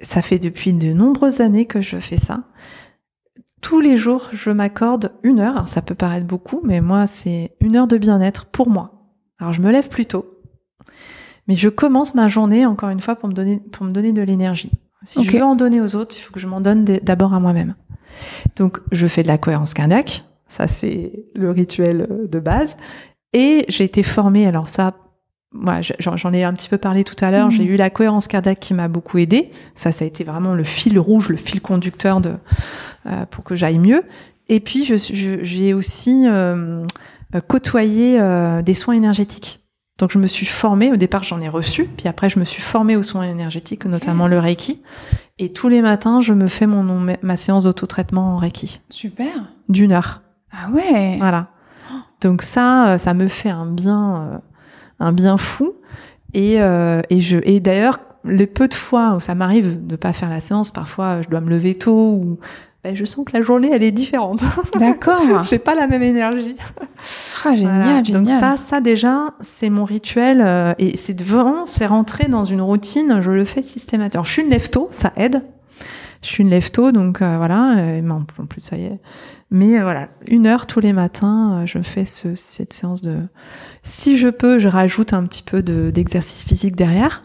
[0.00, 2.44] ça fait depuis de nombreuses années que je fais ça.
[3.60, 5.56] Tous les jours, je m'accorde une heure.
[5.56, 9.12] Alors, ça peut paraître beaucoup, mais moi, c'est une heure de bien-être pour moi.
[9.38, 10.38] Alors, je me lève plus tôt,
[11.48, 14.22] mais je commence ma journée encore une fois pour me donner pour me donner de
[14.22, 14.70] l'énergie.
[15.04, 17.40] Si je veux en donner aux autres, il faut que je m'en donne d'abord à
[17.40, 17.74] moi-même.
[18.56, 20.24] Donc, je fais de la cohérence cardiaque.
[20.56, 22.76] Ça, c'est le rituel euh, de base.
[23.32, 24.94] Et j'ai été formée, alors ça,
[25.52, 27.50] moi, j'en ai un petit peu parlé tout à l'heure.
[27.50, 27.68] J'ai mmh.
[27.68, 29.50] eu la cohérence cardiaque qui m'a beaucoup aidée.
[29.74, 32.34] Ça, ça a été vraiment le fil rouge, le fil conducteur de
[33.06, 34.02] euh, pour que j'aille mieux.
[34.48, 36.84] Et puis, j'ai aussi euh,
[37.46, 38.20] côtoyé
[38.62, 39.62] des soins énergétiques.
[39.98, 42.60] Donc je me suis formée, au départ j'en ai reçu, puis après je me suis
[42.60, 44.82] formée aux soins énergétiques, notamment le Reiki.
[45.38, 46.82] Et tous les matins, je me fais mon,
[47.22, 48.80] ma séance d'auto-traitement en Reiki.
[48.90, 49.32] Super.
[49.68, 50.21] D'une heure.
[50.52, 51.16] Ah ouais.
[51.18, 51.48] Voilà.
[52.20, 54.38] Donc ça, euh, ça me fait un bien, euh,
[55.00, 55.72] un bien fou.
[56.34, 60.12] Et, euh, et je, et d'ailleurs, les peu de fois où ça m'arrive de pas
[60.12, 62.38] faire la séance, parfois je dois me lever tôt ou
[62.84, 64.42] ben, je sens que la journée elle est différente.
[64.78, 65.44] D'accord.
[65.44, 66.56] J'ai pas la même énergie.
[67.44, 68.24] Ah génial, génial.
[68.24, 72.60] Donc ça, ça déjà, c'est mon rituel euh, et c'est vraiment, c'est rentrer dans une
[72.60, 73.20] routine.
[73.20, 74.24] Je le fais systématiquement.
[74.24, 75.42] Je suis une lève ça aide.
[76.22, 77.76] Je suis une lève donc euh, voilà.
[77.78, 79.00] Euh, en plus ça y est.
[79.50, 83.18] Mais voilà, une heure tous les matins, je fais ce, cette séance de.
[83.82, 87.22] Si je peux, je rajoute un petit peu d'exercice physique derrière.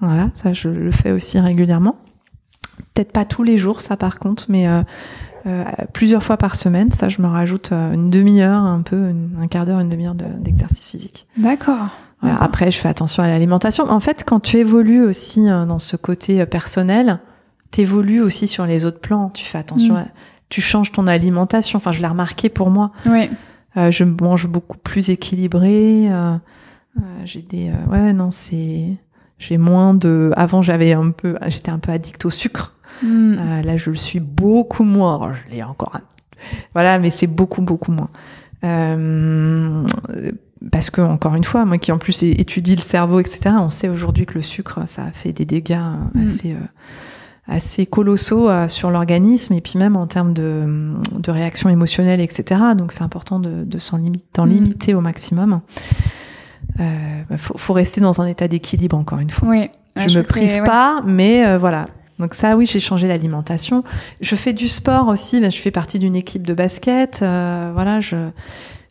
[0.00, 1.96] Voilà, ça je le fais aussi régulièrement.
[2.94, 4.82] Peut-être pas tous les jours, ça par contre, mais euh,
[5.46, 6.92] euh, plusieurs fois par semaine.
[6.92, 10.88] Ça, je me rajoute euh, une demi-heure, un peu, un quart d'heure, une demi-heure d'exercice
[10.88, 11.26] physique.
[11.36, 11.88] D'accord.
[12.22, 13.90] Après, je fais attention à l'alimentation.
[13.90, 17.18] En fait, quand tu évolues aussi dans ce côté personnel,
[17.72, 19.30] t'évolues aussi sur les autres plans.
[19.30, 20.04] Tu fais attention, Mm.
[20.48, 21.78] tu changes ton alimentation.
[21.78, 22.92] Enfin, je l'ai remarqué pour moi.
[23.06, 23.28] Oui.
[23.76, 26.06] Euh, je mange beaucoup plus équilibré.
[26.12, 26.36] euh,
[26.98, 28.84] euh, j'ai des, euh, ouais, non, c'est,
[29.38, 30.30] j'ai moins de.
[30.36, 32.74] Avant, j'avais un peu, j'étais un peu addict au sucre.
[33.02, 33.36] Mm.
[33.40, 35.16] Euh, là, je le suis beaucoup moins.
[35.16, 35.92] Alors, je l'ai encore.
[36.74, 38.10] Voilà, mais c'est beaucoup, beaucoup moins.
[38.64, 39.84] Euh,
[40.70, 43.88] parce que encore une fois, moi qui en plus étudie le cerveau, etc., on sait
[43.88, 45.78] aujourd'hui que le sucre, ça fait des dégâts
[46.14, 46.24] Mm.
[46.26, 46.56] assez, euh,
[47.48, 52.60] assez colossaux euh, sur l'organisme et puis même en termes de, de réaction émotionnelle, etc.
[52.76, 54.50] Donc c'est important de, de s'en limiter, d'en Mm.
[54.50, 55.60] limiter au maximum.
[56.80, 59.48] Euh, faut, faut rester dans un état d'équilibre encore une fois.
[59.48, 59.70] Oui.
[59.96, 60.66] Je me trouve que c'est- prive ouais.
[60.66, 61.84] pas, mais euh, voilà.
[62.18, 63.82] Donc ça, oui, j'ai changé l'alimentation.
[64.20, 65.40] Je fais du sport aussi.
[65.40, 67.20] Ben, je fais partie d'une équipe de basket.
[67.22, 68.16] euh, voilà, je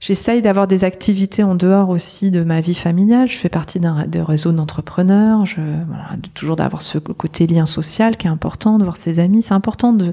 [0.01, 3.29] j'essaye d'avoir des activités en dehors aussi de ma vie familiale.
[3.29, 5.45] Je fais partie d'un de réseau d'entrepreneurs.
[5.45, 9.43] Je voilà, toujours d'avoir ce côté lien social qui est important, de voir ses amis.
[9.43, 10.11] C'est important de,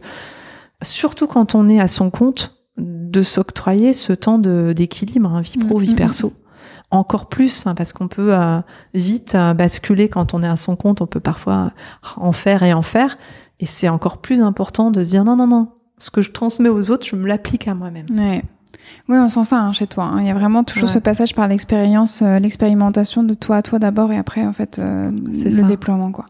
[0.82, 5.80] surtout quand on est à son compte, de s'octroyer ce temps d'équilibre, hein, vie pro,
[5.80, 6.32] Mm, vie mm, perso.
[6.90, 8.60] Encore plus, hein, parce qu'on peut euh,
[8.94, 11.00] vite euh, basculer quand on est à son compte.
[11.00, 11.72] On peut parfois
[12.16, 13.18] en faire et en faire.
[13.60, 15.68] Et c'est encore plus important de se dire non, non, non.
[15.98, 18.06] Ce que je transmets aux autres, je me l'applique à moi-même.
[18.16, 18.44] Ouais.
[19.08, 20.04] Oui, on sent ça hein, chez toi.
[20.04, 20.20] hein.
[20.20, 20.94] Il y a vraiment toujours Ouais.
[20.94, 24.78] ce passage par l'expérience, euh, l'expérimentation de toi à toi d'abord et après, en fait,
[24.78, 25.68] euh, C'est le ça.
[25.68, 26.26] déploiement, quoi.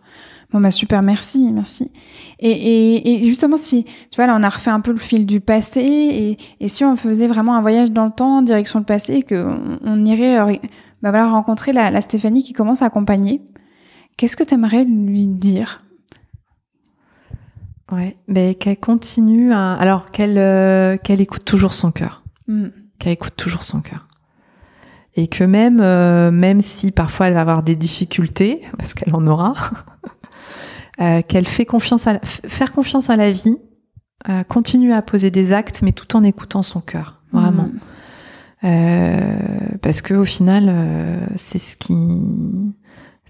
[0.52, 1.90] Bon, bah super, merci, merci.
[2.38, 5.26] Et, et, et justement, si, tu vois, là, on a refait un peu le fil
[5.26, 8.78] du passé et, et si on faisait vraiment un voyage dans le temps, en direction
[8.78, 10.56] le passé, et qu'on on irait euh,
[11.02, 13.42] bah voilà, rencontrer la, la Stéphanie qui commence à accompagner,
[14.16, 15.82] qu'est-ce que tu aimerais lui dire?
[17.92, 18.16] Ouais.
[18.26, 22.22] Mais qu'elle continue à, alors qu'elle, qu'elle écoute toujours son cœur.
[22.48, 22.68] Hmm.
[22.98, 24.08] Qu'elle écoute toujours son cœur.
[25.14, 29.26] Et que même, euh, même si parfois elle va avoir des difficultés, parce qu'elle en
[29.26, 29.54] aura,
[31.00, 33.58] euh, qu'elle fait confiance à, la- faire confiance à la vie,
[34.28, 37.70] euh, continue à poser des actes, mais tout en écoutant son cœur, vraiment.
[38.64, 39.38] Euh,
[39.80, 40.74] parce que au final,
[41.36, 41.94] c'est ce qui,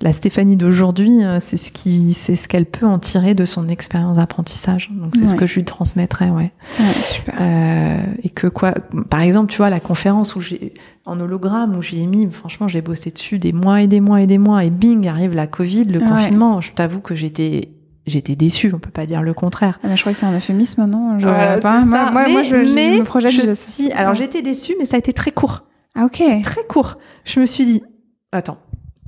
[0.01, 3.69] la Stéphanie d'aujourd'hui, euh, c'est ce qui, c'est ce qu'elle peut en tirer de son
[3.69, 4.91] expérience d'apprentissage.
[4.93, 6.53] Donc c'est ce que je lui transmettrais, ouais.
[6.79, 7.35] Ouais, super.
[7.41, 8.73] Euh, et que quoi,
[9.11, 10.75] par exemple, tu vois, la conférence où j'ai,
[11.05, 14.27] en hologramme, où j'ai mis, franchement, j'ai bossé dessus des mois et des mois et
[14.27, 16.09] des mois, et bing, arrive la Covid, le Ouais.
[16.09, 16.61] confinement.
[16.61, 17.73] Je t'avoue que j'étais,
[18.07, 18.71] j'étais déçue.
[18.75, 19.81] On peut pas dire le contraire.
[19.83, 21.19] Ah bah, je crois que c'est un euphémisme, non?
[21.19, 23.33] Je- Voilà, pas- moi, moi, mais, moi, je, je me projette.
[23.33, 25.65] je suis- alors j'étais déçue, mais ça a été très court
[25.97, 26.23] Ah, ok.
[26.45, 26.99] très court.
[27.25, 27.83] Je me suis dit,
[28.31, 28.59] attends,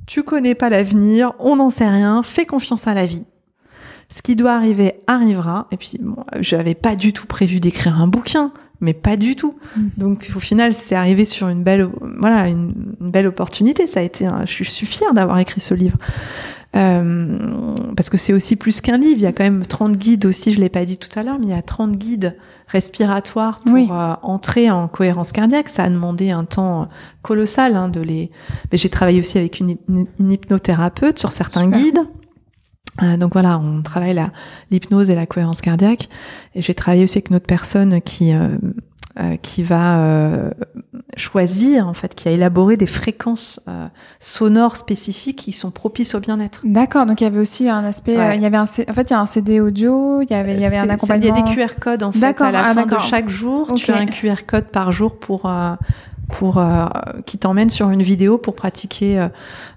[0.05, 3.25] tu connais pas l'avenir, on n'en sait rien, fais confiance à la vie.
[4.09, 5.67] Ce qui doit arriver arrivera.
[5.71, 8.51] Et puis, bon, j'avais pas du tout prévu d'écrire un bouquin,
[8.81, 9.55] mais pas du tout.
[9.77, 9.81] Mm.
[9.97, 11.87] Donc, au final, c'est arrivé sur une belle,
[12.19, 13.87] voilà, une, une belle opportunité.
[13.87, 15.97] Ça a été, un- je suis fière d'avoir écrit ce livre.
[16.75, 17.37] Euh,
[17.97, 19.17] parce que c'est aussi plus qu'un livre.
[19.17, 21.37] Il y a quand même 30 guides aussi, je l'ai pas dit tout à l'heure,
[21.39, 22.35] mais il y a 30 guides
[22.67, 23.89] respiratoires pour Oui.
[23.91, 25.67] euh, entrer en cohérence cardiaque.
[25.69, 26.87] Ça a demandé un temps
[27.21, 28.31] colossal hein, de les.
[28.71, 31.79] Mais j'ai travaillé aussi avec une, une- une hypnothérapeute sur certains Super.
[31.79, 31.99] guides.
[33.01, 34.21] Euh, donc voilà, on travaille
[34.69, 36.09] l'hypnose et la cohérence cardiaque.
[36.55, 38.49] Et j'ai travaillé aussi avec une autre personne qui euh,
[39.19, 40.51] euh, qui va euh,
[41.17, 43.87] choisir en fait, qui a élaboré des fréquences euh,
[44.21, 46.61] sonores spécifiques qui sont propices au bien-être.
[46.63, 48.15] D'accord, donc il y avait aussi un aspect.
[48.15, 48.29] Ouais.
[48.29, 50.33] euh, il y avait un, en fait, il y a un CD audio, il y
[50.33, 51.35] avait, il y avait un accompagnement.
[51.35, 53.67] Il y a des QR codes en fait à la ah, fin de chaque jour.
[53.75, 53.97] Tu Ok.
[53.97, 55.73] as un QR code par jour pour euh,
[56.31, 56.85] pour euh,
[57.25, 59.27] qui t'emmène sur une vidéo pour pratiquer euh,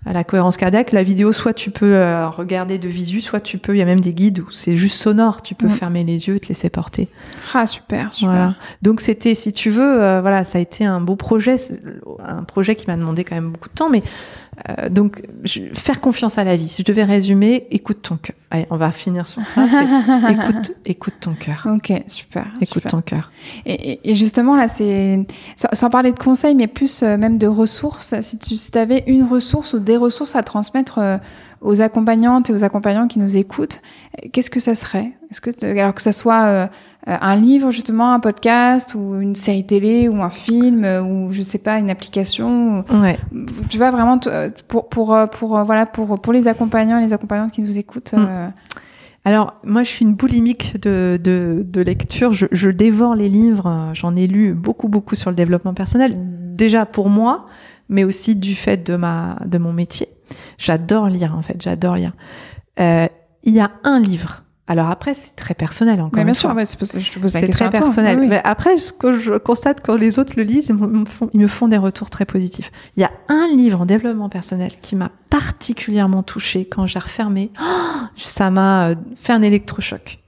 [0.07, 0.93] la cohérence cardiaque.
[0.93, 3.75] La vidéo, soit tu peux euh, regarder de visu, soit tu peux.
[3.75, 5.43] Il y a même des guides où c'est juste sonore.
[5.43, 5.71] Tu peux Mm.
[5.71, 7.09] fermer les yeux, et te laisser porter.
[7.55, 8.31] Ah super, super.
[8.31, 8.55] Voilà.
[8.83, 11.57] Donc c'était, si tu veux, voilà, ça a été un beau projet,
[12.25, 14.03] un projet qui m'a demandé quand même beaucoup de temps, mais
[14.69, 16.69] euh, donc je- faire confiance à la vie.
[16.69, 18.37] Si je devais résumer, écoute ton cœur.
[18.51, 19.67] Allez, on va finir sur ça.
[20.31, 21.67] écoute, écoute ton cœur.
[21.71, 22.47] Ok, super.
[22.61, 22.91] Écoute super.
[22.91, 23.33] ton cœur.
[23.67, 25.27] Et, et- et justement, là, c'est.
[25.57, 29.05] Sans, sans parler de conseils, mais plus euh, même de ressources, si tu si avais
[29.07, 31.17] une ressource ou des ressources à transmettre euh,
[31.65, 33.81] aux accompagnantes et aux accompagnants qui nous écoutent,
[34.33, 35.13] qu'est-ce que ça serait?
[35.31, 36.67] Est-ce que alors que ça soit euh,
[37.07, 41.59] un livre justement, un podcast ou une série télé ou un film ou je sais
[41.59, 43.19] pas une application, Ouais.
[43.69, 47.13] tu vois vraiment euh, pour pour euh, pour voilà pour pour les accompagnants et les
[47.13, 48.13] accompagnantes qui nous écoutent.
[48.13, 48.27] Mm.
[48.29, 48.49] euh,
[49.27, 52.35] Alors, moi, je suis une boulimique de, de, de lecture.
[52.35, 53.91] Je, je dévore les livres.
[53.95, 56.13] J'en ai lu beaucoup, beaucoup sur le développement personnel.
[56.55, 57.47] Déjà pour moi,
[57.89, 60.09] mais aussi du fait de ma, de mon métier.
[60.59, 61.61] J'adore lire, en fait.
[61.63, 62.13] J'adore lire.
[62.81, 63.07] Euh,
[63.45, 66.51] il y a un livre Alors après, c'est très personnel encore mais bien une sûr,
[66.51, 66.65] fois.
[66.65, 67.67] c'est que je te pose la C'est question.
[67.69, 67.87] très à toi.
[67.87, 68.17] personnel.
[68.17, 68.29] Oui, oui.
[68.31, 71.41] Mais après, ce que je constate quand les autres le lisent, ils me font, ils
[71.41, 72.73] me font des retours très positifs.
[72.97, 77.51] Il y a un livre en développement personnel qui m'a particulièrement touchée quand j'ai refermé.
[77.61, 80.19] Oh, ça m'a euh, fait un électrochoc.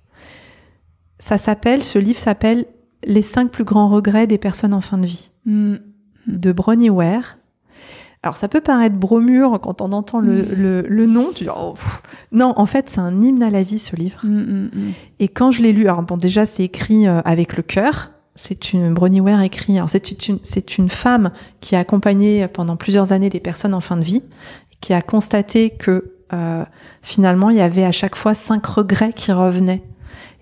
[1.18, 2.66] Ça s'appelle, ce livre s'appelle
[3.06, 5.77] Les cinq plus grands regrets des personnes en fin de vie Mm.
[6.27, 7.39] de Bronnie Ware.
[8.26, 10.46] Alors ça peut paraître bromure quand on entend le, Mm.
[10.56, 11.28] le, le nom.
[11.32, 11.74] Tu dis, oh,
[12.32, 14.18] non, en fait c'est un hymne à la vie ce livre.
[14.24, 14.70] Mm, mm.
[15.20, 18.10] Et quand je l'ai lu, alors bon déjà c'est écrit euh, avec le cœur.
[18.34, 19.76] C'est une Bronnie Ware écrit.
[19.76, 21.30] alors C'est une c'est une femme
[21.60, 24.22] qui a accompagné pendant plusieurs années les personnes en fin de vie,
[24.80, 26.64] qui a constaté que euh,
[27.02, 29.84] finalement il y avait à chaque fois cinq regrets qui revenaient.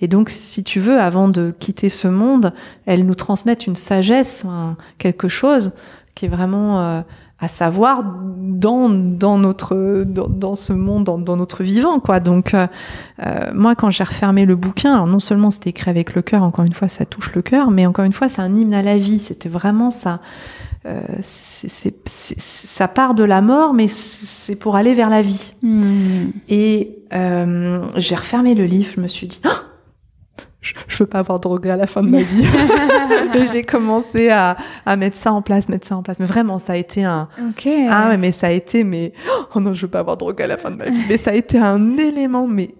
[0.00, 2.52] Et donc, si tu veux, avant de quitter ce monde,
[2.86, 5.72] elles nous transmettent une sagesse, un- quelque chose
[6.14, 7.00] qui est vraiment euh,
[7.44, 12.20] à savoir dans, dans notre dans, dans ce monde, dans, dans notre vivant, quoi.
[12.20, 12.66] Donc, euh,
[13.24, 16.42] euh, moi, quand j'ai refermé le bouquin, alors non seulement c'était écrit avec le cœur,
[16.42, 18.82] encore une fois, ça touche le cœur, mais encore une fois, c'est un hymne à
[18.82, 19.18] la vie.
[19.18, 20.20] C'était vraiment ça.
[20.86, 25.22] Euh, c'est- c'est- c'est- ça part de la mort, mais c'est pour aller vers la
[25.22, 25.54] vie.
[25.62, 26.26] Mm.
[26.48, 29.62] Et euh, j'ai refermé le livre, je me suis dit, Ah
[30.64, 32.44] je, je veux pas avoir de regrets à la fin de ma vie.
[33.34, 36.18] et j'ai commencé à, à mettre ça en place, mettre ça en place.
[36.20, 37.28] Mais vraiment, ça a été un...
[37.50, 37.68] Ok.
[37.88, 39.12] Ah ouais, mais ça a été, mais...
[39.54, 41.02] Oh non, je veux pas avoir de regrets à la fin de ma vie.
[41.08, 42.74] Mais ça a été un élément, mais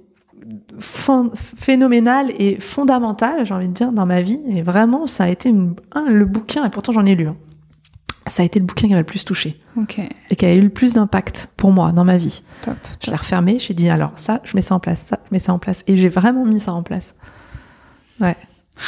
[1.57, 4.41] phénoménal et fondamental, j'ai envie de dire, dans ma vie.
[4.49, 7.29] Et vraiment, ça a été une, un, le bouquin, et pourtant j'en ai lu.
[7.29, 7.37] hein.
[8.27, 9.99] Ça a été le bouquin qui m'a le plus touché Ok.
[10.31, 12.43] et qui a eu le plus d'impact pour moi dans ma vie.
[12.63, 12.75] Top.
[13.05, 15.41] Je l'ai refermé, j'ai dit alors ça, je mets ça en place, ça, je mets
[15.41, 15.85] ça en place.
[15.89, 17.15] Et j'ai vraiment mis ça en place.
[18.21, 18.37] Ouais.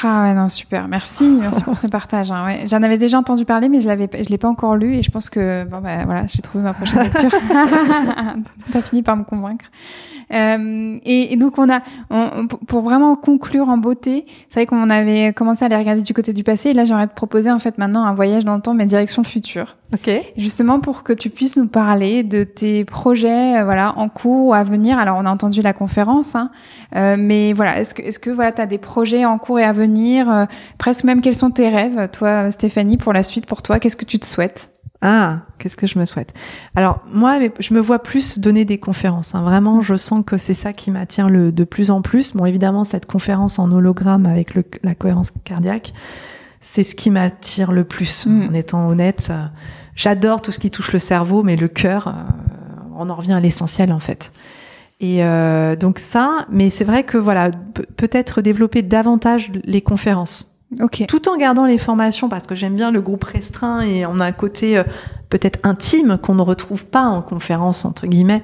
[0.02, 0.88] Ah ouais, non, super.
[0.88, 2.32] Merci, merci pour ce partage.
[2.32, 2.64] hein, ouais.
[2.66, 5.10] J'en avais déjà entendu parler, mais je l'avais, je l'ai pas encore lu et je
[5.12, 7.30] pense que bon bah voilà, j'ai trouvé ma prochaine lecture.
[8.72, 9.66] T'as fini par me convaincre.
[10.32, 14.90] Euh, et, et donc on a, on- pour- vraiment conclure en beauté, c'est vrai qu'on
[14.90, 17.60] avait commencé à les regarder du côté du passé et là j'aimerais te proposer en
[17.60, 19.76] fait maintenant un voyage dans le temps, mais direction future.
[19.94, 20.10] Ok.
[20.36, 24.52] Justement pour que tu puisses nous parler de tes projets, euh, voilà, en cours ou
[24.54, 24.98] à venir.
[24.98, 26.50] Alors on a entendu la conférence, hein,
[26.96, 29.72] euh, mais voilà, est-ce que, est-ce que voilà, t'as des projets en cours et à
[29.72, 30.44] venir, euh,
[30.76, 34.04] presque même quels sont tes rêves, toi, Stéphanie, pour la suite, pour toi, qu'est-ce que
[34.04, 34.72] tu te souhaites?
[35.02, 36.32] Ah, qu'est-ce que je me souhaite?
[36.74, 39.34] Alors moi, je me vois plus donner des conférences.
[39.34, 39.42] hein.
[39.42, 42.34] Vraiment, je sens que c'est ça qui m'attire le de plus en plus.
[42.34, 45.92] Bon, évidemment, cette conférence en hologramme avec le- la cohérence cardiaque,
[46.68, 48.26] c'est ce qui m'attire le plus.
[48.26, 48.48] Mm.
[48.50, 49.30] En étant honnête,
[49.94, 52.12] j'adore tout ce qui touche le cerveau, mais le cœur, euh,
[52.96, 54.32] on en revient à l'essentiel en fait.
[54.98, 60.52] Et euh, donc ça, mais c'est vrai que voilà, pe- peut-être développer davantage les conférences
[60.80, 61.04] Ok.
[61.06, 64.24] tout en gardant les formations parce que j'aime bien le groupe restreint et on a
[64.24, 64.82] un côté euh,
[65.28, 68.42] peut-être intime qu'on ne retrouve pas en conférence entre guillemets.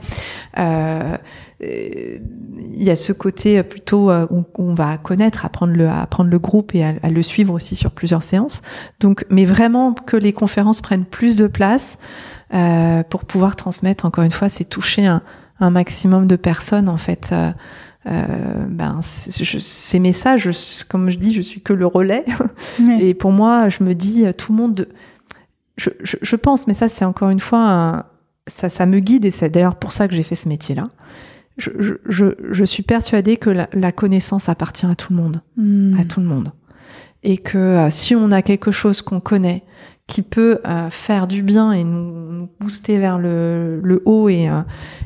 [0.58, 1.16] Euh,
[1.62, 4.26] Il y a ce côté euh, plutôt euh,
[4.58, 7.76] on va connaître, apprendre le, à apprendre le groupe et à, à le suivre aussi
[7.76, 8.62] sur plusieurs séances.
[9.00, 11.98] Donc, mais vraiment que les conférences prennent plus de place
[12.54, 14.04] euh, pour pouvoir transmettre.
[14.04, 15.22] Encore une fois, c'est toucher un,
[15.60, 17.30] un maximum de personnes en fait.
[17.32, 17.50] Euh,
[18.08, 18.22] euh,
[18.68, 18.98] ben,
[19.28, 22.24] je- ces messages, je- comme je dis, je suis que le relais.
[23.00, 24.88] Et pour moi, je me dis, euh, tout le monde,
[25.76, 28.04] je, je, je pense, mais ça, c'est encore une fois, un-
[28.48, 30.88] ça, ça me guide et c'est d'ailleurs pour ça que j'ai fait ce métier-là.
[31.58, 35.42] Je, je, je, je suis persuadée que la, la connaissance appartient à tout le monde,
[35.56, 35.98] Hmm.
[36.00, 36.52] à tout le monde.
[37.22, 39.62] Et que euh, si on a quelque chose qu'on connaît,
[40.08, 44.48] qui peut euh, faire du bien et nous, nous booster vers le, le haut et,
[44.48, 44.62] euh,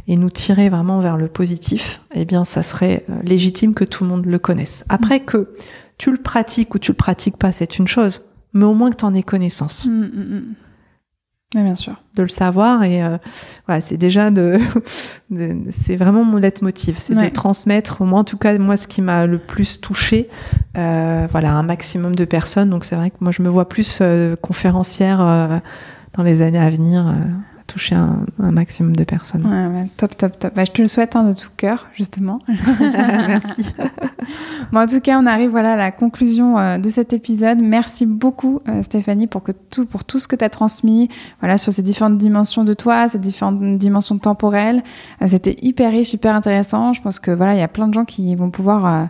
[0.09, 4.11] et nous tirer vraiment vers le positif, eh bien, ça serait légitime que tout le
[4.11, 4.85] monde le connaisse.
[4.89, 5.51] Après que
[5.99, 8.25] tu le pratiques ou tu le pratiques pas, c'est une chose,
[8.55, 10.55] mais au moins que tu en aies connaissance, Hmm,
[11.55, 11.95] Ouais, bien sûr.
[12.17, 13.19] de le savoir et euh,
[13.67, 14.59] voilà, c'est déjà de,
[15.31, 17.29] de- c'est vraiment mon leitmotiv, c'est Ouais.
[17.29, 20.29] de transmettre, au moins en tout cas moi ce qui m'a le plus touché,
[20.77, 22.69] euh, voilà, un maximum de personnes.
[22.71, 25.19] Donc c'est vrai que moi je me vois plus euh, conférencière
[26.15, 27.15] dans les années à venir,
[27.77, 29.45] toucher un, un maximum de personnes.
[29.47, 30.55] Ouais, top, top, top.
[30.55, 32.39] Bah, je te le souhaite hein, de tout cœur, justement.
[32.81, 33.71] Merci.
[34.73, 37.59] Bon, en tout cas, on arrive voilà à la conclusion euh, de cet épisode.
[37.61, 41.59] Merci beaucoup, euh, Stéphanie, pour que tout, pour tout ce que tu as transmis, voilà,
[41.59, 44.83] sur ces différentes dimensions de toi, ces différentes dimensions temporelles.
[45.21, 46.95] Euh, C'était hyper riche, hyper intéressant.
[46.95, 49.09] Je pense que voilà, il y a plein de gens qui vont pouvoir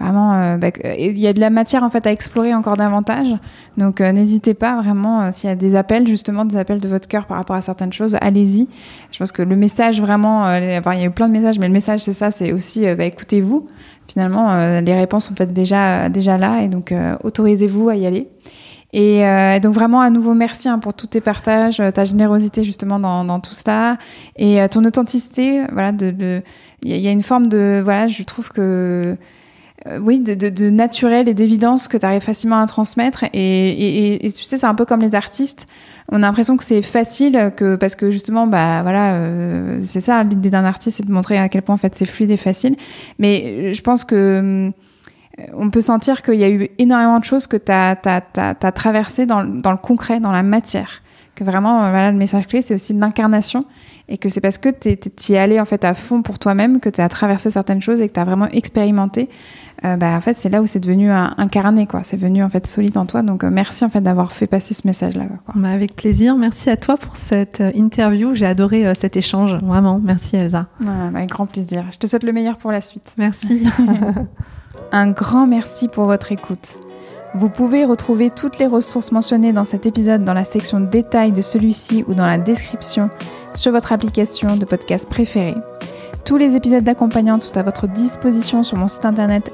[0.00, 0.68] vraiment, euh, bah,
[0.98, 3.36] il y a de la matière en fait à explorer encore davantage.
[3.76, 6.88] Donc, euh, n'hésitez pas vraiment euh, s'il y a des appels, justement, des appels de
[6.88, 8.66] votre cœur par rapport à certaines choses, allez-y.
[9.10, 11.58] Je pense que le message vraiment, euh, enfin, il y a eu plein de messages,
[11.58, 13.66] mais le message c'est ça, c'est aussi, euh, bah, écoutez-vous
[14.08, 18.06] finalement, euh, les réponses sont peut-être déjà, déjà là et donc euh, autorisez-vous à y
[18.06, 18.28] aller.
[18.92, 19.22] Et
[19.62, 23.38] donc vraiment à nouveau merci hein, pour tous tes partages, ta générosité justement dans, dans
[23.38, 23.98] tout cela
[24.34, 25.62] et ton authenticité.
[25.70, 25.92] Voilà,
[26.82, 29.14] il y, a une forme de voilà, je trouve que euh,
[30.00, 33.24] oui, de, de, de, naturel et d'évidence que tu arrives facilement à transmettre.
[33.32, 35.66] Et, et, et tu sais, c'est un peu comme les artistes.
[36.12, 40.22] On a l'impression que c'est facile, que parce que justement, bah voilà, euh, c'est ça
[40.24, 42.76] l'idée d'un artiste, c'est de montrer à quel point en fait c'est fluide et facile.
[43.18, 44.70] Mais je pense que
[45.38, 49.26] euh, on peut sentir qu'il y a eu énormément de choses que tu as, traversées
[49.26, 51.02] dans, dans, le concret, dans la matière.
[51.36, 53.64] Que vraiment, voilà, le message clé, c'est aussi l'incarnation
[54.10, 56.88] et que c'est parce que tu es allé en fait à fond pour toi-même que
[56.88, 59.28] tu as traversé certaines choses et que tu as vraiment expérimenté
[59.84, 62.02] euh, bah, en fait, c'est là où c'est devenu incarné, quoi.
[62.04, 63.22] C'est venu en fait solide en toi.
[63.22, 65.24] Donc, euh, merci en fait d'avoir fait passer ce message-là.
[65.54, 66.36] Bah, avec plaisir.
[66.36, 68.34] Merci à toi pour cette euh, interview.
[68.34, 69.54] J'ai adoré cet échange.
[69.62, 70.00] Vraiment.
[70.02, 70.66] Merci, Elsa.
[71.14, 71.84] avec grand plaisir.
[71.92, 73.14] Je te souhaite le meilleur pour la suite.
[73.16, 73.66] Merci.
[74.92, 76.78] Un grand merci pour votre écoute.
[77.34, 81.40] Vous pouvez retrouver toutes les ressources mentionnées dans cet épisode dans la section détails de
[81.40, 83.08] celui-ci ou dans la description
[83.54, 85.54] sur votre application de podcast préférée.
[86.24, 89.52] Tous les épisodes d'accompagnante sont à votre disposition sur mon site internet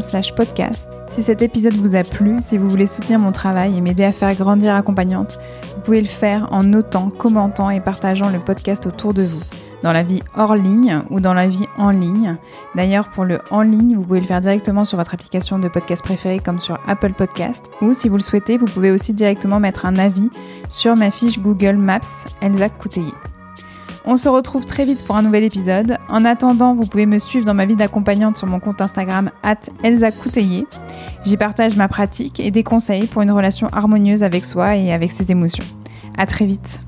[0.00, 0.96] slash podcast.
[1.08, 4.12] Si cet épisode vous a plu, si vous voulez soutenir mon travail et m'aider à
[4.12, 5.38] faire grandir accompagnante,
[5.74, 9.42] vous pouvez le faire en notant, commentant et partageant le podcast autour de vous
[9.82, 12.36] dans la vie hors ligne ou dans la vie en ligne.
[12.74, 16.02] D'ailleurs, pour le en ligne, vous pouvez le faire directement sur votre application de podcast
[16.02, 17.70] préférée comme sur Apple Podcast.
[17.80, 20.30] Ou si vous le souhaitez, vous pouvez aussi directement mettre un avis
[20.68, 23.12] sur ma fiche Google Maps Elsa Couteillé.
[24.10, 25.98] On se retrouve très vite pour un nouvel épisode.
[26.08, 29.30] En attendant, vous pouvez me suivre dans ma vie d'accompagnante sur mon compte Instagram
[29.82, 30.08] Elsa
[31.26, 35.12] J'y partage ma pratique et des conseils pour une relation harmonieuse avec soi et avec
[35.12, 35.64] ses émotions.
[36.16, 36.80] À très vite.